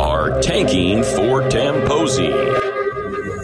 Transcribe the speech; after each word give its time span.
are 0.00 0.40
tanking 0.40 1.02
for 1.02 1.42
Tamposi. 1.42 2.76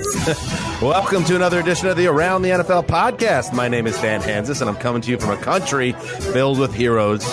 Welcome 0.82 1.24
to 1.24 1.36
another 1.36 1.60
edition 1.60 1.88
of 1.88 1.96
the 1.96 2.06
Around 2.06 2.42
the 2.42 2.50
NFL 2.50 2.86
podcast. 2.86 3.52
My 3.52 3.68
name 3.68 3.86
is 3.86 3.98
Dan 4.00 4.20
Hanzus, 4.20 4.60
and 4.60 4.68
I'm 4.68 4.76
coming 4.76 5.02
to 5.02 5.10
you 5.10 5.18
from 5.18 5.30
a 5.30 5.36
country 5.36 5.92
filled 5.92 6.58
with 6.58 6.74
heroes. 6.74 7.24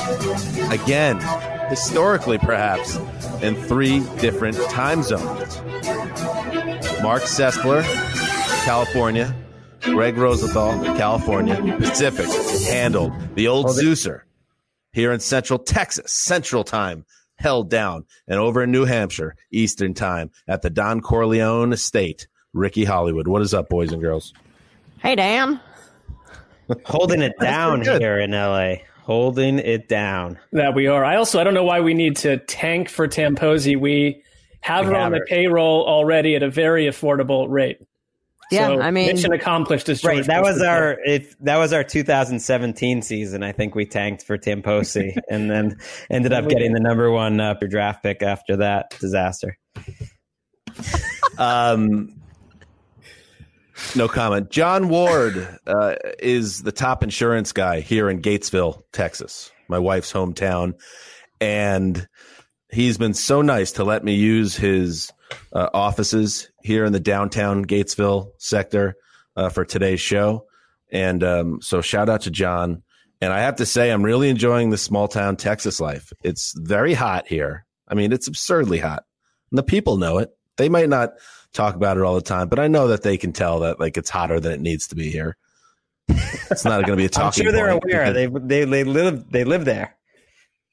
Again, 0.72 1.20
historically, 1.70 2.38
perhaps, 2.38 2.98
in 3.42 3.56
three 3.56 4.00
different 4.20 4.58
time 4.70 5.04
zones. 5.04 5.58
Mark 7.02 7.24
Sessler, 7.24 7.84
California. 8.64 9.36
Greg 9.82 10.16
Rosenthal, 10.17 10.80
California. 10.95 11.56
Pacific 11.80 12.28
handled 12.70 13.12
the 13.34 13.48
old 13.48 13.67
Zeuser 13.67 14.22
here 14.92 15.11
in 15.11 15.20
Central 15.20 15.58
Texas, 15.58 16.14
Central 16.14 16.64
Time 16.64 17.06
held 17.38 17.72
down, 17.72 18.06
and 18.28 18.40
over 18.40 18.64
in 18.64 18.72
New 18.72 18.86
Hampshire, 18.86 19.36
Eastern 19.52 19.95
Time 19.95 20.30
at 20.48 20.61
the 20.61 20.70
Don 20.70 21.02
Corleone 21.02 21.73
Estate. 21.73 22.28
Ricky 22.54 22.84
Hollywood. 22.84 23.28
What 23.28 23.42
is 23.42 23.54
up, 23.54 23.70
boys 23.70 23.92
and 23.92 24.02
girls? 24.02 24.34
Hey, 25.00 25.16
Dan. 25.16 25.60
Holding 26.86 27.22
it 27.22 27.34
down 27.40 27.82
here 27.82 28.20
in 28.20 28.32
LA. 28.32 28.76
Holding 29.04 29.58
it 29.58 29.88
down. 29.88 30.38
That 30.52 30.76
we 30.76 30.88
are. 30.88 31.04
I 31.04 31.16
also 31.16 31.40
I 31.40 31.44
don't 31.44 31.54
know 31.54 31.64
why 31.64 31.80
we 31.80 31.94
need 31.94 32.17
to 32.17 32.38
tank 32.38 32.90
for 32.90 33.08
Tamposi. 33.08 33.80
We 33.80 34.22
have 34.61 34.86
We 34.86 34.94
her 34.94 34.98
on 34.99 35.11
have 35.14 35.22
the 35.22 35.26
payroll 35.27 35.86
already 35.86 36.36
at 36.36 36.44
a 36.44 36.49
very 36.49 36.86
affordable 36.86 37.48
rate. 37.49 37.80
Yeah, 38.52 38.67
So, 38.67 38.82
I 38.82 38.92
mean- 38.92 39.08
mission 39.08 39.32
accomplished. 39.32 39.88
As 39.88 40.04
Right, 40.04 40.26
that 40.26 40.42
was 40.44 40.61
our 40.61 40.98
if 41.05 41.38
that 41.39 41.58
was 41.58 41.72
our 41.72 41.83
2017 41.86 43.02
season. 43.02 43.44
I 43.44 43.54
think 43.54 43.76
we 43.76 43.86
tanked 43.86 44.23
for 44.23 44.38
Tamposi 44.38 45.16
and 45.30 45.49
then 45.49 45.77
ended 46.10 46.33
up 46.33 46.49
getting 46.49 46.73
the 46.73 46.82
number 46.82 47.10
one 47.11 47.39
uh, 47.39 47.54
draft 47.54 48.04
pick 48.04 48.22
after 48.22 48.58
that 48.58 48.92
disaster. 48.99 49.58
Um, 51.38 52.22
no 53.95 54.08
comment. 54.08 54.52
John 54.52 54.89
Ward 54.89 55.58
uh, 55.66 55.95
is 56.20 56.61
the 56.61 56.72
top 56.72 57.04
insurance 57.04 57.52
guy 57.52 57.80
here 57.80 58.10
in 58.10 58.22
Gatesville, 58.22 58.83
Texas, 58.92 59.52
my 59.67 59.80
wife's 59.80 60.11
hometown, 60.11 60.73
and 61.39 62.08
he's 62.71 62.98
been 62.98 63.14
so 63.14 63.42
nice 63.42 63.73
to 63.73 63.83
let 63.83 64.04
me 64.04 64.15
use 64.15 64.55
his 64.55 65.11
uh, 65.54 65.70
offices 65.73 66.49
here 66.64 66.86
in 66.86 66.93
the 66.93 66.99
downtown 66.99 67.65
Gatesville 67.65 68.32
sector 68.37 68.95
uh, 69.36 69.49
for 69.49 69.65
today's 69.65 70.02
show. 70.02 70.45
And 70.92 71.23
um, 71.23 71.61
so, 71.61 71.81
shout 71.81 72.10
out 72.10 72.21
to 72.21 72.31
John. 72.31 72.83
And 73.21 73.31
I 73.31 73.42
have 73.42 73.58
to 73.58 73.65
say, 73.65 73.92
I'm 73.92 74.04
really 74.04 74.30
enjoying 74.30 74.71
the 74.71 74.77
small 74.77 75.08
town 75.08 75.37
Texas 75.37 75.80
life. 75.80 76.11
It's 76.23 76.54
very 76.58 76.93
hot 76.93 77.27
here. 77.27 77.65
I 77.87 77.93
mean, 77.93 78.11
it's 78.11 78.27
absurdly 78.27 78.80
hot. 78.80 79.04
And 79.52 79.58
the 79.58 79.64
people 79.64 79.98
know 79.98 80.17
it. 80.17 80.31
They 80.58 80.70
might 80.70 80.89
not 80.89 81.11
talk 81.54 81.76
about 81.76 81.98
it 81.98 82.04
all 82.04 82.15
the 82.15 82.21
time, 82.21 82.49
but 82.49 82.60
I 82.60 82.67
know 82.67 82.87
that 82.87 83.04
they 83.04 83.17
can 83.17 83.31
tell 83.31 83.60
that 83.61 83.80
like 83.80 83.98
it's 83.98 84.10
hotter 84.10 84.39
than 84.39 84.54
it 84.54 84.61
needs 84.61 84.87
to 84.87 84.95
be 84.95 85.11
here. 85.11 85.37
It's 86.08 86.65
not 86.65 86.86
going 86.86 86.98
to 86.98 86.98
be 86.98 87.05
a 87.05 87.05
I'm 87.15 87.31
talking. 87.31 87.43
sure 87.43 87.52
they're 87.52 87.71
point 87.71 87.83
aware. 87.86 88.14
They 88.14 88.27
they 88.27 88.65
they 88.65 88.83
live 88.83 89.30
they 89.30 89.43
live 89.43 89.65
there. 89.65 89.95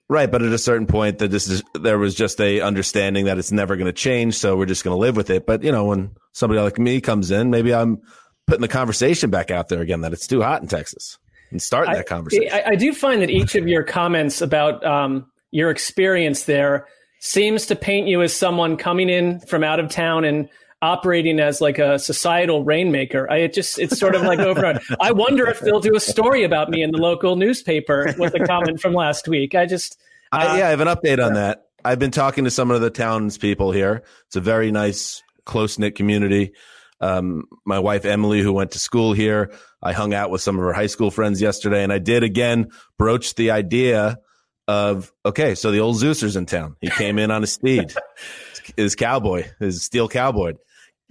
Right, 0.08 0.30
but 0.30 0.42
at 0.42 0.52
a 0.52 0.58
certain 0.58 0.86
point, 0.86 1.18
that 1.18 1.30
this 1.30 1.48
is 1.48 1.62
there 1.74 1.98
was 1.98 2.14
just 2.14 2.40
a 2.40 2.60
understanding 2.60 3.26
that 3.26 3.38
it's 3.38 3.52
never 3.52 3.76
going 3.76 3.86
to 3.86 3.92
change, 3.92 4.34
so 4.34 4.56
we're 4.56 4.66
just 4.66 4.84
going 4.84 4.94
to 4.94 5.00
live 5.00 5.16
with 5.16 5.30
it. 5.30 5.46
But 5.46 5.62
you 5.62 5.72
know, 5.72 5.86
when 5.86 6.12
somebody 6.32 6.60
like 6.60 6.78
me 6.78 7.00
comes 7.00 7.30
in, 7.30 7.50
maybe 7.50 7.74
I'm 7.74 8.00
putting 8.46 8.62
the 8.62 8.68
conversation 8.68 9.30
back 9.30 9.50
out 9.50 9.68
there 9.68 9.80
again 9.80 10.00
that 10.00 10.12
it's 10.12 10.26
too 10.26 10.42
hot 10.42 10.62
in 10.62 10.68
Texas 10.68 11.18
and 11.50 11.60
starting 11.60 11.94
that 11.94 12.06
conversation. 12.06 12.48
I, 12.52 12.70
I 12.70 12.74
do 12.74 12.92
find 12.92 13.22
that 13.22 13.30
each 13.30 13.54
of 13.54 13.68
your 13.68 13.82
comments 13.84 14.40
about 14.40 14.84
um, 14.84 15.30
your 15.50 15.70
experience 15.70 16.44
there 16.44 16.86
seems 17.20 17.66
to 17.66 17.76
paint 17.76 18.08
you 18.08 18.22
as 18.22 18.34
someone 18.34 18.76
coming 18.76 19.08
in 19.08 19.40
from 19.40 19.64
out 19.64 19.80
of 19.80 19.90
town 19.90 20.24
and 20.24 20.48
operating 20.80 21.40
as 21.40 21.60
like 21.60 21.78
a 21.78 21.98
societal 21.98 22.64
rainmaker. 22.64 23.30
I 23.30 23.38
it 23.38 23.52
just 23.52 23.78
it's 23.78 23.98
sort 23.98 24.14
of 24.14 24.22
like 24.22 24.38
over. 24.38 24.80
I 25.00 25.12
wonder 25.12 25.46
if 25.46 25.60
they'll 25.60 25.80
do 25.80 25.96
a 25.96 26.00
story 26.00 26.44
about 26.44 26.70
me 26.70 26.82
in 26.82 26.90
the 26.90 26.98
local 26.98 27.36
newspaper 27.36 28.14
with 28.18 28.34
a 28.34 28.46
comment 28.46 28.80
from 28.80 28.94
last 28.94 29.28
week. 29.28 29.54
I 29.54 29.66
just 29.66 29.98
uh, 30.32 30.36
I, 30.36 30.58
yeah, 30.58 30.66
I 30.66 30.70
have 30.70 30.80
an 30.80 30.88
update 30.88 31.24
on 31.24 31.34
that. 31.34 31.64
I've 31.84 31.98
been 31.98 32.10
talking 32.10 32.44
to 32.44 32.50
some 32.50 32.70
of 32.70 32.80
the 32.80 32.90
townspeople 32.90 33.72
here. 33.72 34.02
It's 34.26 34.36
a 34.36 34.40
very 34.40 34.70
nice, 34.70 35.22
close 35.44 35.78
knit 35.78 35.94
community. 35.94 36.52
Um, 37.00 37.44
my 37.64 37.78
wife 37.78 38.04
Emily, 38.04 38.42
who 38.42 38.52
went 38.52 38.72
to 38.72 38.78
school 38.78 39.12
here, 39.12 39.52
I 39.80 39.92
hung 39.92 40.12
out 40.12 40.30
with 40.30 40.42
some 40.42 40.56
of 40.56 40.62
her 40.62 40.72
high 40.72 40.88
school 40.88 41.10
friends 41.10 41.40
yesterday, 41.40 41.84
and 41.84 41.92
I 41.92 41.98
did 41.98 42.24
again 42.24 42.70
broach 42.98 43.36
the 43.36 43.52
idea 43.52 44.18
of 44.66 45.12
okay, 45.24 45.54
so 45.54 45.70
the 45.70 45.80
old 45.80 45.96
Zeuser's 45.96 46.36
in 46.36 46.46
town. 46.46 46.76
He 46.80 46.90
came 46.90 47.18
in 47.18 47.30
on 47.30 47.44
a 47.44 47.46
steed, 47.46 47.94
his 48.76 48.96
cowboy, 48.96 49.46
his 49.60 49.82
steel 49.82 50.08
cowboy, 50.08 50.54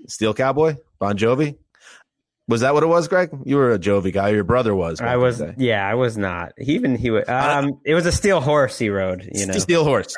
steel 0.07 0.33
cowboy, 0.33 0.75
Bon 0.99 1.17
Jovi. 1.17 1.57
Was 2.47 2.61
that 2.61 2.73
what 2.73 2.83
it 2.83 2.88
was, 2.88 3.07
Greg? 3.09 3.29
You 3.44 3.57
were 3.57 3.73
a 3.73 3.79
Jovi 3.79 4.13
guy. 4.13 4.29
Your 4.29 4.45
brother 4.45 4.73
was. 4.73 5.01
I 5.01 5.17
was 5.17 5.41
yeah, 5.57 5.85
I 5.85 5.95
was 5.95 6.17
not. 6.17 6.53
He 6.57 6.75
Even 6.75 6.95
he 6.95 7.11
was. 7.11 7.27
Um, 7.27 7.81
it 7.83 7.94
was 7.94 8.05
a 8.05 8.11
steel 8.11 8.39
horse 8.39 8.79
he 8.79 8.89
rode. 8.89 9.29
You 9.33 9.47
know, 9.47 9.53
Steel 9.53 9.83
horse. 9.83 10.15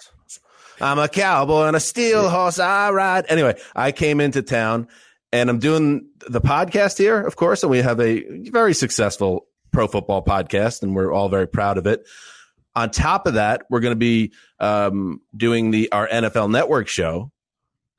I'm 0.81 0.99
a 0.99 1.09
cowboy 1.09 1.63
on 1.63 1.75
a 1.75 1.79
steel 1.79 2.29
horse. 2.29 2.59
I 2.59 2.91
ride. 2.91 3.25
Anyway, 3.29 3.59
I 3.75 3.91
came 3.91 4.21
into 4.21 4.41
town 4.41 4.87
and 5.31 5.49
I'm 5.49 5.59
doing 5.59 6.07
the 6.27 6.41
podcast 6.41 6.97
here, 6.97 7.21
of 7.21 7.35
course, 7.35 7.63
and 7.63 7.69
we 7.69 7.79
have 7.79 7.99
a 7.99 8.23
very 8.49 8.73
successful 8.73 9.47
pro 9.71 9.87
football 9.87 10.23
podcast, 10.23 10.81
and 10.81 10.95
we're 10.95 11.11
all 11.11 11.29
very 11.29 11.47
proud 11.47 11.77
of 11.77 11.85
it. 11.85 12.07
On 12.75 12.89
top 12.89 13.27
of 13.27 13.33
that, 13.35 13.63
we're 13.69 13.79
going 13.79 13.93
to 13.93 13.99
be 13.99 14.31
um, 14.59 15.21
doing 15.35 15.71
the 15.71 15.91
our 15.91 16.07
NFL 16.07 16.49
Network 16.51 16.87
show, 16.87 17.31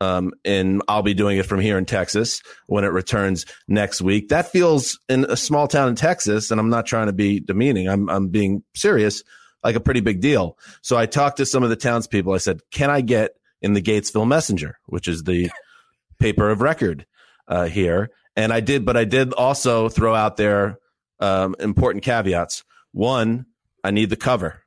um, 0.01 0.33
and 0.45 0.83
I'll 0.89 1.03
be 1.03 1.15
doing 1.15 1.39
it 1.39 1.47
from 1.47 1.61
here 1.61 1.77
in 1.77 1.85
Texas 1.85 2.43
when 2.67 2.85
it 2.85 2.89
returns 2.89 3.45
next 3.69 4.01
week. 4.01 4.29
That 4.29 4.51
feels 4.51 4.99
in 5.09 5.25
a 5.25 5.37
small 5.37 5.69
town 5.69 5.89
in 5.89 5.95
Texas, 5.95 6.51
and 6.51 6.59
I'm 6.59 6.71
not 6.71 6.87
trying 6.87 7.07
to 7.07 7.13
be 7.13 7.41
demeaning. 7.41 7.89
I'm 7.89 8.09
I'm 8.09 8.29
being 8.29 8.63
serious. 8.75 9.23
like 9.63 9.77
a 9.77 9.81
pretty 9.81 10.01
big 10.01 10.21
deal. 10.21 10.57
So 10.81 10.97
I 10.97 11.05
talked 11.05 11.37
to 11.37 11.45
some 11.45 11.63
of 11.63 11.69
the 11.69 11.77
townspeople. 11.77 12.33
I 12.33 12.39
said, 12.39 12.61
"Can 12.71 12.91
I 12.91 13.03
get 13.03 13.33
in 13.61 13.75
the 13.75 13.83
Gatesville 13.83 14.27
Messenger, 14.27 14.79
which 14.87 15.07
is 15.07 15.23
the 15.25 15.51
paper 16.19 16.49
of 16.49 16.63
record 16.63 17.07
uh, 17.47 17.67
here?" 17.67 18.11
And 18.37 18.53
I 18.53 18.61
did, 18.61 18.87
but 18.87 18.97
I 18.97 19.05
did 19.05 19.35
also 19.35 19.89
throw 19.91 20.15
out 20.15 20.37
there 20.39 20.79
um, 21.19 21.55
important 21.61 22.05
caveats. 22.05 22.65
One, 22.93 23.47
I 23.85 23.91
need 23.91 24.09
the 24.09 24.17
cover. 24.17 24.60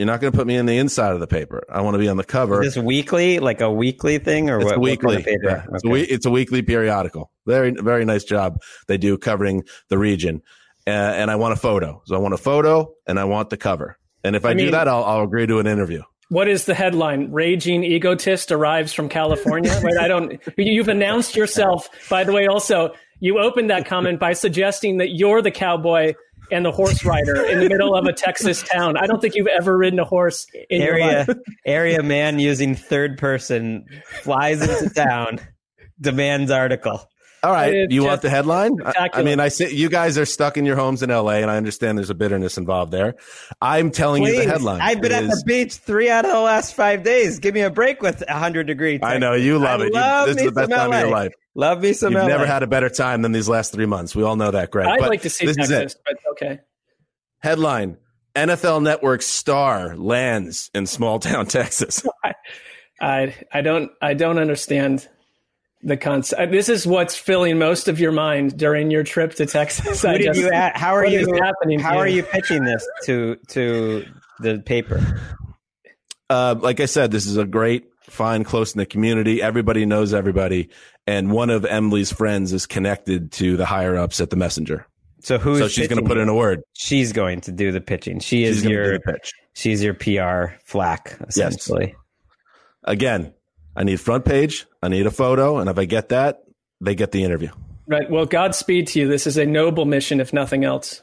You're 0.00 0.06
not 0.06 0.22
going 0.22 0.32
to 0.32 0.38
put 0.38 0.46
me 0.46 0.56
in 0.56 0.64
the 0.64 0.78
inside 0.78 1.12
of 1.12 1.20
the 1.20 1.26
paper. 1.26 1.62
I 1.70 1.82
want 1.82 1.92
to 1.92 1.98
be 1.98 2.08
on 2.08 2.16
the 2.16 2.24
cover. 2.24 2.62
Is 2.62 2.74
this 2.74 2.82
weekly, 2.82 3.38
like 3.38 3.60
a 3.60 3.70
weekly 3.70 4.16
thing, 4.16 4.48
or 4.48 4.56
It's 4.56 4.64
what? 4.64 4.78
what 4.78 4.80
weekly. 4.80 5.16
kind 5.16 5.18
of 5.18 5.24
paper? 5.26 5.44
Yeah, 5.44 5.64
it's, 5.74 5.84
a 5.84 5.86
Okay. 5.88 5.92
we- 5.92 6.00
it's 6.04 6.24
a 6.24 6.30
weekly 6.30 6.62
periodical. 6.62 7.30
Very, 7.46 7.72
very 7.72 8.06
nice 8.06 8.24
job 8.24 8.62
they 8.88 8.96
do 8.96 9.18
covering 9.18 9.62
the 9.90 9.98
region. 9.98 10.40
Uh, 10.86 10.90
and 10.90 11.30
I 11.30 11.36
want 11.36 11.52
a 11.52 11.56
photo. 11.56 12.00
So 12.06 12.16
I 12.16 12.18
want 12.18 12.32
a 12.32 12.38
photo 12.38 12.94
and 13.06 13.20
I 13.20 13.24
want 13.24 13.50
the 13.50 13.58
cover. 13.58 13.98
And 14.24 14.34
if 14.36 14.46
I, 14.46 14.52
I 14.52 14.54
do 14.54 14.70
that, 14.70 14.88
I'll, 14.88 15.04
I'll 15.04 15.22
agree 15.22 15.46
to 15.46 15.58
an 15.58 15.66
interview. 15.66 16.00
What 16.30 16.48
is 16.48 16.64
the 16.64 16.74
headline? 16.74 17.30
Raging 17.30 17.84
egotist 17.84 18.50
arrives 18.52 18.94
from 18.94 19.10
California. 19.10 19.78
Wait, 19.82 19.98
I 20.00 20.08
don't. 20.08 20.40
You've 20.56 20.88
announced 20.88 21.36
yourself. 21.36 21.90
By 22.08 22.24
the 22.24 22.32
way, 22.32 22.46
also 22.46 22.94
you 23.18 23.38
opened 23.38 23.68
that 23.68 23.84
comment 23.84 24.18
by 24.18 24.32
suggesting 24.32 24.96
that 24.96 25.10
you're 25.10 25.42
the 25.42 25.50
cowboy 25.50 26.14
and 26.50 26.64
the 26.64 26.72
horse 26.72 27.04
rider 27.04 27.44
in 27.44 27.60
the 27.60 27.68
middle 27.68 27.94
of 27.94 28.06
a 28.06 28.12
Texas 28.12 28.62
town. 28.62 28.96
I 28.96 29.06
don't 29.06 29.20
think 29.20 29.34
you've 29.34 29.46
ever 29.46 29.76
ridden 29.76 29.98
a 29.98 30.04
horse 30.04 30.46
in 30.68 30.80
your 30.82 30.94
area 30.94 31.24
life. 31.26 31.36
area 31.66 32.02
man 32.02 32.38
using 32.38 32.74
third 32.74 33.18
person 33.18 33.86
flies 34.22 34.62
into 34.62 34.94
town, 34.94 35.40
demands 36.00 36.50
article. 36.50 37.08
All 37.42 37.52
right. 37.52 37.72
It's 37.74 37.92
you 37.94 38.04
want 38.04 38.20
the 38.22 38.28
headline? 38.30 38.76
I, 38.84 39.22
mean, 39.22 39.40
I 39.40 39.48
say 39.48 39.70
you 39.70 39.88
guys 39.88 40.18
are 40.18 40.26
stuck 40.26 40.56
in 40.58 40.66
your 40.66 40.76
homes 40.76 41.02
in 41.02 41.08
LA, 41.10 41.36
and 41.36 41.50
I 41.50 41.56
understand 41.56 41.96
there's 41.96 42.10
a 42.10 42.14
bitterness 42.14 42.58
involved 42.58 42.92
there. 42.92 43.14
I'm 43.62 43.90
telling 43.90 44.22
you 44.24 44.36
the 44.36 44.44
headline. 44.50 44.80
I've 44.82 45.00
been 45.00 45.12
at 45.12 45.24
the 45.24 45.42
beach 45.46 45.74
three 45.74 46.10
out 46.10 46.24
of 46.26 46.32
the 46.32 46.40
last 46.40 46.74
five 46.74 47.02
days. 47.02 47.38
Give 47.38 47.54
me 47.54 47.62
a 47.62 47.70
break 47.70 48.02
with 48.02 48.22
a 48.28 48.34
hundred 48.38 48.66
degrees. 48.66 49.00
I 49.02 49.16
know 49.18 49.32
you 49.34 49.58
love 49.58 49.80
I 49.80 49.84
it. 49.84 49.86
You- 49.88 49.92
love 49.94 50.26
this 50.28 50.36
me 50.36 50.42
is 50.42 50.48
the 50.48 50.52
best 50.52 50.70
time 50.70 50.92
of 50.92 51.00
your 51.00 51.10
life. 51.10 51.32
Love 51.54 51.80
me 51.82 51.92
some 51.94 52.12
You've 52.12 52.22
LA. 52.22 52.28
never 52.28 52.46
had 52.46 52.62
a 52.62 52.66
better 52.66 52.88
time 52.90 53.22
than 53.22 53.32
these 53.32 53.48
last 53.48 53.72
three 53.72 53.86
months. 53.86 54.14
We 54.14 54.22
all 54.22 54.36
know 54.36 54.50
that, 54.50 54.70
Greg. 54.70 54.86
I'd 54.86 55.00
But 55.00 55.08
like 55.08 55.22
to 55.22 55.30
see 55.30 55.46
this 55.46 55.56
is 55.58 55.70
it. 55.70 55.78
Texas, 55.80 56.00
but 56.06 56.16
okay. 56.32 56.58
Headline: 57.40 57.96
NFL 58.36 58.82
Network 58.82 59.22
star 59.22 59.96
lands 59.96 60.70
in 60.74 60.86
small 60.86 61.18
town 61.18 61.46
Texas. 61.48 62.06
I 63.00 63.34
I 63.50 63.62
don't 63.62 63.90
I 64.02 64.12
don't 64.14 64.38
understand 64.38 65.08
the 65.82 65.96
concept. 65.96 66.52
This 66.52 66.68
is 66.68 66.86
what's 66.86 67.16
filling 67.16 67.58
most 67.58 67.88
of 67.88 67.98
your 68.00 68.12
mind 68.12 68.56
during 68.56 68.90
your 68.90 69.02
trip 69.02 69.34
to 69.34 69.46
Texas. 69.46 70.04
I 70.04 70.18
just- 70.18 70.38
you 70.38 70.50
at, 70.50 70.76
how 70.76 70.94
are 70.94 71.06
you 71.06 71.32
happening 71.42 71.78
How 71.80 71.98
are 71.98 72.08
you 72.08 72.22
pitching 72.22 72.64
this 72.64 72.86
to 73.04 73.36
to 73.48 74.04
the 74.40 74.58
paper? 74.58 75.00
Uh, 76.28 76.54
like 76.58 76.80
I 76.80 76.86
said, 76.86 77.10
this 77.10 77.26
is 77.26 77.36
a 77.36 77.44
great, 77.44 77.86
fine, 78.08 78.44
close 78.44 78.72
in 78.74 78.78
the 78.78 78.86
community. 78.86 79.42
Everybody 79.42 79.84
knows 79.84 80.14
everybody, 80.14 80.68
and 81.06 81.32
one 81.32 81.50
of 81.50 81.64
Emily's 81.64 82.12
friends 82.12 82.52
is 82.52 82.66
connected 82.66 83.32
to 83.32 83.56
the 83.56 83.66
higher 83.66 83.96
ups 83.96 84.20
at 84.20 84.30
the 84.30 84.36
Messenger. 84.36 84.86
So 85.22 85.38
who's 85.38 85.58
so 85.58 85.68
she's 85.68 85.88
going 85.88 86.02
to 86.02 86.08
put 86.08 86.16
in 86.18 86.28
a 86.28 86.34
word. 86.34 86.60
She's 86.72 87.12
going 87.12 87.40
to 87.42 87.52
do 87.52 87.72
the 87.72 87.80
pitching. 87.80 88.20
She 88.20 88.44
is 88.44 88.62
going 88.62 88.74
your 88.74 89.00
pitch. 89.00 89.32
she's 89.54 89.82
your 89.82 89.92
PR 89.94 90.54
flack 90.64 91.18
essentially. 91.26 91.94
Again, 92.84 93.34
I 93.76 93.84
need 93.84 94.00
front 94.00 94.24
page. 94.24 94.66
I 94.82 94.88
need 94.88 95.06
a 95.06 95.10
photo, 95.10 95.58
and 95.58 95.70
if 95.70 95.78
I 95.78 95.84
get 95.84 96.10
that, 96.10 96.42
they 96.80 96.94
get 96.94 97.12
the 97.12 97.24
interview. 97.24 97.50
Right. 97.86 98.08
Well, 98.10 98.26
Godspeed 98.26 98.88
to 98.88 99.00
you. 99.00 99.08
This 99.08 99.26
is 99.26 99.36
a 99.36 99.46
noble 99.46 99.84
mission, 99.84 100.20
if 100.20 100.32
nothing 100.32 100.64
else. 100.64 101.02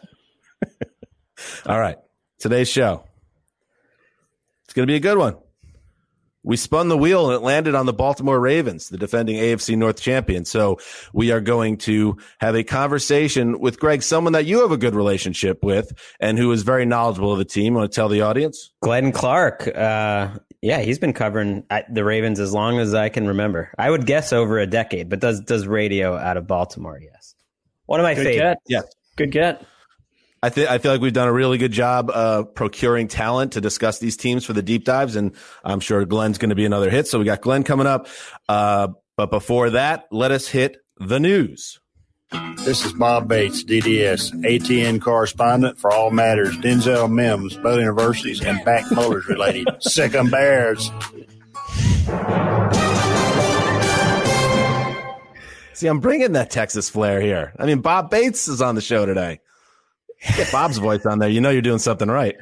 All 1.65 1.79
right. 1.79 1.97
Today's 2.39 2.69
show. 2.69 3.03
It's 4.65 4.73
going 4.73 4.87
to 4.87 4.91
be 4.91 4.95
a 4.95 5.01
good 5.01 5.17
one. 5.17 5.37
We 6.47 6.55
spun 6.55 6.88
the 6.88 6.97
wheel 6.97 7.25
and 7.25 7.35
it 7.35 7.44
landed 7.44 7.75
on 7.75 7.85
the 7.85 7.94
Baltimore 7.94 8.39
Ravens, 8.39 8.88
the 8.88 8.97
defending 8.97 9.35
AFC 9.35 9.77
North 9.77 9.99
champion. 9.99 10.45
So 10.45 10.79
we 11.11 11.33
are 11.33 11.41
going 11.41 11.75
to 11.79 12.17
have 12.39 12.55
a 12.55 12.63
conversation 12.63 13.59
with 13.59 13.81
Greg, 13.81 14.01
someone 14.01 14.31
that 14.31 14.45
you 14.45 14.61
have 14.61 14.71
a 14.71 14.77
good 14.77 14.95
relationship 14.95 15.61
with 15.61 15.91
and 16.21 16.38
who 16.38 16.49
is 16.53 16.63
very 16.63 16.85
knowledgeable 16.85 17.33
of 17.33 17.38
the 17.38 17.44
team. 17.45 17.73
Want 17.73 17.91
to 17.91 17.94
tell 17.94 18.07
the 18.07 18.21
audience? 18.21 18.71
Glenn 18.81 19.11
Clark, 19.11 19.67
uh, 19.75 20.29
yeah, 20.61 20.79
he's 20.79 20.99
been 20.99 21.11
covering 21.11 21.65
uh, 21.69 21.81
the 21.91 22.05
Ravens 22.05 22.39
as 22.39 22.53
long 22.53 22.79
as 22.79 22.93
I 22.93 23.09
can 23.09 23.27
remember. 23.27 23.69
I 23.77 23.91
would 23.91 24.05
guess 24.05 24.31
over 24.31 24.57
a 24.57 24.65
decade, 24.65 25.09
but 25.09 25.19
does 25.19 25.41
does 25.41 25.67
radio 25.67 26.15
out 26.15 26.38
of 26.38 26.47
Baltimore? 26.47 26.97
Yes, 27.01 27.35
one 27.88 28.00
of 28.00 28.05
my 28.05 28.15
Good 28.15 28.25
favorites. 28.25 28.61
get. 28.67 28.83
Yeah, 28.83 28.89
good 29.17 29.31
get. 29.31 29.65
I 30.44 30.50
think 30.50 30.69
I 30.69 30.78
feel 30.78 30.92
like 30.92 31.01
we've 31.01 31.13
done 31.13 31.28
a 31.28 31.34
really 31.34 31.57
good 31.57 31.72
job 31.72 32.12
uh, 32.13 32.44
procuring 32.44 33.07
talent 33.07 33.54
to 33.54 33.62
discuss 33.62 34.00
these 34.00 34.16
teams 34.16 34.45
for 34.45 34.54
the 34.54 34.62
deep 34.62 34.86
dives, 34.86 35.16
and 35.16 35.36
I'm 35.63 35.80
sure 35.80 36.06
Glenn's 36.06 36.38
going 36.38 36.50
to 36.50 36.56
be 36.56 36.66
another 36.66 36.89
hit. 36.89 37.07
So 37.07 37.18
we 37.18 37.25
got 37.25 37.42
Glenn 37.42 37.63
coming 37.63 37.88
up, 37.88 38.07
uh, 38.48 38.89
but 39.16 39.31
before 39.31 39.72
that, 39.72 40.06
let 40.12 40.31
us 40.31 40.48
hit 40.48 40.78
the 40.98 41.19
news. 41.19 41.80
This 42.57 42.86
is 42.86 42.94
Bob 42.94 43.28
Bates, 43.30 43.63
DDS, 43.63 44.34
ATN 44.44 45.01
correspondent 45.01 45.80
for 45.80 45.92
all 45.92 46.12
matters 46.12 46.56
Denzel 46.57 47.12
Mims, 47.12 47.56
both 47.57 47.80
universities, 47.80 48.44
and 48.44 48.63
back 48.63 48.84
motors 48.92 49.28
related. 49.28 49.68
Sick 49.80 50.13
'em 50.13 50.30
bears. 50.30 50.92
See, 55.74 55.88
I'm 55.88 56.00
bringing 56.00 56.34
that 56.34 56.50
Texas 56.51 56.89
flair 56.89 57.22
here. 57.22 57.54
I 57.57 57.66
mean, 57.66 57.81
Bob 57.81 58.10
Bates 58.10 58.48
is 58.48 58.62
on 58.62 58.75
the 58.75 58.81
show 58.81 59.06
today. 59.06 59.39
Get 60.35 60.51
Bob's 60.51 60.77
voice 60.77 61.05
on 61.05 61.19
there. 61.19 61.29
You 61.29 61.41
know 61.41 61.49
you're 61.49 61.61
doing 61.61 61.79
something 61.79 62.09
right. 62.09 62.35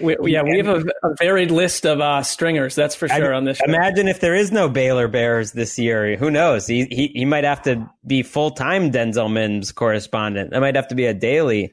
We, 0.00 0.16
yeah, 0.32 0.42
we 0.42 0.58
have 0.58 0.68
a, 0.68 0.84
a 1.02 1.14
varied 1.18 1.50
list 1.50 1.84
of 1.84 2.00
uh, 2.00 2.22
stringers. 2.22 2.74
That's 2.74 2.94
for 2.94 3.08
sure 3.08 3.34
on 3.34 3.44
this. 3.44 3.58
Show. 3.58 3.64
Imagine 3.64 4.06
if 4.06 4.20
there 4.20 4.34
is 4.34 4.52
no 4.52 4.68
Baylor 4.68 5.08
Bears 5.08 5.52
this 5.52 5.78
year. 5.78 6.16
Who 6.16 6.30
knows? 6.30 6.66
He 6.66 6.84
he, 6.84 7.08
he 7.08 7.24
might 7.24 7.44
have 7.44 7.62
to 7.62 7.88
be 8.06 8.22
full 8.22 8.52
time 8.52 8.92
Denzel 8.92 9.32
Mims 9.32 9.72
correspondent. 9.72 10.50
That 10.50 10.60
might 10.60 10.76
have 10.76 10.88
to 10.88 10.94
be 10.94 11.06
a 11.06 11.14
daily 11.14 11.72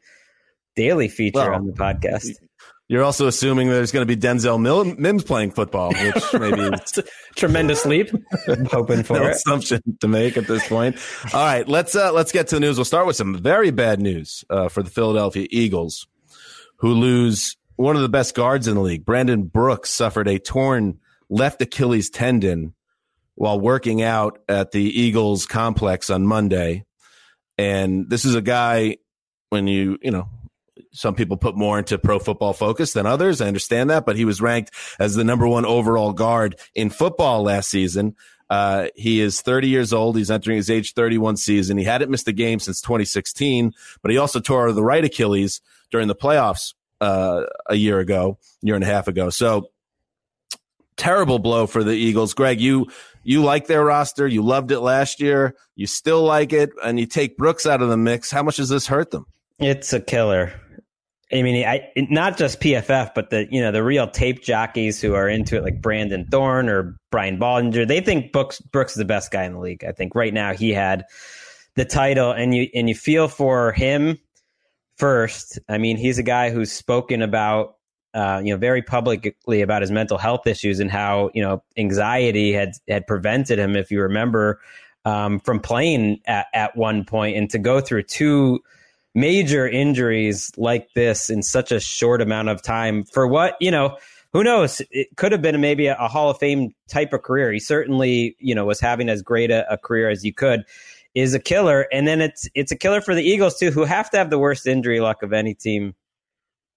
daily 0.76 1.08
feature 1.08 1.40
Well, 1.40 1.54
on 1.54 1.68
the 1.68 1.74
podcast. 1.74 2.32
You're 2.88 3.04
also 3.04 3.26
assuming 3.26 3.70
there's 3.70 3.92
going 3.92 4.08
to 4.08 4.16
be 4.16 4.20
Denzel 4.20 4.62
Mil- 4.62 4.86
Mims 4.96 5.24
playing 5.24 5.52
football, 5.52 5.92
which 5.92 6.24
maybe 6.34 6.62
It's 6.76 6.98
a 7.00 7.04
tremendous 7.36 7.84
leap. 7.86 8.12
I'm 8.48 8.66
hoping 8.72 9.02
for 9.02 9.14
no 9.14 9.26
it. 9.26 9.32
assumption 9.32 9.82
to 10.02 10.08
make 10.08 10.38
at 10.38 10.46
this 10.46 10.68
point. 10.68 10.98
All 11.34 11.44
right, 11.44 11.68
let's 11.68 11.96
uh, 11.96 12.12
let's 12.14 12.32
get 12.32 12.48
to 12.50 12.56
the 12.56 12.60
news. 12.60 12.78
We'll 12.78 12.86
start 12.86 13.08
with 13.08 13.16
some 13.16 13.36
very 13.38 13.72
bad 13.72 14.00
news 14.00 14.46
uh, 14.52 14.70
for 14.70 14.84
the 14.84 14.92
Philadelphia 14.92 15.48
Eagles, 15.50 16.06
who 16.78 16.94
lose 16.94 17.58
one 17.76 17.96
of 17.96 18.04
the 18.04 18.10
best 18.10 18.36
guards 18.36 18.68
in 18.68 18.76
the 18.76 18.82
league. 18.82 19.04
Brandon 19.04 19.44
Brooks 19.44 19.90
suffered 19.90 20.28
a 20.28 20.38
torn 20.38 21.00
left 21.28 21.62
Achilles 21.64 22.12
tendon 22.12 22.76
while 23.34 23.60
working 23.60 24.04
out 24.04 24.38
at 24.48 24.72
the 24.72 24.84
Eagles 24.84 25.48
complex 25.48 26.12
on 26.12 26.28
Monday, 26.28 26.86
and 27.58 28.12
this 28.12 28.26
is 28.26 28.36
a 28.36 28.42
guy 28.44 28.98
when 29.50 29.66
you 29.66 29.98
you 30.04 30.12
know. 30.12 30.30
Some 30.96 31.14
people 31.14 31.36
put 31.36 31.58
more 31.58 31.78
into 31.78 31.98
pro 31.98 32.20
football 32.20 32.54
focus 32.54 32.94
than 32.94 33.06
others. 33.06 33.42
I 33.42 33.48
understand 33.48 33.90
that, 33.90 34.06
but 34.06 34.16
he 34.16 34.24
was 34.24 34.40
ranked 34.40 34.72
as 34.98 35.14
the 35.14 35.26
number 35.26 35.46
one 35.46 35.66
overall 35.66 36.14
guard 36.14 36.58
in 36.74 36.90
football 36.90 37.44
last 37.44 37.70
season. 37.70 38.16
Uh, 38.50 38.88
he 38.96 39.20
is 39.20 39.42
30 39.42 39.68
years 39.68 39.92
old. 39.92 40.16
He's 40.16 40.32
entering 40.32 40.56
his 40.56 40.70
age 40.70 40.94
31 40.94 41.36
season. 41.36 41.78
He 41.78 41.84
hadn't 41.84 42.10
missed 42.10 42.28
a 42.30 42.32
game 42.32 42.60
since 42.60 42.80
2016, 42.80 43.74
but 44.02 44.12
he 44.12 44.18
also 44.18 44.40
tore 44.40 44.72
the 44.72 44.84
right 44.84 45.04
Achilles 45.04 45.60
during 45.92 46.08
the 46.08 46.16
playoffs 46.16 46.74
uh, 47.02 47.44
a 47.68 47.76
year 47.76 48.00
ago, 48.00 48.38
year 48.62 48.76
and 48.76 48.84
a 48.84 48.88
half 48.88 49.10
ago. 49.10 49.30
So 49.30 49.72
terrible 50.96 51.40
blow 51.40 51.68
for 51.68 51.84
the 51.84 51.94
Eagles. 51.94 52.34
Greg, 52.34 52.62
you 52.62 52.88
you 53.24 53.44
like 53.44 53.68
their 53.68 53.84
roster. 53.84 54.28
You 54.28 54.44
loved 54.44 54.72
it 54.72 54.80
last 54.80 55.20
year. 55.20 55.56
You 55.76 55.88
still 55.88 56.24
like 56.24 56.54
it, 56.54 56.70
and 56.84 57.00
you 57.00 57.06
take 57.06 57.38
Brooks 57.38 57.66
out 57.66 57.82
of 57.82 57.90
the 57.90 57.98
mix. 57.98 58.32
How 58.32 58.44
much 58.44 58.58
does 58.58 58.70
this 58.70 58.88
hurt 58.88 59.12
them? 59.12 59.26
It's 59.60 59.92
a 59.94 60.00
killer. 60.00 60.54
I 61.34 61.42
mean, 61.42 61.66
I 61.66 61.90
not 61.96 62.38
just 62.38 62.60
PFF, 62.60 63.14
but 63.16 63.32
the 63.32 63.48
you 63.52 63.60
know 63.60 63.72
the 63.72 63.84
real 63.84 64.08
tape 64.08 64.44
jockeys 64.44 65.02
who 65.02 65.16
are 65.16 65.28
into 65.28 65.58
it, 65.58 65.64
like 65.64 65.82
Brandon 65.82 66.28
Thorn 66.30 66.70
or 66.70 66.98
Brian 67.10 67.40
Baldinger. 67.40 67.88
They 67.88 68.00
think 68.00 68.32
Brooks 68.32 68.62
Brooks 68.62 68.92
is 68.92 68.98
the 68.98 69.06
best 69.06 69.32
guy 69.32 69.44
in 69.44 69.54
the 69.54 69.60
league. 69.60 69.84
I 69.84 69.92
think 69.92 70.14
right 70.14 70.34
now 70.34 70.54
he 70.54 70.72
had 70.72 71.06
the 71.76 71.86
title, 71.86 72.32
and 72.32 72.54
you 72.54 72.68
and 72.76 72.88
you 72.88 72.94
feel 72.94 73.28
for 73.28 73.72
him 73.72 74.20
first. 74.98 75.58
I 75.68 75.80
mean, 75.80 75.98
he's 75.98 76.20
a 76.20 76.24
guy 76.24 76.52
who's 76.52 76.72
spoken 76.72 77.24
about 77.24 77.78
uh, 78.14 78.42
you 78.44 78.54
know 78.54 78.58
very 78.58 78.84
publicly 78.84 79.62
about 79.62 79.82
his 79.82 79.90
mental 79.90 80.20
health 80.20 80.46
issues 80.46 80.80
and 80.80 80.92
how 80.92 81.32
you 81.34 81.42
know 81.42 81.64
anxiety 81.76 82.54
had 82.54 82.74
had 82.88 83.08
prevented 83.08 83.58
him, 83.58 83.76
if 83.76 83.90
you 83.90 84.00
remember, 84.00 84.60
um, 85.06 85.40
from 85.40 85.60
playing 85.60 86.20
at, 86.28 86.46
at 86.54 86.78
one 86.78 87.04
point, 87.04 87.36
and 87.36 87.50
to 87.50 87.58
go 87.58 87.82
through 87.82 88.04
two 88.04 88.62
major 89.16 89.68
injuries 89.68 90.52
like 90.58 90.94
this 90.94 91.30
in 91.30 91.42
such 91.42 91.72
a 91.72 91.80
short 91.80 92.22
amount 92.22 92.50
of 92.50 92.62
time 92.62 93.04
for 93.06 93.26
what 93.26 93.56
you 93.60 93.72
know 93.72 93.98
who 94.34 94.44
knows 94.44 94.82
it 94.92 95.08
could 95.16 95.32
have 95.32 95.42
been 95.42 95.60
maybe 95.62 95.88
a, 95.88 95.96
a 95.98 96.10
hall 96.10 96.30
of 96.30 96.38
fame 96.38 96.76
type 96.90 97.14
of 97.14 97.24
career 97.24 97.52
he 97.52 97.60
certainly 97.60 98.36
you 98.40 98.54
know 98.54 98.66
was 98.66 98.80
having 98.80 99.10
as 99.10 99.22
great 99.22 99.50
a, 99.50 99.72
a 99.72 99.78
career 99.78 100.10
as 100.10 100.24
you 100.24 100.34
could 100.34 100.64
is 101.16 101.34
a 101.34 101.40
killer 101.40 101.88
and 101.94 102.06
then 102.06 102.20
it's 102.20 102.48
it's 102.54 102.74
a 102.74 102.76
killer 102.76 103.00
for 103.00 103.16
the 103.16 103.24
eagles 103.24 103.58
too 103.58 103.72
who 103.72 103.86
have 103.86 104.10
to 104.10 104.18
have 104.18 104.30
the 104.30 104.38
worst 104.38 104.68
injury 104.68 105.00
luck 105.00 105.24
of 105.24 105.32
any 105.32 105.54
team 105.54 105.96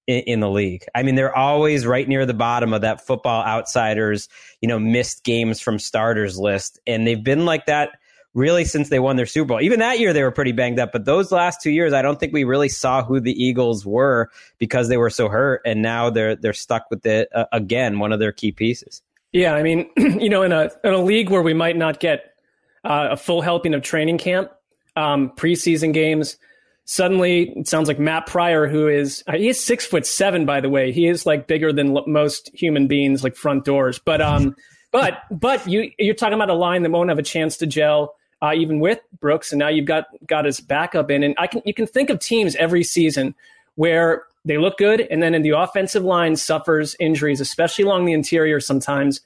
in, 0.07 0.23
in, 0.23 0.41
the 0.41 0.49
league. 0.49 0.87
I 0.95 1.03
mean, 1.03 1.17
they're 1.17 1.37
always 1.37 1.87
right 1.87 2.09
near 2.09 2.25
the 2.25 2.33
bottom 2.33 2.73
of 2.73 2.81
that 2.81 3.07
football 3.07 3.45
outsiders, 3.45 4.31
you 4.63 4.67
know, 4.67 4.79
missed 4.79 5.23
games 5.23 5.61
from 5.61 5.79
starters 5.79 6.39
list. 6.39 6.81
And 6.87 7.07
they've 7.07 7.23
been 7.23 7.45
like 7.45 7.67
that 7.67 7.91
really 8.35 8.65
since 8.65 8.89
they 8.89 8.99
won 8.99 9.17
their 9.17 9.27
Super 9.27 9.49
Bowl. 9.49 9.61
Even 9.61 9.81
that 9.81 9.99
year, 9.99 10.13
they 10.13 10.23
were 10.23 10.31
pretty 10.31 10.53
banged 10.53 10.79
up. 10.79 10.93
But 10.93 11.05
those 11.05 11.33
last 11.33 11.61
two 11.61 11.71
years, 11.71 11.93
I 11.93 12.03
don't 12.03 12.21
think 12.21 12.33
we 12.33 12.45
really 12.45 12.69
saw 12.69 13.03
who 13.03 13.21
the 13.21 13.33
Eagles 13.33 13.85
were 13.85 14.31
because 14.59 14.89
they 14.89 14.97
were 14.97 15.11
so 15.11 15.29
hurt. 15.29 15.63
And 15.65 15.83
now 15.83 16.11
they're, 16.11 16.37
they're 16.37 16.53
stuck 16.53 16.87
with 16.91 17.05
it 17.07 17.29
uh, 17.35 17.47
again, 17.53 17.99
one 17.99 18.13
of 18.13 18.19
their 18.19 18.33
key 18.33 18.53
pieces. 18.53 19.03
Yeah. 19.33 19.55
I 19.55 19.63
mean, 19.63 19.91
you 19.97 20.29
know, 20.29 20.43
in 20.43 20.53
a, 20.53 20.71
in 20.85 20.93
a 20.93 21.03
league 21.03 21.31
where 21.31 21.43
we 21.43 21.55
might 21.55 21.77
not 21.77 22.01
get 22.01 22.35
uh, 22.85 23.09
a 23.13 23.17
full 23.17 23.43
helping 23.43 23.75
of 23.75 23.83
training 23.83 24.19
camp, 24.19 24.51
um, 24.97 25.31
preseason 25.31 25.93
games, 25.93 26.37
suddenly 26.89 27.51
it 27.51 27.69
sounds 27.69 27.87
like 27.87 27.99
Matt 27.99 28.27
Pryor, 28.27 28.67
who 28.67 28.89
is 28.89 29.23
uh, 29.27 29.37
he 29.37 29.49
is 29.49 29.63
six 29.63 29.87
foot 29.87 30.07
seven, 30.07 30.47
by 30.47 30.61
the 30.61 30.69
way. 30.69 30.91
He 30.91 31.07
is 31.07 31.27
like 31.27 31.47
bigger 31.47 31.73
than 31.73 31.97
most 32.07 32.51
human 32.55 32.89
beings, 32.89 33.23
like 33.23 33.37
front 33.37 33.65
doors. 33.65 33.99
But 33.99 34.21
um, 34.21 34.57
but 34.91 35.23
but 35.31 35.67
you 35.69 35.93
you're 35.99 36.15
talking 36.15 36.35
about 36.35 36.51
a 36.51 36.55
line 36.55 36.83
that 36.83 36.91
won't 36.91 37.11
have 37.11 37.19
a 37.19 37.23
chance 37.23 37.59
to 37.59 37.67
gel. 37.67 38.15
Uh, 38.41 38.53
even 38.55 38.79
with 38.79 39.01
Brooks, 39.21 39.51
and 39.51 39.59
now 39.59 39.69
you've 39.69 39.87
got 39.87 40.07
got 40.27 40.45
his 40.45 40.61
backup 40.61 41.11
in, 41.11 41.23
and 41.23 41.35
I 41.39 41.49
can 41.49 41.61
you 41.65 41.75
can 41.75 41.87
think 41.87 42.09
of 42.09 42.21
teams 42.21 42.55
every 42.57 42.85
season 42.85 43.35
where 43.75 44.25
they 44.45 44.59
look 44.59 44.79
good, 44.79 45.01
and 45.01 45.23
then 45.23 45.35
in 45.35 45.43
the 45.43 45.51
offensive 45.51 46.05
line 46.05 46.37
suffers 46.37 46.95
injuries, 47.01 47.41
especially 47.41 47.85
along 47.85 48.05
the 48.05 48.13
interior. 48.13 48.61
Sometimes 48.61 49.21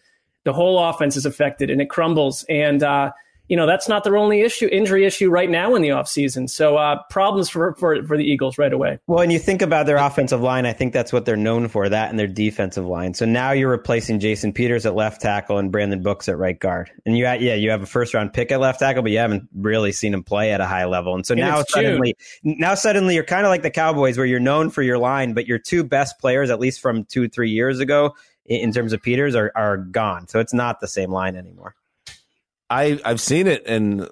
the 0.45 0.53
whole 0.53 0.83
offense 0.83 1.17
is 1.17 1.27
affected, 1.27 1.69
and 1.69 1.81
it 1.81 1.91
crumbles. 1.91 2.45
And 2.49 2.83
uh, 2.83 3.13
you 3.49 3.57
know 3.57 3.67
that's 3.67 3.89
not 3.89 4.05
their 4.05 4.17
only 4.17 4.41
issue 4.41 4.69
injury 4.71 5.05
issue 5.05 5.29
right 5.29 5.51
now 5.51 5.75
in 5.75 5.83
the 5.83 5.89
offseason. 5.89 6.49
So 6.49 6.77
uh, 6.77 7.03
problems 7.11 7.49
for, 7.49 7.75
for 7.75 8.03
for 8.05 8.17
the 8.17 8.25
eagles 8.25 8.59
right 8.59 8.73
away. 8.73 8.99
Well 9.07 9.21
and 9.21 9.33
you 9.33 9.39
think 9.39 9.63
about 9.63 9.87
their 9.87 9.97
offensive 9.97 10.41
line 10.41 10.65
i 10.65 10.73
think 10.73 10.93
that's 10.93 11.13
what 11.13 11.25
they're 11.25 11.37
known 11.37 11.69
for 11.69 11.89
that 11.89 12.11
and 12.11 12.19
their 12.19 12.27
defensive 12.27 12.87
line. 12.87 13.15
So 13.15 13.25
now 13.25 13.53
you're 13.53 13.71
replacing 13.71 14.21
jason 14.21 14.53
peters 14.53 14.87
at 14.87 14.95
left 14.95 15.21
tackle 15.21 15.59
and 15.59 15.71
brandon 15.73 16.03
brooks 16.03 16.29
at 16.29 16.39
right 16.39 16.59
guard. 16.59 16.91
And 17.05 17.17
you 17.17 17.25
yeah 17.25 17.55
you 17.55 17.71
have 17.71 17.83
a 17.83 17.87
first 17.87 18.15
round 18.15 18.33
pick 18.33 18.53
at 18.53 18.61
left 18.61 18.81
tackle 18.81 19.03
but 19.03 19.13
you 19.13 19.19
haven't 19.19 19.49
really 19.55 19.93
seen 19.93 20.15
him 20.15 20.23
play 20.23 20.53
at 20.53 20.61
a 20.61 20.67
high 20.67 20.85
level. 20.85 21.15
And 21.15 21.27
so 21.27 21.33
and 21.33 21.41
now 21.41 21.63
suddenly 21.69 22.17
June. 22.45 22.57
now 22.59 22.75
suddenly 22.75 23.15
you're 23.15 23.25
kind 23.25 23.45
of 23.45 23.51
like 23.51 23.63
the 23.63 23.71
cowboys 23.71 24.17
where 24.17 24.27
you're 24.27 24.41
known 24.41 24.71
for 24.71 24.83
your 24.83 24.99
line 24.99 25.35
but 25.35 25.47
your 25.47 25.59
two 25.59 25.85
best 25.85 26.19
players 26.19 26.51
at 26.51 26.61
least 26.61 26.81
from 26.81 27.05
two 27.05 27.29
three 27.29 27.51
years 27.51 27.81
ago 27.81 28.15
in 28.47 28.73
terms 28.73 28.93
of 28.93 29.01
peters 29.01 29.35
are, 29.35 29.53
are 29.55 29.77
gone. 29.77 30.27
So 30.27 30.41
it's 30.41 30.53
not 30.53 30.81
the 30.81 30.89
same 30.89 31.11
line 31.11 31.37
anymore 31.37 31.75
I 32.73 33.01
I've 33.05 33.21
seen 33.21 33.47
it 33.47 33.67
in 33.67 34.07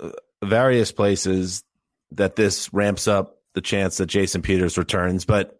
various 0.44 0.92
places 0.92 1.64
that 2.12 2.36
this 2.36 2.72
ramps 2.72 3.08
up 3.08 3.38
the 3.54 3.60
chance 3.60 3.96
that 3.96 4.06
Jason 4.06 4.42
Peters 4.42 4.76
returns, 4.76 5.24
but 5.24 5.56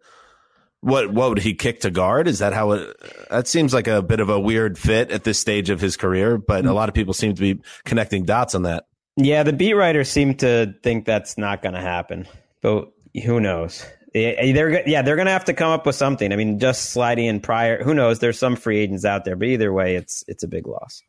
what 0.81 1.11
what 1.11 1.29
would 1.29 1.39
he 1.39 1.55
kick 1.55 1.81
to 1.81 1.91
guard? 1.91 2.27
Is 2.27 2.39
that 2.39 2.53
how 2.53 2.71
it? 2.71 2.95
That 3.29 3.47
seems 3.47 3.73
like 3.73 3.87
a 3.87 4.01
bit 4.01 4.19
of 4.19 4.29
a 4.29 4.39
weird 4.39 4.77
fit 4.77 5.11
at 5.11 5.23
this 5.23 5.39
stage 5.39 5.69
of 5.69 5.81
his 5.81 5.97
career, 5.97 6.37
but 6.37 6.59
a 6.59 6.63
mm-hmm. 6.67 6.75
lot 6.75 6.89
of 6.89 6.95
people 6.95 7.13
seem 7.13 7.33
to 7.33 7.41
be 7.41 7.61
connecting 7.85 8.23
dots 8.23 8.53
on 8.53 8.63
that. 8.63 8.85
Yeah, 9.17 9.43
the 9.43 9.53
beat 9.53 9.73
writers 9.73 10.09
seem 10.09 10.35
to 10.35 10.73
think 10.83 11.05
that's 11.05 11.37
not 11.37 11.61
going 11.61 11.75
to 11.75 11.81
happen, 11.81 12.27
but 12.61 12.91
who 13.25 13.39
knows? 13.39 13.85
They're 14.13 14.87
yeah, 14.87 15.01
they're 15.01 15.15
going 15.15 15.27
to 15.27 15.31
have 15.31 15.45
to 15.45 15.53
come 15.53 15.71
up 15.71 15.85
with 15.85 15.95
something. 15.95 16.31
I 16.31 16.35
mean, 16.35 16.59
just 16.59 16.91
sliding 16.91 17.25
in 17.25 17.39
Pryor. 17.39 17.83
Who 17.83 17.93
knows? 17.93 18.19
There's 18.19 18.37
some 18.37 18.55
free 18.55 18.79
agents 18.79 19.05
out 19.05 19.25
there, 19.25 19.35
but 19.35 19.47
either 19.47 19.71
way, 19.73 19.95
it's 19.95 20.23
it's 20.27 20.43
a 20.43 20.47
big 20.47 20.67
loss. 20.67 21.01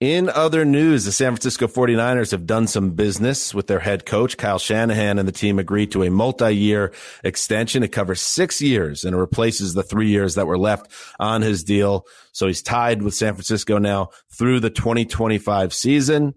In 0.00 0.28
other 0.28 0.64
news, 0.64 1.04
the 1.04 1.10
San 1.10 1.32
Francisco 1.32 1.66
49ers 1.66 2.30
have 2.30 2.46
done 2.46 2.68
some 2.68 2.92
business 2.92 3.52
with 3.52 3.66
their 3.66 3.80
head 3.80 4.06
coach, 4.06 4.36
Kyle 4.36 4.60
Shanahan, 4.60 5.18
and 5.18 5.26
the 5.26 5.32
team 5.32 5.58
agreed 5.58 5.90
to 5.90 6.04
a 6.04 6.10
multi-year 6.10 6.92
extension. 7.24 7.82
It 7.82 7.90
covers 7.90 8.20
six 8.20 8.62
years 8.62 9.02
and 9.02 9.16
it 9.16 9.18
replaces 9.18 9.74
the 9.74 9.82
three 9.82 10.08
years 10.08 10.36
that 10.36 10.46
were 10.46 10.56
left 10.56 10.92
on 11.18 11.42
his 11.42 11.64
deal. 11.64 12.06
So 12.30 12.46
he's 12.46 12.62
tied 12.62 13.02
with 13.02 13.12
San 13.14 13.34
Francisco 13.34 13.78
now 13.78 14.10
through 14.30 14.60
the 14.60 14.70
2025 14.70 15.74
season. 15.74 16.34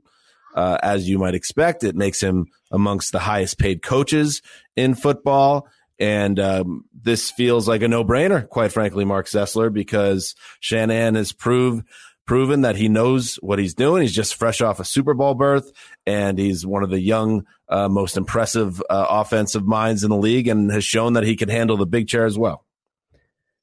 Uh, 0.56 0.80
as 0.82 1.08
you 1.08 1.20
might 1.20 1.36
expect, 1.36 1.84
it 1.84 1.96
makes 1.96 2.20
him 2.20 2.48
amongst 2.72 3.12
the 3.12 3.20
highest 3.20 3.60
paid 3.60 3.84
coaches 3.84 4.42
in 4.76 4.96
football. 4.96 5.68
And 6.00 6.40
um, 6.40 6.86
this 7.00 7.30
feels 7.30 7.68
like 7.68 7.84
a 7.84 7.88
no 7.88 8.04
brainer, 8.04 8.50
quite 8.50 8.72
frankly, 8.72 9.06
Mark 9.06 9.28
Sessler, 9.28 9.72
because 9.72 10.34
Shanahan 10.60 11.14
has 11.14 11.32
proved 11.32 11.86
proven 12.26 12.62
that 12.62 12.76
he 12.76 12.88
knows 12.88 13.36
what 13.36 13.60
he's 13.60 13.74
doing. 13.74 14.02
He's 14.02 14.14
just 14.14 14.36
fresh 14.36 14.62
off 14.62 14.80
a 14.80 14.86
Super 14.86 15.14
Bowl 15.14 15.34
berth, 15.34 15.72
and 16.06 16.38
he's 16.38 16.66
one 16.66 16.84
of 16.84 16.90
the 16.90 17.00
young, 17.00 17.46
uh, 17.70 17.90
most 17.90 18.18
impressive 18.18 18.82
uh, 18.90 19.06
offensive 19.10 19.66
minds 19.66 20.04
in 20.04 20.10
the 20.10 20.18
league, 20.18 20.48
and 20.48 20.72
has 20.72 20.84
shown 20.84 21.14
that 21.14 21.24
he 21.24 21.36
can 21.36 21.50
handle 21.50 21.78
the 21.78 21.86
big 21.86 22.08
chair 22.08 22.26
as 22.26 22.38
well. 22.38 22.66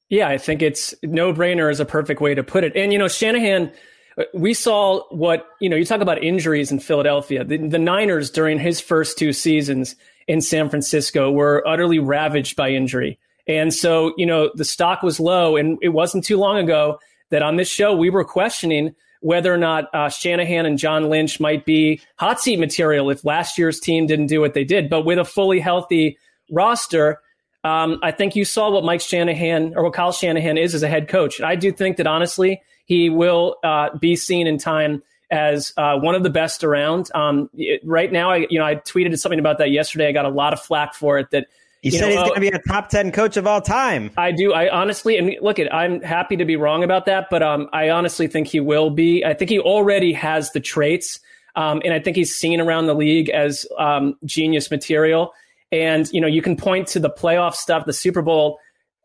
Yeah, 0.09 0.27
I 0.27 0.37
think 0.37 0.61
it's 0.61 0.95
no 1.03 1.33
brainer 1.33 1.71
is 1.71 1.79
a 1.79 1.85
perfect 1.85 2.19
way 2.19 2.35
to 2.35 2.43
put 2.43 2.63
it. 2.63 2.75
And 2.75 2.91
you 2.91 2.99
know, 2.99 3.07
Shanahan, 3.07 3.71
uh, 4.17 4.23
we 4.33 4.53
saw 4.53 5.03
what 5.09 5.47
you 5.59 5.69
know. 5.69 5.75
You 5.75 5.85
talk 5.85 6.01
about 6.01 6.23
injuries 6.23 6.71
in 6.71 6.79
Philadelphia. 6.79 7.43
The, 7.43 7.57
the 7.57 7.79
Niners 7.79 8.31
during 8.31 8.59
his 8.59 8.81
first 8.81 9.17
two 9.17 9.33
seasons 9.33 9.95
in 10.27 10.41
San 10.41 10.69
Francisco 10.69 11.31
were 11.31 11.67
utterly 11.67 11.99
ravaged 11.99 12.55
by 12.55 12.69
injury. 12.69 13.19
And 13.47 13.73
so, 13.73 14.13
you 14.15 14.27
know, 14.27 14.51
the 14.53 14.63
stock 14.63 15.01
was 15.01 15.19
low, 15.19 15.57
and 15.57 15.79
it 15.81 15.89
wasn't 15.89 16.23
too 16.23 16.37
long 16.37 16.57
ago 16.57 16.99
that 17.29 17.41
on 17.41 17.55
this 17.55 17.69
show 17.69 17.95
we 17.95 18.09
were 18.09 18.23
questioning 18.23 18.95
whether 19.21 19.53
or 19.53 19.57
not 19.57 19.93
uh, 19.93 20.09
Shanahan 20.09 20.65
and 20.65 20.77
John 20.77 21.09
Lynch 21.09 21.39
might 21.39 21.65
be 21.65 22.01
hot 22.15 22.39
seat 22.39 22.57
material 22.57 23.09
if 23.09 23.25
last 23.25 23.57
year's 23.57 23.79
team 23.79 24.07
didn't 24.07 24.27
do 24.27 24.39
what 24.39 24.53
they 24.53 24.63
did. 24.63 24.89
But 24.89 25.05
with 25.05 25.19
a 25.19 25.25
fully 25.25 25.59
healthy 25.59 26.17
roster, 26.49 27.19
um, 27.63 27.99
I 28.01 28.11
think 28.11 28.35
you 28.35 28.45
saw 28.45 28.71
what 28.71 28.85
Mike 28.85 29.01
Shanahan 29.01 29.73
or 29.75 29.83
what 29.83 29.93
Kyle 29.93 30.13
Shanahan 30.13 30.57
is 30.57 30.73
as 30.73 30.83
a 30.83 30.87
head 30.87 31.09
coach. 31.09 31.41
I 31.41 31.55
do 31.55 31.71
think 31.71 31.97
that 31.97 32.07
honestly, 32.07 32.61
he 32.85 33.09
will 33.09 33.57
uh, 33.63 33.95
be 33.97 34.15
seen 34.15 34.47
in 34.47 34.57
time 34.57 35.03
as 35.29 35.73
uh, 35.77 35.97
one 35.97 36.15
of 36.15 36.23
the 36.23 36.29
best 36.29 36.63
around. 36.63 37.11
Um, 37.13 37.49
it, 37.53 37.81
right 37.83 38.11
now, 38.11 38.31
I 38.31 38.47
you 38.49 38.57
know 38.57 38.65
I 38.65 38.75
tweeted 38.75 39.17
something 39.19 39.39
about 39.39 39.57
that 39.57 39.71
yesterday. 39.71 40.07
I 40.07 40.11
got 40.13 40.25
a 40.25 40.29
lot 40.29 40.53
of 40.53 40.61
flack 40.61 40.93
for 40.93 41.19
it 41.19 41.31
that 41.31 41.47
he 41.81 41.91
said 41.91 42.01
know, 42.01 42.07
he's 42.07 42.17
going 42.17 42.33
to 42.33 42.41
be 42.41 42.47
a 42.49 42.59
top 42.67 42.89
10 42.89 43.11
coach 43.11 43.37
of 43.37 43.47
all 43.47 43.61
time. 43.61 44.11
I 44.17 44.31
do. 44.31 44.53
I 44.53 44.69
honestly, 44.69 45.17
and 45.17 45.35
look 45.41 45.59
at, 45.59 45.73
I'm 45.73 46.01
happy 46.01 46.35
to 46.37 46.45
be 46.45 46.55
wrong 46.55 46.83
about 46.83 47.05
that, 47.05 47.27
but 47.29 47.41
um, 47.41 47.69
I 47.71 47.89
honestly 47.89 48.27
think 48.27 48.47
he 48.47 48.59
will 48.59 48.89
be. 48.89 49.23
I 49.23 49.33
think 49.33 49.49
he 49.49 49.59
already 49.59 50.11
has 50.13 50.51
the 50.51 50.59
traits. 50.59 51.19
Um, 51.55 51.81
and 51.83 51.93
I 51.93 51.99
think 51.99 52.17
he's 52.17 52.35
seen 52.35 52.59
around 52.59 52.87
the 52.87 52.93
league 52.93 53.29
as 53.29 53.65
um, 53.77 54.15
genius 54.25 54.69
material. 54.69 55.33
And, 55.71 56.09
you 56.11 56.19
know, 56.19 56.27
you 56.27 56.41
can 56.41 56.55
point 56.55 56.87
to 56.89 56.99
the 56.99 57.09
playoff 57.09 57.55
stuff, 57.55 57.85
the 57.85 57.93
Super 57.93 58.21
Bowl, 58.21 58.59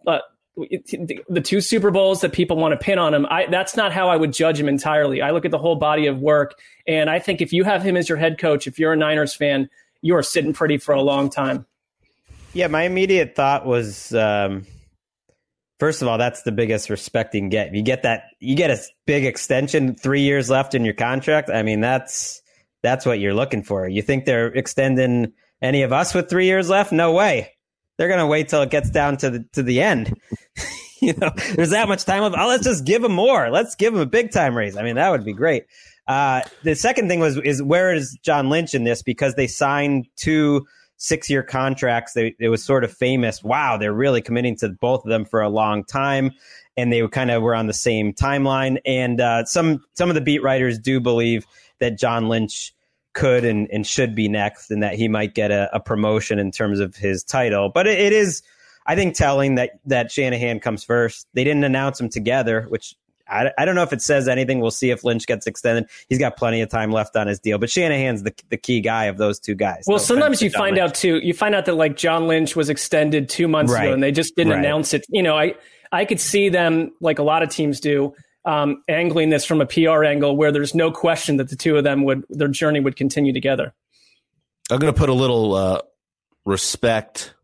uh, 0.07 0.19
the 0.57 1.43
two 1.43 1.61
Super 1.61 1.91
Bowls 1.91 2.21
that 2.21 2.33
people 2.33 2.57
want 2.57 2.73
to 2.73 2.79
pin 2.79 2.99
on 2.99 3.15
him. 3.15 3.27
I, 3.27 3.47
that's 3.47 3.77
not 3.77 3.93
how 3.93 4.09
I 4.09 4.17
would 4.17 4.33
judge 4.33 4.59
him 4.59 4.69
entirely. 4.69 5.21
I 5.21 5.31
look 5.31 5.45
at 5.45 5.51
the 5.51 5.59
whole 5.59 5.77
body 5.77 6.07
of 6.07 6.19
work. 6.19 6.55
And 6.87 7.11
I 7.11 7.19
think 7.19 7.41
if 7.41 7.53
you 7.53 7.65
have 7.65 7.83
him 7.83 7.97
as 7.97 8.09
your 8.09 8.19
head 8.19 8.39
coach, 8.39 8.67
if 8.67 8.79
you're 8.79 8.93
a 8.93 8.97
Niners 8.97 9.35
fan, 9.35 9.69
you 10.03 10.17
are 10.17 10.23
sitting 10.23 10.53
pretty 10.53 10.79
for 10.79 10.95
a 10.95 11.03
long 11.03 11.31
time. 11.31 11.67
Yeah, 12.55 12.69
my 12.69 12.85
immediate 12.85 13.35
thought 13.35 13.67
was 13.67 14.15
um, 14.15 14.65
first 15.81 16.03
of 16.03 16.09
all, 16.09 16.19
that's 16.19 16.43
the 16.43 16.53
biggest 16.53 16.89
respecting 16.89 17.49
get. 17.49 17.75
You 17.75 17.83
get 17.83 18.05
that 18.05 18.27
you 18.39 18.55
get 18.55 18.71
a 18.71 18.79
big 19.07 19.25
extension, 19.25 19.97
three 19.97 20.23
years 20.23 20.49
left 20.49 20.75
in 20.75 20.85
your 20.85 20.95
contract. 20.95 21.51
I 21.51 21.65
mean, 21.65 21.81
that's 21.81 22.43
that's 22.83 23.05
what 23.05 23.19
you're 23.19 23.35
looking 23.35 23.65
for. 23.65 23.89
You 23.89 24.03
think 24.03 24.25
they're 24.25 24.47
extending 24.47 25.33
any 25.61 25.83
of 25.83 25.93
us 25.93 26.15
with 26.15 26.31
three 26.31 26.47
years 26.47 26.69
left? 26.69 26.93
No 26.93 27.13
way. 27.13 27.51
They're 27.99 28.09
gonna 28.09 28.27
wait 28.27 28.49
till 28.49 28.63
it 28.63 28.71
gets 28.71 28.89
down 28.89 29.17
to 29.19 29.31
the 29.31 29.45
to 29.55 29.65
the 29.65 29.81
end. 29.81 30.17
you 31.03 31.15
know, 31.15 31.31
there's 31.57 31.71
that 31.71 31.89
much 31.89 32.05
time 32.05 32.23
left. 32.23 32.37
Oh, 32.39 32.47
let's 32.47 32.65
just 32.65 32.85
give 32.85 33.03
them 33.03 33.13
more. 33.13 33.51
Let's 33.51 33.75
give 33.75 33.93
them 33.93 34.03
a 34.03 34.07
big 34.07 34.31
time 34.31 34.57
raise. 34.57 34.77
I 34.77 34.85
mean, 34.85 34.95
that 34.95 35.11
would 35.11 35.25
be 35.25 35.33
great. 35.33 35.65
Uh, 36.07 36.43
the 36.63 36.77
second 36.77 37.09
thing 37.09 37.19
was 37.19 37.37
is 37.37 37.61
where 37.61 37.93
is 37.93 38.17
John 38.23 38.49
Lynch 38.49 38.75
in 38.75 38.85
this 38.85 39.03
because 39.03 39.35
they 39.35 39.49
signed 39.49 40.07
two 40.15 40.67
six 41.05 41.29
year 41.29 41.43
contracts. 41.43 42.15
They, 42.15 42.35
it 42.41 42.49
was 42.49 42.65
sort 42.65 42.83
of 42.83 42.93
famous. 42.93 43.45
Wow, 43.45 43.77
they're 43.77 43.93
really 43.93 44.23
committing 44.23 44.57
to 44.57 44.71
both 44.71 45.05
of 45.05 45.11
them 45.11 45.27
for 45.27 45.43
a 45.43 45.51
long 45.51 45.85
time. 45.85 46.33
And 46.77 46.93
they 46.93 47.03
were 47.03 47.09
kind 47.09 47.31
of 47.31 47.43
were 47.43 47.55
on 47.55 47.67
the 47.67 47.75
same 47.75 48.15
timeline. 48.15 48.79
And 48.87 49.21
uh, 49.21 49.45
some 49.45 49.85
some 49.95 50.09
of 50.09 50.15
the 50.15 50.21
beat 50.21 50.43
writers 50.43 50.79
do 50.79 51.01
believe 51.01 51.47
that 51.79 51.99
John 51.99 52.29
Lynch 52.29 52.75
could 53.13 53.45
and, 53.45 53.69
and 53.71 53.87
should 53.87 54.15
be 54.15 54.29
next, 54.29 54.71
and 54.71 54.83
that 54.83 54.95
he 54.95 55.07
might 55.07 55.35
get 55.35 55.51
a, 55.51 55.69
a 55.73 55.79
promotion 55.79 56.39
in 56.39 56.51
terms 56.51 56.81
of 56.81 56.97
his 56.97 57.23
title. 57.23 57.71
But 57.73 57.87
it, 57.87 58.01
it 58.01 58.13
is, 58.13 58.43
I 58.87 58.97
think, 58.97 59.15
telling 59.15 59.55
that 59.57 59.79
that 59.87 60.11
Shanahan 60.11 60.59
comes 60.59 60.83
first. 60.83 61.29
They 61.35 61.45
didn't 61.45 61.65
announce 61.65 61.99
them 61.99 62.09
together, 62.09 62.63
which 62.63 62.97
I, 63.29 63.51
I 63.57 63.65
don't 63.65 63.75
know 63.75 63.83
if 63.83 63.93
it 63.93 64.03
says 64.03 64.29
anything. 64.29 64.61
We'll 64.61 64.71
see 64.71 64.91
if 64.91 65.05
Lynch 65.05 65.27
gets 65.27 65.47
extended. 65.47 65.89
He's 66.09 66.19
got 66.19 66.37
plenty 66.37 66.61
of 66.61 66.69
time 66.69 66.91
left 66.91 67.17
on 67.17 67.27
his 67.27 67.39
deal, 67.39 67.59
but 67.59 67.71
Shanahan's 67.71 68.23
the 68.23 68.35
the 68.51 68.57
key 68.57 68.81
guy 68.81 69.07
of 69.07 69.17
those 69.17 69.39
two 69.39 69.55
guys. 69.55 69.85
Well, 69.87 69.97
no 69.97 70.03
sometimes 70.03 70.43
you 70.43 70.51
find 70.51 70.77
Lynch. 70.77 70.91
out 70.91 70.95
too. 70.95 71.19
You 71.19 71.35
find 71.35 71.55
out 71.55 71.67
that 71.67 71.75
like 71.75 71.97
John 71.97 72.27
Lynch 72.29 72.55
was 72.55 72.69
extended 72.69 73.29
two 73.29 73.49
months 73.49 73.73
right. 73.73 73.85
ago, 73.85 73.95
and 73.95 74.03
they 74.03 74.13
just 74.13 74.37
didn't 74.37 74.53
right. 74.53 74.59
announce 74.59 74.95
it. 74.95 75.07
You 75.09 75.23
know, 75.23 75.37
I 75.37 75.55
I 75.91 76.05
could 76.05 76.21
see 76.21 76.49
them 76.49 76.93
like 77.01 77.19
a 77.19 77.23
lot 77.23 77.43
of 77.43 77.49
teams 77.49 77.81
do. 77.81 78.15
Um, 78.47 78.83
angling 78.89 79.31
this 79.31 79.47
from 79.47 79.63
a 79.63 79.67
PR 79.67 80.05
angle 80.05 80.37
where 80.37 80.53
there's 80.53 80.75
no 80.75 80.91
question 80.91 81.39
that 81.39 81.49
the 81.49 81.57
two 81.57 81.79
of 81.79 81.85
them 81.85 82.05
would 82.05 82.27
their 82.29 82.49
journey 82.49 82.79
would 82.79 82.95
continue 82.95 83.33
together. 83.33 83.73
I'm 84.71 84.79
going 84.79 84.93
to 84.93 84.99
put 84.99 85.09
a 85.09 85.15
little 85.15 85.55
uh, 85.55 85.81
respect 86.45 87.35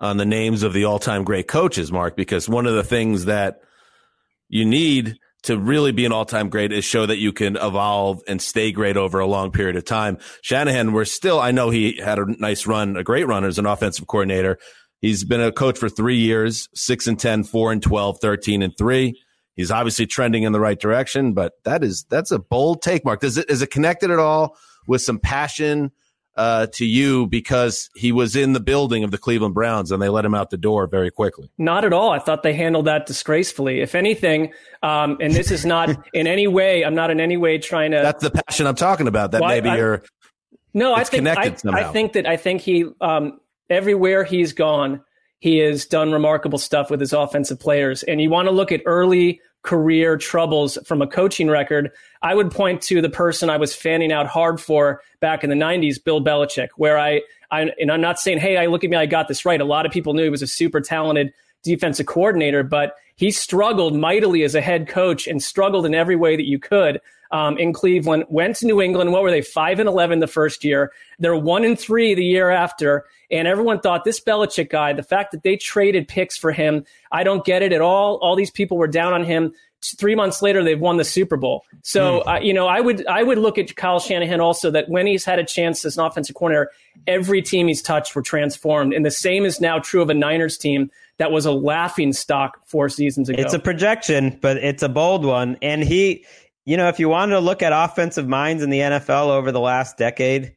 on 0.00 0.16
the 0.16 0.24
names 0.24 0.62
of 0.62 0.72
the 0.72 0.84
all-time 0.84 1.24
great 1.24 1.48
coaches, 1.48 1.92
Mark, 1.92 2.16
because 2.16 2.48
one 2.48 2.66
of 2.66 2.74
the 2.74 2.82
things 2.82 3.26
that 3.26 3.60
you 4.52 4.66
need 4.66 5.18
to 5.44 5.58
really 5.58 5.90
be 5.90 6.04
an 6.04 6.12
all-time 6.12 6.50
great 6.50 6.72
is 6.72 6.84
show 6.84 7.06
that 7.06 7.16
you 7.16 7.32
can 7.32 7.56
evolve 7.56 8.22
and 8.28 8.40
stay 8.40 8.70
great 8.70 8.96
over 8.96 9.18
a 9.18 9.26
long 9.26 9.50
period 9.50 9.74
of 9.76 9.84
time. 9.84 10.18
Shanahan, 10.42 10.92
we're 10.92 11.06
still, 11.06 11.40
I 11.40 11.50
know 11.50 11.70
he 11.70 11.98
had 11.98 12.18
a 12.18 12.26
nice 12.38 12.66
run, 12.66 12.96
a 12.96 13.02
great 13.02 13.26
run 13.26 13.44
as 13.44 13.58
an 13.58 13.66
offensive 13.66 14.06
coordinator. 14.06 14.58
He's 15.00 15.24
been 15.24 15.40
a 15.40 15.50
coach 15.50 15.78
for 15.78 15.88
three 15.88 16.18
years, 16.18 16.68
six 16.74 17.06
and 17.08 17.18
10, 17.18 17.44
four 17.44 17.72
and 17.72 17.82
12, 17.82 18.18
13 18.20 18.62
and 18.62 18.76
three. 18.78 19.18
He's 19.56 19.70
obviously 19.70 20.06
trending 20.06 20.44
in 20.44 20.52
the 20.52 20.60
right 20.60 20.78
direction, 20.78 21.32
but 21.32 21.54
that 21.64 21.82
is, 21.82 22.04
that's 22.08 22.30
a 22.30 22.38
bold 22.38 22.82
take, 22.82 23.04
Mark. 23.04 23.20
Does 23.20 23.38
it, 23.38 23.50
is 23.50 23.62
it 23.62 23.70
connected 23.70 24.10
at 24.10 24.18
all 24.18 24.56
with 24.86 25.00
some 25.00 25.18
passion, 25.18 25.90
uh, 26.36 26.66
to 26.72 26.84
you 26.84 27.26
because 27.26 27.90
he 27.94 28.12
was 28.12 28.36
in 28.36 28.52
the 28.52 28.60
building 28.60 29.04
of 29.04 29.10
the 29.10 29.18
Cleveland 29.18 29.54
Browns 29.54 29.90
and 29.90 30.00
they 30.02 30.08
let 30.08 30.24
him 30.24 30.34
out 30.34 30.50
the 30.50 30.56
door 30.56 30.86
very 30.86 31.10
quickly. 31.10 31.50
Not 31.58 31.84
at 31.84 31.92
all. 31.92 32.10
I 32.10 32.18
thought 32.18 32.42
they 32.42 32.54
handled 32.54 32.86
that 32.86 33.06
disgracefully. 33.06 33.80
If 33.80 33.94
anything, 33.94 34.52
um, 34.82 35.18
and 35.20 35.34
this 35.34 35.50
is 35.50 35.66
not 35.66 35.90
in 36.14 36.26
any 36.26 36.46
way, 36.46 36.84
I'm 36.84 36.94
not 36.94 37.10
in 37.10 37.20
any 37.20 37.36
way 37.36 37.58
trying 37.58 37.90
to. 37.90 37.98
That's 37.98 38.22
the 38.22 38.30
passion 38.30 38.66
I'm 38.66 38.74
talking 38.74 39.08
about. 39.08 39.32
That 39.32 39.42
Well, 39.42 39.50
maybe 39.50 39.68
I- 39.68 39.76
you're. 39.76 40.02
No, 40.74 40.94
I 40.94 41.04
think 41.04 41.26
I. 41.26 41.54
I 41.66 41.92
think 41.92 42.14
that 42.14 42.26
I 42.26 42.38
think 42.38 42.62
he 42.62 42.86
um, 43.02 43.40
everywhere 43.68 44.24
he's 44.24 44.54
gone, 44.54 45.02
he 45.38 45.58
has 45.58 45.84
done 45.84 46.12
remarkable 46.12 46.58
stuff 46.58 46.90
with 46.90 47.00
his 47.00 47.12
offensive 47.12 47.60
players. 47.60 48.02
And 48.04 48.22
you 48.22 48.30
want 48.30 48.48
to 48.48 48.52
look 48.52 48.72
at 48.72 48.80
early 48.86 49.40
career 49.62 50.16
troubles 50.16 50.78
from 50.86 51.02
a 51.02 51.06
coaching 51.06 51.48
record. 51.48 51.90
I 52.22 52.34
would 52.34 52.50
point 52.50 52.82
to 52.82 53.02
the 53.02 53.10
person 53.10 53.50
I 53.50 53.56
was 53.56 53.74
fanning 53.74 54.12
out 54.12 54.26
hard 54.26 54.60
for 54.60 55.02
back 55.20 55.44
in 55.44 55.50
the 55.50 55.56
'90s, 55.56 56.02
Bill 56.02 56.22
Belichick, 56.22 56.68
where 56.76 56.98
I, 56.98 57.22
I 57.50 57.70
and 57.80 57.90
I'm 57.90 58.00
not 58.00 58.18
saying, 58.18 58.38
hey, 58.38 58.56
I 58.56 58.66
look 58.66 58.84
at 58.84 58.90
me, 58.90 58.96
I 58.96 59.06
got 59.06 59.28
this 59.28 59.44
right. 59.44 59.60
A 59.60 59.64
lot 59.64 59.86
of 59.86 59.92
people 59.92 60.14
knew 60.14 60.24
he 60.24 60.30
was 60.30 60.42
a 60.42 60.46
super 60.46 60.80
talented 60.80 61.32
defensive 61.62 62.06
coordinator, 62.06 62.62
but 62.62 62.96
he 63.16 63.30
struggled 63.30 63.94
mightily 63.94 64.42
as 64.42 64.54
a 64.54 64.60
head 64.60 64.88
coach 64.88 65.26
and 65.26 65.42
struggled 65.42 65.86
in 65.86 65.94
every 65.94 66.16
way 66.16 66.36
that 66.36 66.46
you 66.46 66.58
could 66.58 67.00
um, 67.30 67.56
in 67.58 67.72
Cleveland. 67.72 68.24
Went 68.28 68.56
to 68.56 68.66
New 68.66 68.80
England. 68.80 69.12
What 69.12 69.22
were 69.22 69.30
they? 69.30 69.42
Five 69.42 69.80
and 69.80 69.88
eleven 69.88 70.20
the 70.20 70.26
first 70.26 70.64
year. 70.64 70.92
They're 71.18 71.36
one 71.36 71.64
and 71.64 71.78
three 71.78 72.14
the 72.14 72.24
year 72.24 72.50
after. 72.50 73.04
And 73.30 73.48
everyone 73.48 73.80
thought 73.80 74.04
this 74.04 74.20
Belichick 74.20 74.70
guy, 74.70 74.92
the 74.92 75.02
fact 75.02 75.32
that 75.32 75.42
they 75.42 75.56
traded 75.56 76.06
picks 76.06 76.36
for 76.36 76.52
him, 76.52 76.84
I 77.10 77.24
don't 77.24 77.44
get 77.44 77.62
it 77.62 77.72
at 77.72 77.80
all. 77.80 78.16
All 78.16 78.36
these 78.36 78.50
people 78.50 78.76
were 78.76 78.88
down 78.88 79.14
on 79.14 79.24
him. 79.24 79.54
Three 79.84 80.14
months 80.14 80.42
later, 80.42 80.62
they've 80.62 80.80
won 80.80 80.96
the 80.96 81.04
Super 81.04 81.36
Bowl. 81.36 81.64
So, 81.82 82.20
uh, 82.20 82.38
you 82.40 82.54
know, 82.54 82.66
I 82.66 82.80
would 82.80 83.06
I 83.06 83.22
would 83.22 83.38
look 83.38 83.58
at 83.58 83.74
Kyle 83.74 83.98
Shanahan 83.98 84.40
also 84.40 84.70
that 84.70 84.88
when 84.88 85.06
he's 85.06 85.24
had 85.24 85.38
a 85.38 85.44
chance 85.44 85.84
as 85.84 85.98
an 85.98 86.04
offensive 86.04 86.36
coordinator, 86.36 86.70
every 87.06 87.42
team 87.42 87.68
he's 87.68 87.82
touched 87.82 88.14
were 88.14 88.22
transformed, 88.22 88.92
and 88.94 89.04
the 89.04 89.10
same 89.10 89.44
is 89.44 89.60
now 89.60 89.78
true 89.78 90.00
of 90.00 90.10
a 90.10 90.14
Niners 90.14 90.56
team 90.56 90.90
that 91.18 91.30
was 91.30 91.46
a 91.46 91.52
laughing 91.52 92.12
stock 92.12 92.58
four 92.66 92.88
seasons 92.88 93.28
ago. 93.28 93.40
It's 93.40 93.54
a 93.54 93.58
projection, 93.58 94.38
but 94.40 94.56
it's 94.56 94.82
a 94.82 94.88
bold 94.88 95.24
one. 95.24 95.56
And 95.62 95.82
he, 95.82 96.24
you 96.64 96.76
know, 96.76 96.88
if 96.88 96.98
you 96.98 97.08
wanted 97.08 97.34
to 97.34 97.40
look 97.40 97.62
at 97.62 97.72
offensive 97.72 98.26
minds 98.26 98.62
in 98.62 98.70
the 98.70 98.80
NFL 98.80 99.28
over 99.28 99.52
the 99.52 99.60
last 99.60 99.96
decade, 99.98 100.56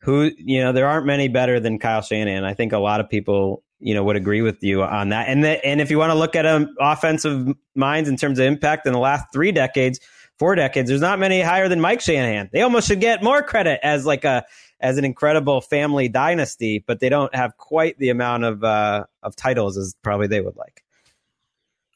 who, 0.00 0.30
you 0.36 0.60
know, 0.60 0.72
there 0.72 0.88
aren't 0.88 1.06
many 1.06 1.28
better 1.28 1.60
than 1.60 1.78
Kyle 1.78 2.02
Shanahan. 2.02 2.44
I 2.44 2.54
think 2.54 2.72
a 2.72 2.78
lot 2.78 3.00
of 3.00 3.10
people, 3.10 3.62
you 3.80 3.94
know, 3.94 4.04
would 4.04 4.16
agree 4.16 4.42
with 4.42 4.62
you 4.62 4.82
on 4.82 5.10
that. 5.10 5.28
And 5.28 5.44
the, 5.44 5.64
and 5.64 5.80
if 5.80 5.90
you 5.90 5.98
want 5.98 6.10
to 6.10 6.18
look 6.18 6.34
at 6.34 6.46
um, 6.46 6.74
offensive 6.80 7.54
minds 7.74 8.08
in 8.08 8.16
terms 8.16 8.38
of 8.38 8.46
impact 8.46 8.86
in 8.86 8.92
the 8.92 8.98
last 8.98 9.26
three 9.32 9.52
decades, 9.52 10.00
four 10.38 10.54
decades, 10.54 10.88
there's 10.88 11.00
not 11.00 11.18
many 11.18 11.40
higher 11.40 11.68
than 11.68 11.80
Mike 11.80 12.00
Shanahan. 12.00 12.50
They 12.52 12.62
almost 12.62 12.88
should 12.88 13.00
get 13.00 13.22
more 13.22 13.42
credit 13.42 13.80
as 13.82 14.04
like 14.04 14.24
a 14.24 14.44
as 14.80 14.96
an 14.96 15.04
incredible 15.04 15.60
family 15.60 16.08
dynasty, 16.08 16.84
but 16.86 17.00
they 17.00 17.08
don't 17.08 17.34
have 17.34 17.56
quite 17.56 17.98
the 17.98 18.10
amount 18.10 18.44
of 18.44 18.64
uh, 18.64 19.04
of 19.22 19.36
titles 19.36 19.76
as 19.76 19.94
probably 20.02 20.26
they 20.26 20.40
would 20.40 20.56
like. 20.56 20.84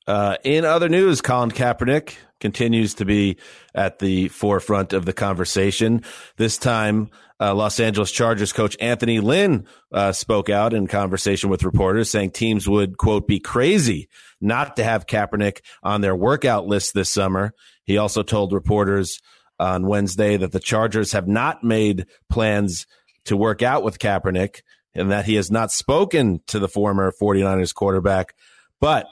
Uh, 0.07 0.37
in 0.43 0.65
other 0.65 0.89
news, 0.89 1.21
Colin 1.21 1.53
Kaepernick 1.53 2.17
continues 2.41 2.95
to 2.95 3.05
be 3.05 3.37
at 3.73 4.01
the 4.01 4.29
forefront 4.29 4.93
of 4.93 5.05
the 5.05 5.13
conversation. 5.13 6.03
This 6.37 6.59
time, 6.59 7.11
uh, 7.43 7.53
Los 7.53 7.81
Angeles 7.81 8.13
Chargers 8.13 8.53
coach 8.53 8.77
Anthony 8.79 9.19
Lynn 9.19 9.67
uh, 9.91 10.13
spoke 10.13 10.49
out 10.49 10.73
in 10.73 10.87
conversation 10.87 11.51
with 11.51 11.65
reporters, 11.65 12.09
saying 12.09 12.31
teams 12.31 12.69
would 12.69 12.97
quote 12.97 13.27
be 13.27 13.41
crazy 13.41 14.09
not 14.41 14.77
to 14.77 14.85
have 14.85 15.07
Kaepernick 15.07 15.61
on 15.83 16.03
their 16.03 16.15
workout 16.15 16.67
list 16.67 16.95
this 16.95 17.11
summer. 17.11 17.53
He 17.85 17.99
also 17.99 18.23
told 18.23 18.53
reporters 18.53 19.21
on 19.59 19.89
Wednesday 19.89 20.37
that 20.37 20.53
the 20.53 20.61
Chargers 20.61 21.13
have 21.13 21.27
not 21.27 21.65
made 21.65 22.07
plans 22.31 22.87
to 23.25 23.37
work 23.37 23.61
out 23.61 23.83
with 23.83 23.99
Kaepernick 23.99 24.61
and 24.95 25.11
that 25.11 25.25
he 25.25 25.35
has 25.35 25.51
not 25.51 25.73
spoken 25.73 26.41
to 26.47 26.61
the 26.61 26.69
former 26.69 27.13
49ers 27.21 27.75
quarterback, 27.75 28.35
but 28.79 29.07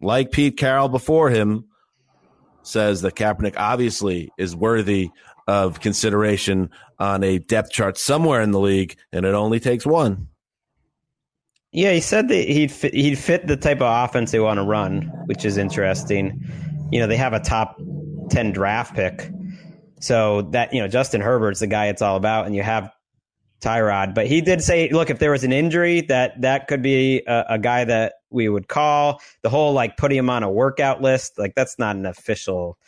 like 0.00 0.32
Pete 0.32 0.56
Carroll 0.56 0.88
before 0.88 1.28
him, 1.28 1.66
says 2.62 3.02
that 3.02 3.14
Kaepernick 3.14 3.54
obviously 3.56 4.30
is 4.38 4.54
worthy 4.54 5.10
of 5.46 5.80
consideration 5.80 6.70
on 6.98 7.22
a 7.22 7.38
depth 7.38 7.70
chart 7.70 7.98
somewhere 7.98 8.40
in 8.40 8.50
the 8.50 8.60
league, 8.60 8.96
and 9.12 9.24
it 9.24 9.34
only 9.34 9.60
takes 9.60 9.86
one. 9.86 10.28
Yeah, 11.72 11.92
he 11.92 12.00
said 12.00 12.28
that 12.28 12.48
he'd 12.48 12.72
fit, 12.72 12.94
he'd 12.94 13.18
fit 13.18 13.46
the 13.46 13.56
type 13.56 13.80
of 13.80 14.08
offense 14.08 14.30
they 14.30 14.40
want 14.40 14.58
to 14.58 14.64
run, 14.64 15.02
which 15.26 15.44
is 15.44 15.58
interesting. 15.58 16.42
You 16.90 17.00
know, 17.00 17.06
they 17.06 17.16
have 17.16 17.34
a 17.34 17.40
top 17.40 17.80
ten 18.30 18.52
draft 18.52 18.94
pick, 18.94 19.30
so 20.00 20.42
that 20.52 20.72
you 20.72 20.80
know 20.80 20.88
Justin 20.88 21.20
Herbert's 21.20 21.60
the 21.60 21.66
guy 21.66 21.86
it's 21.86 22.02
all 22.02 22.16
about, 22.16 22.46
and 22.46 22.56
you 22.56 22.62
have 22.62 22.90
Tyrod. 23.60 24.14
But 24.14 24.26
he 24.26 24.40
did 24.40 24.62
say, 24.62 24.88
look, 24.90 25.10
if 25.10 25.18
there 25.18 25.30
was 25.30 25.44
an 25.44 25.52
injury, 25.52 26.02
that 26.02 26.40
that 26.40 26.68
could 26.68 26.82
be 26.82 27.22
a, 27.26 27.44
a 27.50 27.58
guy 27.58 27.84
that 27.84 28.14
we 28.30 28.48
would 28.48 28.68
call. 28.68 29.20
The 29.42 29.50
whole 29.50 29.72
like 29.72 29.96
putting 29.96 30.18
him 30.18 30.30
on 30.30 30.42
a 30.42 30.50
workout 30.50 31.02
list, 31.02 31.38
like 31.38 31.54
that's 31.54 31.78
not 31.78 31.96
an 31.96 32.06
official 32.06 32.78